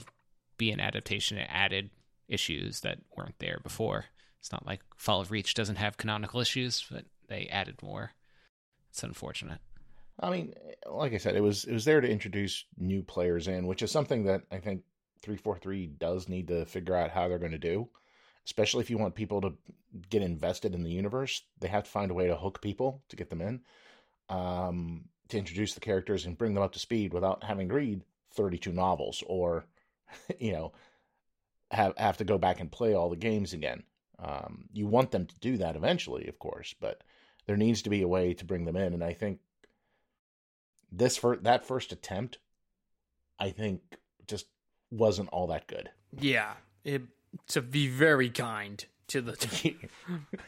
be 0.56 0.70
an 0.70 0.80
adaptation. 0.80 1.38
It 1.38 1.48
added 1.50 1.90
issues 2.28 2.80
that 2.80 2.98
weren't 3.16 3.38
there 3.38 3.60
before. 3.62 4.06
It's 4.40 4.52
not 4.52 4.66
like 4.66 4.80
Fall 4.96 5.20
of 5.20 5.30
Reach 5.30 5.54
doesn't 5.54 5.76
have 5.76 5.98
canonical 5.98 6.40
issues, 6.40 6.84
but 6.90 7.04
they 7.30 7.46
added 7.46 7.82
more. 7.82 8.10
It's 8.90 9.02
unfortunate. 9.02 9.60
I 10.18 10.28
mean, 10.28 10.52
like 10.84 11.14
I 11.14 11.16
said, 11.16 11.36
it 11.36 11.42
was 11.42 11.64
it 11.64 11.72
was 11.72 11.86
there 11.86 12.02
to 12.02 12.10
introduce 12.10 12.66
new 12.76 13.02
players 13.02 13.48
in, 13.48 13.66
which 13.66 13.80
is 13.80 13.90
something 13.90 14.24
that 14.24 14.42
I 14.52 14.58
think 14.58 14.82
three 15.22 15.36
four 15.36 15.56
three 15.56 15.86
does 15.86 16.28
need 16.28 16.48
to 16.48 16.66
figure 16.66 16.94
out 16.94 17.10
how 17.10 17.28
they're 17.28 17.38
going 17.38 17.52
to 17.52 17.58
do. 17.58 17.88
Especially 18.44 18.82
if 18.82 18.90
you 18.90 18.98
want 18.98 19.14
people 19.14 19.40
to 19.42 19.54
get 20.10 20.22
invested 20.22 20.74
in 20.74 20.82
the 20.82 20.90
universe, 20.90 21.42
they 21.60 21.68
have 21.68 21.84
to 21.84 21.90
find 21.90 22.10
a 22.10 22.14
way 22.14 22.26
to 22.26 22.36
hook 22.36 22.60
people 22.60 23.02
to 23.08 23.16
get 23.16 23.30
them 23.30 23.40
in, 23.40 23.60
um, 24.28 25.04
to 25.28 25.38
introduce 25.38 25.74
the 25.74 25.80
characters 25.80 26.26
and 26.26 26.38
bring 26.38 26.54
them 26.54 26.62
up 26.62 26.72
to 26.72 26.78
speed 26.78 27.14
without 27.14 27.44
having 27.44 27.68
to 27.68 27.74
read 27.74 28.02
thirty 28.34 28.58
two 28.58 28.72
novels 28.72 29.22
or, 29.26 29.64
you 30.38 30.52
know, 30.52 30.72
have 31.70 31.96
have 31.96 32.18
to 32.18 32.24
go 32.24 32.36
back 32.36 32.60
and 32.60 32.72
play 32.72 32.92
all 32.92 33.08
the 33.08 33.16
games 33.16 33.52
again. 33.52 33.84
Um, 34.22 34.64
you 34.72 34.86
want 34.86 35.10
them 35.12 35.26
to 35.26 35.34
do 35.40 35.56
that 35.58 35.76
eventually, 35.76 36.28
of 36.28 36.38
course, 36.38 36.74
but 36.78 37.02
there 37.46 37.56
needs 37.56 37.82
to 37.82 37.90
be 37.90 38.02
a 38.02 38.08
way 38.08 38.34
to 38.34 38.44
bring 38.44 38.64
them 38.64 38.76
in, 38.76 38.92
and 38.92 39.02
I 39.02 39.14
think 39.14 39.38
this 40.92 41.16
for 41.16 41.36
that 41.38 41.66
first 41.66 41.92
attempt, 41.92 42.38
I 43.38 43.50
think 43.50 43.80
just 44.26 44.46
wasn't 44.90 45.30
all 45.30 45.46
that 45.48 45.66
good. 45.66 45.90
Yeah, 46.18 46.52
it, 46.84 47.02
to 47.48 47.62
be 47.62 47.88
very 47.88 48.28
kind 48.28 48.84
to 49.08 49.20
the. 49.22 49.76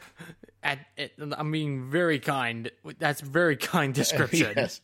at, 0.63 0.79
at, 0.97 1.11
I 1.37 1.43
mean, 1.43 1.89
very 1.89 2.19
kind. 2.19 2.69
That's 2.99 3.21
very 3.21 3.57
kind 3.57 3.93
description. 3.93 4.53
yes. 4.55 4.81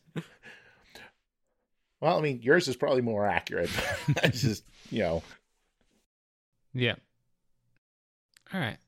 Well, 2.00 2.18
I 2.18 2.22
mean, 2.22 2.40
yours 2.42 2.66
is 2.66 2.76
probably 2.76 3.02
more 3.02 3.26
accurate. 3.26 3.70
it's 4.22 4.42
just 4.42 4.64
you 4.90 5.00
know, 5.00 5.22
Yeah. 6.72 6.96
All 8.52 8.60
right. 8.60 8.78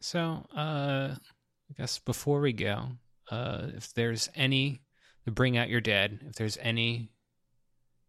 So, 0.00 0.44
uh, 0.56 1.14
I 1.14 1.72
guess 1.78 1.98
before 1.98 2.40
we 2.40 2.52
go, 2.52 2.88
uh, 3.30 3.68
if 3.76 3.94
there's 3.94 4.28
any, 4.34 4.82
bring 5.26 5.56
out 5.56 5.68
your 5.68 5.80
dead, 5.80 6.20
if 6.28 6.34
there's 6.34 6.58
any 6.60 7.10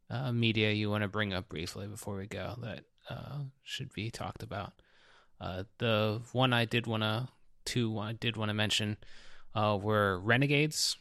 uh, 0.10 0.32
media 0.32 0.72
you 0.72 0.89
want 0.89 1.03
to 1.03 1.08
bring 1.08 1.34
up 1.34 1.49
briefly 1.49 1.88
before 1.88 2.18
we 2.18 2.28
go 2.28 2.56
that 2.62 2.84
uh, 3.10 3.39
should 3.64 3.93
be 3.93 4.10
talked 4.10 4.43
about. 4.43 4.74
Uh, 5.39 5.64
the 5.78 6.22
one 6.32 6.53
I 6.53 6.66
did 6.66 6.88
want 6.88 7.03
to, 7.03 7.28
two 7.66 7.97
I 7.99 8.14
did 8.14 8.38
want 8.38 8.49
to 8.49 8.53
mention 8.53 8.97
uh, 9.53 9.78
were 9.82 10.20
Renegades, 10.20 10.97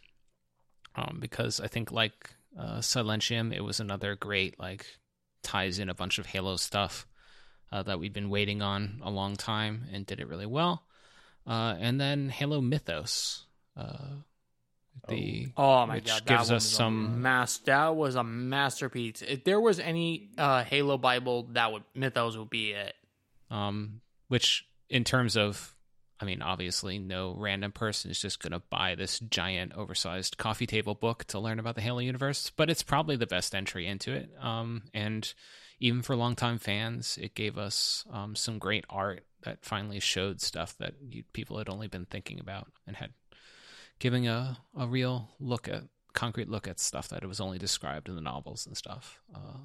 um, 0.97 1.19
because 1.21 1.61
I 1.61 1.67
think 1.67 1.93
like 1.93 2.31
uh, 2.59 2.79
Silentium, 2.79 3.55
it 3.55 3.63
was 3.63 3.81
another 3.81 4.17
great, 4.17 4.59
like, 4.61 4.87
ties 5.43 5.79
in 5.79 5.89
a 5.89 5.95
bunch 5.95 6.19
of 6.19 6.27
Halo 6.27 6.57
stuff. 6.57 7.07
Uh, 7.73 7.83
that 7.83 7.99
we'd 7.99 8.13
been 8.13 8.31
waiting 8.31 8.63
on 8.63 9.01
a 9.03 9.11
long 9.11 9.37
time 9.37 9.85
and 9.93 10.07
did 10.07 10.21
it 10.21 10.29
really 10.29 10.47
well. 10.47 10.85
Uh, 11.47 11.75
and 11.79 12.01
then 12.01 12.29
Halo 12.29 12.61
Mythos, 12.61 13.45
uh, 13.77 13.97
the 15.09 15.49
Oh 15.57 15.85
my 15.87 15.97
which 15.97 16.07
god, 16.07 16.23
that 16.25 16.39
gives 16.39 16.51
us 16.51 16.65
some 16.65 17.21
mas- 17.21 17.59
that 17.67 17.95
was 17.95 18.15
a 18.15 18.25
masterpiece. 18.25 19.23
If 19.23 19.45
there 19.45 19.61
was 19.61 19.79
any 19.79 20.31
uh, 20.39 20.65
Halo 20.65 20.97
Bible, 20.97 21.49
that 21.53 21.73
would 21.73 21.83
Mythos 21.95 22.37
would 22.37 22.51
be 22.51 22.73
it. 22.73 22.95
um, 23.51 24.01
which 24.29 24.65
in 24.89 25.05
terms 25.05 25.37
of, 25.37 25.75
I 26.21 26.25
mean, 26.25 26.41
obviously, 26.41 26.99
no 26.99 27.35
random 27.39 27.73
person 27.73 28.11
is 28.11 28.19
just 28.19 28.41
going 28.41 28.53
to 28.53 28.63
buy 28.71 28.95
this 28.95 29.19
giant, 29.19 29.75
oversized 29.75 30.39
coffee 30.39 30.67
table 30.67 30.95
book 30.95 31.25
to 31.25 31.39
learn 31.39 31.59
about 31.59 31.75
the 31.75 31.83
Halo 31.83 31.99
universe, 31.99 32.51
but 32.57 32.71
it's 32.71 32.83
probably 32.83 33.17
the 33.17 33.27
best 33.27 33.55
entry 33.55 33.87
into 33.87 34.13
it. 34.13 34.31
Um, 34.41 34.85
and 34.95 35.35
even 35.81 36.03
for 36.03 36.17
longtime 36.17 36.59
fans, 36.59 37.19
it 37.21 37.35
gave 37.35 37.59
us 37.59 38.05
um, 38.11 38.35
some 38.35 38.59
great 38.59 38.85
art 38.89 39.25
that 39.43 39.65
finally 39.65 40.01
showed 40.01 40.41
stuff 40.41 40.77
that 40.79 40.95
you, 41.07 41.25
people 41.33 41.59
had 41.59 41.69
only 41.69 41.89
been 41.89 42.07
thinking 42.07 42.41
about 42.41 42.69
and 42.87 42.97
had 42.97 43.13
giving 43.99 44.27
a, 44.27 44.59
a 44.77 44.87
real 44.87 45.31
look 45.39 45.69
at 45.69 45.85
concrete 46.13 46.49
look 46.49 46.69
at 46.69 46.79
stuff 46.79 47.09
that 47.09 47.23
it 47.23 47.27
was 47.27 47.41
only 47.41 47.59
described 47.59 48.09
in 48.09 48.15
the 48.15 48.21
novels 48.21 48.67
and 48.67 48.77
stuff. 48.77 49.21
Uh, 49.35 49.59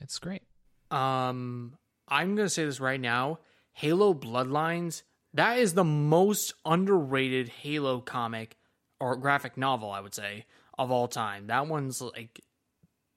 it's 0.00 0.18
great. 0.18 0.42
Um, 0.90 1.76
I'm 2.08 2.34
gonna 2.34 2.48
say 2.48 2.64
this 2.64 2.80
right 2.80 3.00
now: 3.00 3.38
Halo 3.72 4.14
Bloodlines. 4.14 5.02
That 5.34 5.58
is 5.58 5.72
the 5.72 5.84
most 5.84 6.52
underrated 6.64 7.48
Halo 7.48 8.00
comic 8.00 8.56
or 9.00 9.16
graphic 9.16 9.56
novel, 9.56 9.90
I 9.90 10.00
would 10.00 10.14
say, 10.14 10.44
of 10.78 10.90
all 10.90 11.08
time. 11.08 11.46
That 11.46 11.66
one's 11.66 12.02
like 12.02 12.40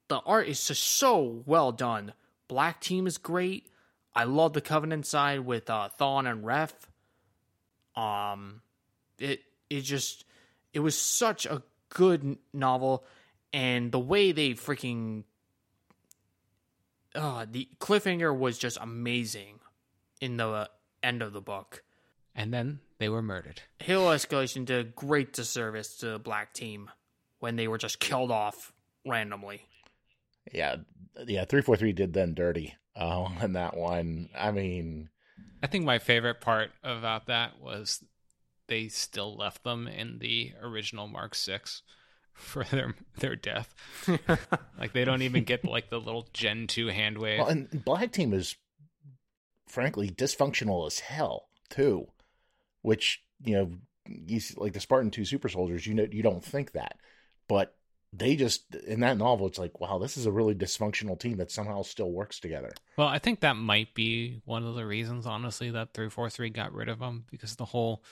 the 0.08 0.20
art 0.20 0.48
is 0.48 0.68
just 0.68 0.84
so 0.84 1.44
well 1.46 1.72
done. 1.72 2.14
Black 2.48 2.80
Team 2.82 3.08
is 3.08 3.18
great. 3.18 3.68
I 4.16 4.24
love 4.24 4.54
the 4.54 4.62
Covenant 4.62 5.06
side 5.06 5.42
with 5.42 5.70
uh, 5.70 5.90
Thawne 6.00 6.30
and 6.30 6.46
Ref. 6.46 6.74
Um, 7.96 8.62
it 9.20 9.42
it 9.70 9.82
just 9.82 10.26
it 10.74 10.80
was 10.80 10.98
such 10.98 11.46
a 11.46 11.64
good 11.90 12.24
n- 12.24 12.38
novel, 12.54 13.06
and 13.52 13.92
the 13.92 14.00
way 14.00 14.32
they 14.32 14.52
freaking 14.52 15.24
uh, 17.16 17.46
the 17.50 17.68
cliffhanger 17.80 18.38
was 18.38 18.58
just 18.58 18.78
amazing 18.80 19.60
in 20.22 20.38
the 20.38 20.48
uh, 20.48 20.66
end 21.02 21.22
of 21.22 21.34
the 21.34 21.42
book. 21.42 21.84
And 22.36 22.54
then 22.54 22.80
they 22.98 23.10
were 23.10 23.22
murdered. 23.22 23.62
Halo 23.80 24.14
Escalation 24.14 24.66
did 24.66 24.86
a 24.86 24.90
great 24.90 25.34
disservice 25.34 25.98
to 25.98 26.12
the 26.12 26.20
Black 26.20 26.54
Team 26.54 26.90
when 27.40 27.56
they 27.56 27.68
were 27.68 27.78
just 27.78 28.00
killed 28.00 28.32
off 28.32 28.74
randomly. 29.06 29.68
Yeah, 30.52 30.78
yeah. 31.26 31.46
Three 31.46 31.62
four 31.62 31.76
three 31.76 31.94
did 31.94 32.14
them 32.14 32.34
dirty 32.34 32.76
uh, 32.96 33.22
on 33.42 33.54
that 33.54 33.76
one. 33.76 34.30
I 34.38 34.52
mean, 34.52 35.10
I 35.64 35.68
think 35.68 35.86
my 35.86 36.00
favorite 36.00 36.42
part 36.42 36.72
about 36.84 37.28
that 37.28 37.60
was 37.60 38.04
they 38.68 38.88
still 38.88 39.36
left 39.36 39.64
them 39.64 39.88
in 39.88 40.20
the 40.20 40.54
original 40.62 41.08
Mark 41.08 41.36
Six 41.36 41.82
for 42.34 42.64
their 42.66 42.96
their 43.18 43.36
death. 43.36 43.74
like 44.80 44.94
they 44.94 45.06
don't 45.06 45.22
even 45.22 45.44
get 45.44 45.66
like 45.66 45.90
the 45.90 46.00
little 46.00 46.28
Gen 46.34 46.68
two 46.68 46.88
hand 46.88 47.18
wave. 47.18 47.40
well, 47.40 47.48
and 47.48 47.84
Black 47.84 48.12
Team 48.12 48.34
is 48.34 48.56
frankly 49.68 50.10
dysfunctional 50.10 50.86
as 50.88 51.00
hell 51.00 51.50
too, 51.70 52.08
which 52.82 53.22
you 53.44 53.56
know, 53.56 53.72
you 54.06 54.40
see, 54.40 54.56
like 54.58 54.74
the 54.74 54.80
Spartan 54.80 55.12
two 55.12 55.26
super 55.26 55.50
soldiers. 55.50 55.86
You 55.88 55.94
know, 55.94 56.08
you 56.10 56.24
don't 56.24 56.44
think 56.44 56.74
that, 56.74 56.98
but 57.48 57.76
they 58.18 58.36
just 58.36 58.74
in 58.76 59.02
that 59.02 59.18
novel, 59.18 59.48
it's 59.48 59.60
like, 59.60 59.80
wow, 59.80 59.98
this 60.00 60.18
is 60.18 60.26
a 60.26 60.32
really 60.32 60.56
dysfunctional 60.56 61.20
team 61.20 61.38
that 61.38 61.52
somehow 61.52 61.82
still 61.84 62.12
works 62.12 62.40
together. 62.40 62.80
Well, 62.98 63.08
I 63.08 63.20
think 63.20 63.42
that 63.42 63.58
might 63.58 63.94
be 63.94 64.42
one 64.46 64.64
of 64.66 64.76
the 64.76 64.86
reasons, 64.86 65.26
honestly, 65.26 65.70
that 65.72 65.94
three 65.94 66.10
four 66.10 66.30
three 66.30 66.50
got 66.50 66.74
rid 66.74 66.88
of 66.90 67.00
them 67.00 67.26
because 67.30 67.56
the 67.56 67.66
whole, 67.66 68.04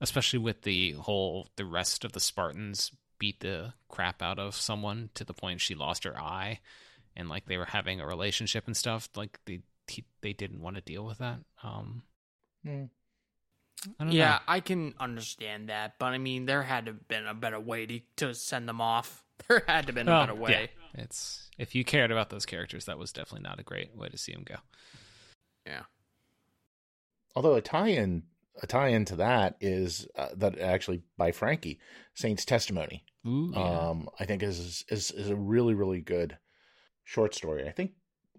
especially 0.00 0.38
with 0.38 0.62
the 0.62 0.92
whole, 0.92 1.48
the 1.56 1.64
rest 1.66 2.04
of 2.04 2.12
the 2.12 2.20
Spartans 2.20 2.90
beat 3.18 3.40
the 3.40 3.74
crap 3.88 4.22
out 4.22 4.38
of 4.38 4.54
someone 4.56 5.10
to 5.14 5.24
the 5.24 5.34
point 5.34 5.60
she 5.60 5.74
lost 5.74 6.04
her 6.04 6.18
eye, 6.18 6.60
and 7.16 7.28
like 7.28 7.46
they 7.46 7.58
were 7.58 7.66
having 7.66 8.00
a 8.00 8.06
relationship 8.06 8.66
and 8.66 8.76
stuff. 8.76 9.10
Like 9.14 9.40
they 9.44 9.60
they 10.22 10.32
didn't 10.32 10.62
want 10.62 10.76
to 10.76 10.82
deal 10.82 11.04
with 11.04 11.18
that. 11.18 11.40
Um, 11.62 12.04
Hmm. 12.64 12.84
I 13.98 14.04
don't 14.04 14.08
Yeah, 14.12 14.18
know. 14.18 14.40
I 14.46 14.60
can 14.60 14.94
understand 15.00 15.68
that, 15.68 15.98
but 15.98 16.06
I 16.06 16.18
mean, 16.18 16.46
there 16.46 16.62
had 16.62 16.86
to 16.86 16.92
have 16.92 17.08
been 17.08 17.26
a 17.26 17.34
better 17.34 17.58
way 17.58 17.86
to, 17.86 18.00
to 18.16 18.34
send 18.34 18.68
them 18.68 18.80
off. 18.80 19.24
There 19.48 19.62
had 19.66 19.82
to 19.82 19.86
have 19.88 19.94
been 19.94 20.08
a 20.08 20.10
better 20.10 20.34
way. 20.34 20.70
yeah, 20.94 21.02
it's 21.02 21.50
if 21.58 21.74
you 21.74 21.84
cared 21.84 22.10
about 22.10 22.30
those 22.30 22.46
characters, 22.46 22.84
that 22.86 22.98
was 22.98 23.12
definitely 23.12 23.48
not 23.48 23.58
a 23.60 23.64
great 23.64 23.96
way 23.96 24.08
to 24.08 24.18
see 24.18 24.32
them 24.32 24.44
go. 24.44 24.56
Yeah. 25.66 25.82
Although 27.34 27.54
a 27.54 27.60
tie-in, 27.60 28.24
a 28.62 28.66
tie-in 28.66 29.04
to 29.06 29.16
that 29.16 29.56
is 29.60 30.06
uh, 30.16 30.28
that 30.36 30.58
actually 30.58 31.02
by 31.16 31.32
Frankie 31.32 31.78
Saint's 32.14 32.44
Testimony. 32.44 33.04
Ooh, 33.26 33.52
yeah. 33.54 33.90
um 33.90 34.08
i 34.18 34.24
think 34.24 34.42
is 34.42 34.82
is 34.88 35.10
is 35.10 35.28
a 35.28 35.36
really 35.36 35.74
really 35.74 36.00
good 36.00 36.38
short 37.04 37.34
story 37.34 37.68
i 37.68 37.70
think 37.70 37.92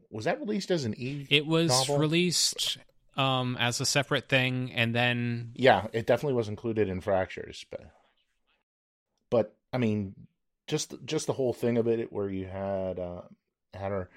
was 0.09 0.25
that 0.25 0.39
released 0.39 0.71
as 0.71 0.85
an 0.85 0.95
e 0.97 1.27
it 1.29 1.45
was 1.45 1.69
novel? 1.69 1.99
released 1.99 2.79
um, 3.15 3.57
as 3.59 3.79
a 3.79 3.85
separate 3.85 4.27
thing, 4.27 4.71
and 4.73 4.95
then 4.95 5.51
yeah 5.53 5.85
it 5.93 6.07
definitely 6.07 6.33
was 6.33 6.47
included 6.47 6.89
in 6.89 6.99
fractures 6.99 7.63
but 7.69 7.81
but 9.29 9.55
i 9.71 9.77
mean 9.77 10.15
just 10.67 10.93
just 11.05 11.27
the 11.27 11.33
whole 11.33 11.53
thing 11.53 11.77
of 11.77 11.87
it 11.87 12.11
where 12.13 12.29
you 12.29 12.45
had 12.45 12.99
uh 12.99 13.21
had 13.73 13.91
her 13.91 14.09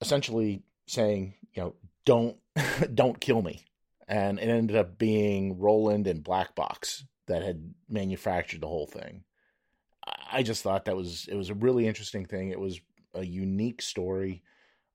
essentially 0.00 0.62
saying 0.86 1.34
you 1.54 1.62
know 1.62 1.74
don't 2.04 2.36
don't 2.94 3.20
kill 3.20 3.42
me. 3.42 3.64
And 4.08 4.38
it 4.38 4.48
ended 4.48 4.76
up 4.76 4.98
being 4.98 5.58
roland 5.58 6.06
and 6.06 6.22
black 6.22 6.54
box 6.54 7.04
that 7.26 7.42
had 7.42 7.74
manufactured 7.88 8.60
the 8.60 8.68
whole 8.68 8.86
thing. 8.86 9.24
I- 10.30 10.44
just 10.44 10.62
thought 10.62 10.84
that 10.84 10.96
was 10.96 11.26
it 11.28 11.34
was 11.34 11.50
a 11.50 11.54
really 11.54 11.86
interesting 11.88 12.24
thing. 12.24 12.50
It 12.50 12.60
was 12.60 12.80
a 13.14 13.24
unique 13.24 13.82
story 13.82 14.42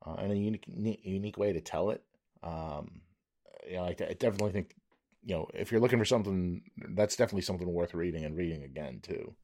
uh, 0.06 0.16
and 0.18 0.32
a 0.32 0.36
unique 0.38 0.64
unique 0.68 1.38
way 1.38 1.52
to 1.54 1.62
tell 1.62 1.90
it. 1.90 2.04
Um 2.44 3.02
you 3.68 3.76
know 3.76 3.84
I, 3.84 3.90
I 3.90 4.14
definitely 4.14 4.52
think 4.54 4.76
you 5.24 5.36
know 5.36 5.48
if 5.54 5.72
you're 5.72 5.82
looking 5.82 6.00
for 6.00 6.06
something 6.06 6.64
that's 6.96 7.16
definitely 7.16 7.44
something 7.44 7.72
worth 7.72 7.94
reading 7.94 8.26
and 8.26 8.36
reading 8.36 8.64
again 8.64 9.00
too 9.04 9.36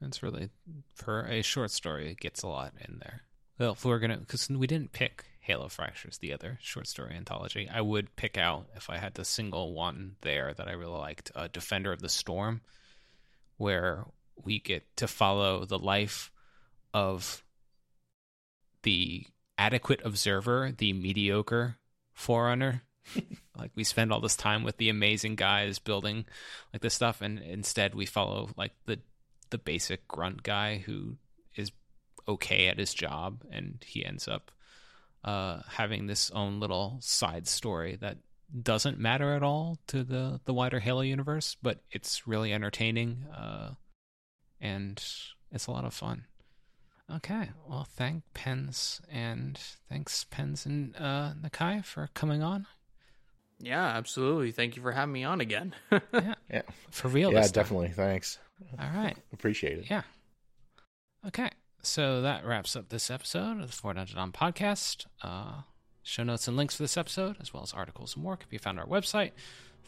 It's 0.00 0.22
really 0.22 0.50
for 0.94 1.26
a 1.26 1.42
short 1.42 1.70
story. 1.70 2.10
It 2.10 2.20
gets 2.20 2.42
a 2.42 2.48
lot 2.48 2.74
in 2.86 2.98
there. 2.98 3.22
Well, 3.58 3.72
if 3.72 3.84
we're 3.84 3.98
gonna, 3.98 4.18
because 4.18 4.48
we 4.50 4.66
didn't 4.66 4.92
pick 4.92 5.24
Halo 5.40 5.68
Fractures, 5.68 6.18
the 6.18 6.32
other 6.32 6.58
short 6.60 6.86
story 6.86 7.14
anthology, 7.14 7.68
I 7.72 7.80
would 7.80 8.16
pick 8.16 8.36
out 8.36 8.66
if 8.74 8.90
I 8.90 8.98
had 8.98 9.14
the 9.14 9.24
single 9.24 9.72
one 9.72 10.16
there 10.20 10.52
that 10.54 10.68
I 10.68 10.72
really 10.72 10.98
liked, 10.98 11.30
uh, 11.34 11.48
Defender 11.50 11.92
of 11.92 12.02
the 12.02 12.08
Storm, 12.08 12.60
where 13.56 14.04
we 14.44 14.58
get 14.58 14.84
to 14.96 15.08
follow 15.08 15.64
the 15.64 15.78
life 15.78 16.30
of 16.92 17.42
the 18.82 19.26
adequate 19.56 20.00
observer, 20.04 20.72
the 20.76 20.92
mediocre 20.92 21.78
forerunner. 22.12 22.82
like 23.56 23.70
we 23.74 23.84
spend 23.84 24.12
all 24.12 24.20
this 24.20 24.36
time 24.36 24.64
with 24.64 24.76
the 24.76 24.88
amazing 24.88 25.36
guys 25.36 25.78
building 25.78 26.26
like 26.72 26.82
this 26.82 26.94
stuff, 26.94 27.22
and 27.22 27.38
instead 27.38 27.94
we 27.94 28.04
follow 28.04 28.50
like 28.56 28.72
the 28.84 28.98
the 29.50 29.58
basic 29.58 30.06
grunt 30.08 30.42
guy 30.42 30.78
who 30.78 31.16
is 31.54 31.72
okay 32.28 32.68
at 32.68 32.78
his 32.78 32.92
job 32.94 33.44
and 33.50 33.84
he 33.86 34.04
ends 34.04 34.26
up 34.28 34.50
uh, 35.24 35.60
having 35.68 36.06
this 36.06 36.30
own 36.30 36.60
little 36.60 36.98
side 37.00 37.46
story 37.46 37.96
that 38.00 38.18
doesn't 38.62 38.98
matter 38.98 39.34
at 39.34 39.42
all 39.42 39.78
to 39.88 40.04
the 40.04 40.40
the 40.44 40.54
wider 40.54 40.78
Halo 40.78 41.00
universe, 41.00 41.56
but 41.62 41.80
it's 41.90 42.26
really 42.28 42.52
entertaining 42.52 43.24
uh, 43.36 43.70
and 44.60 45.02
it's 45.50 45.66
a 45.66 45.70
lot 45.70 45.84
of 45.84 45.92
fun. 45.92 46.26
Okay, 47.12 47.50
well, 47.68 47.84
thank 47.84 48.24
Pens 48.34 49.00
and 49.10 49.58
thanks 49.88 50.24
Pens 50.24 50.66
and 50.66 50.94
uh, 50.96 51.32
Nakai 51.40 51.84
for 51.84 52.08
coming 52.14 52.42
on. 52.42 52.66
Yeah, 53.58 53.84
absolutely. 53.84 54.52
Thank 54.52 54.76
you 54.76 54.82
for 54.82 54.92
having 54.92 55.12
me 55.12 55.24
on 55.24 55.40
again. 55.40 55.74
Yeah, 56.12 56.34
yeah 56.50 56.62
for 56.90 57.08
real. 57.08 57.32
yeah 57.32 57.40
this 57.40 57.50
time. 57.52 57.62
definitely 57.62 57.88
thanks 57.88 58.38
All 58.78 58.90
right. 58.94 59.16
appreciate 59.32 59.78
it 59.78 59.90
Yeah. 59.90 60.02
Okay. 61.26 61.50
So 61.82 62.22
that 62.22 62.44
wraps 62.44 62.74
up 62.74 62.88
this 62.88 63.10
episode 63.10 63.60
of 63.60 63.66
the 63.68 63.72
Forward 63.72 63.98
Unto 63.98 64.14
Dawn 64.14 64.32
podcast. 64.32 65.06
Uh, 65.22 65.62
show 66.02 66.24
notes 66.24 66.48
and 66.48 66.56
links 66.56 66.76
for 66.76 66.82
this 66.82 66.96
episode, 66.96 67.36
as 67.40 67.52
well 67.52 67.62
as 67.62 67.72
articles 67.72 68.14
and 68.14 68.24
more, 68.24 68.36
can 68.36 68.48
be 68.50 68.58
found 68.58 68.80
on 68.80 68.88
our 68.88 68.90
website, 68.90 69.32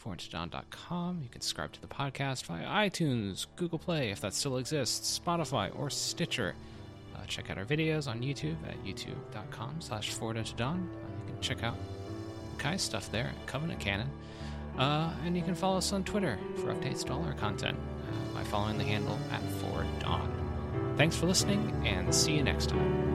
fourdungeon.com. 0.01 1.19
You 1.21 1.29
can 1.29 1.41
subscribe 1.41 1.73
to 1.73 1.81
the 1.81 1.87
podcast 1.87 2.45
via 2.45 2.65
iTunes, 2.65 3.47
Google 3.57 3.79
Play, 3.79 4.11
if 4.11 4.21
that 4.21 4.33
still 4.33 4.57
exists, 4.57 5.19
Spotify, 5.19 5.77
or 5.77 5.89
Stitcher. 5.89 6.55
Uh, 7.15 7.25
check 7.27 7.49
out 7.49 7.57
our 7.57 7.65
videos 7.65 8.07
on 8.07 8.21
YouTube 8.21 8.55
at 8.67 8.81
youtube.com 8.85 9.81
slash 9.81 10.15
fourdungeon. 10.15 10.61
Uh, 10.61 10.75
you 11.27 11.33
can 11.33 11.41
check 11.41 11.63
out 11.63 11.75
Kai's 12.57 12.81
stuff 12.81 13.11
there 13.11 13.25
at 13.25 13.45
Covenant 13.45 13.79
Canon. 13.79 14.09
Uh, 14.77 15.11
and 15.25 15.35
you 15.35 15.43
can 15.43 15.55
follow 15.55 15.77
us 15.77 15.91
on 15.91 16.05
Twitter 16.05 16.39
for 16.55 16.73
updates 16.73 17.03
to 17.05 17.11
all 17.11 17.23
our 17.25 17.33
content 17.33 17.77
uh, 18.09 18.33
by 18.33 18.43
following 18.43 18.77
the 18.77 18.83
handle 18.83 19.19
at 19.31 19.41
Forward 19.61 19.87
Dawn. 19.99 20.31
Thanks 20.97 21.15
for 21.15 21.27
listening, 21.27 21.71
and 21.85 22.13
see 22.13 22.35
you 22.35 22.43
next 22.43 22.69
time. 22.69 23.09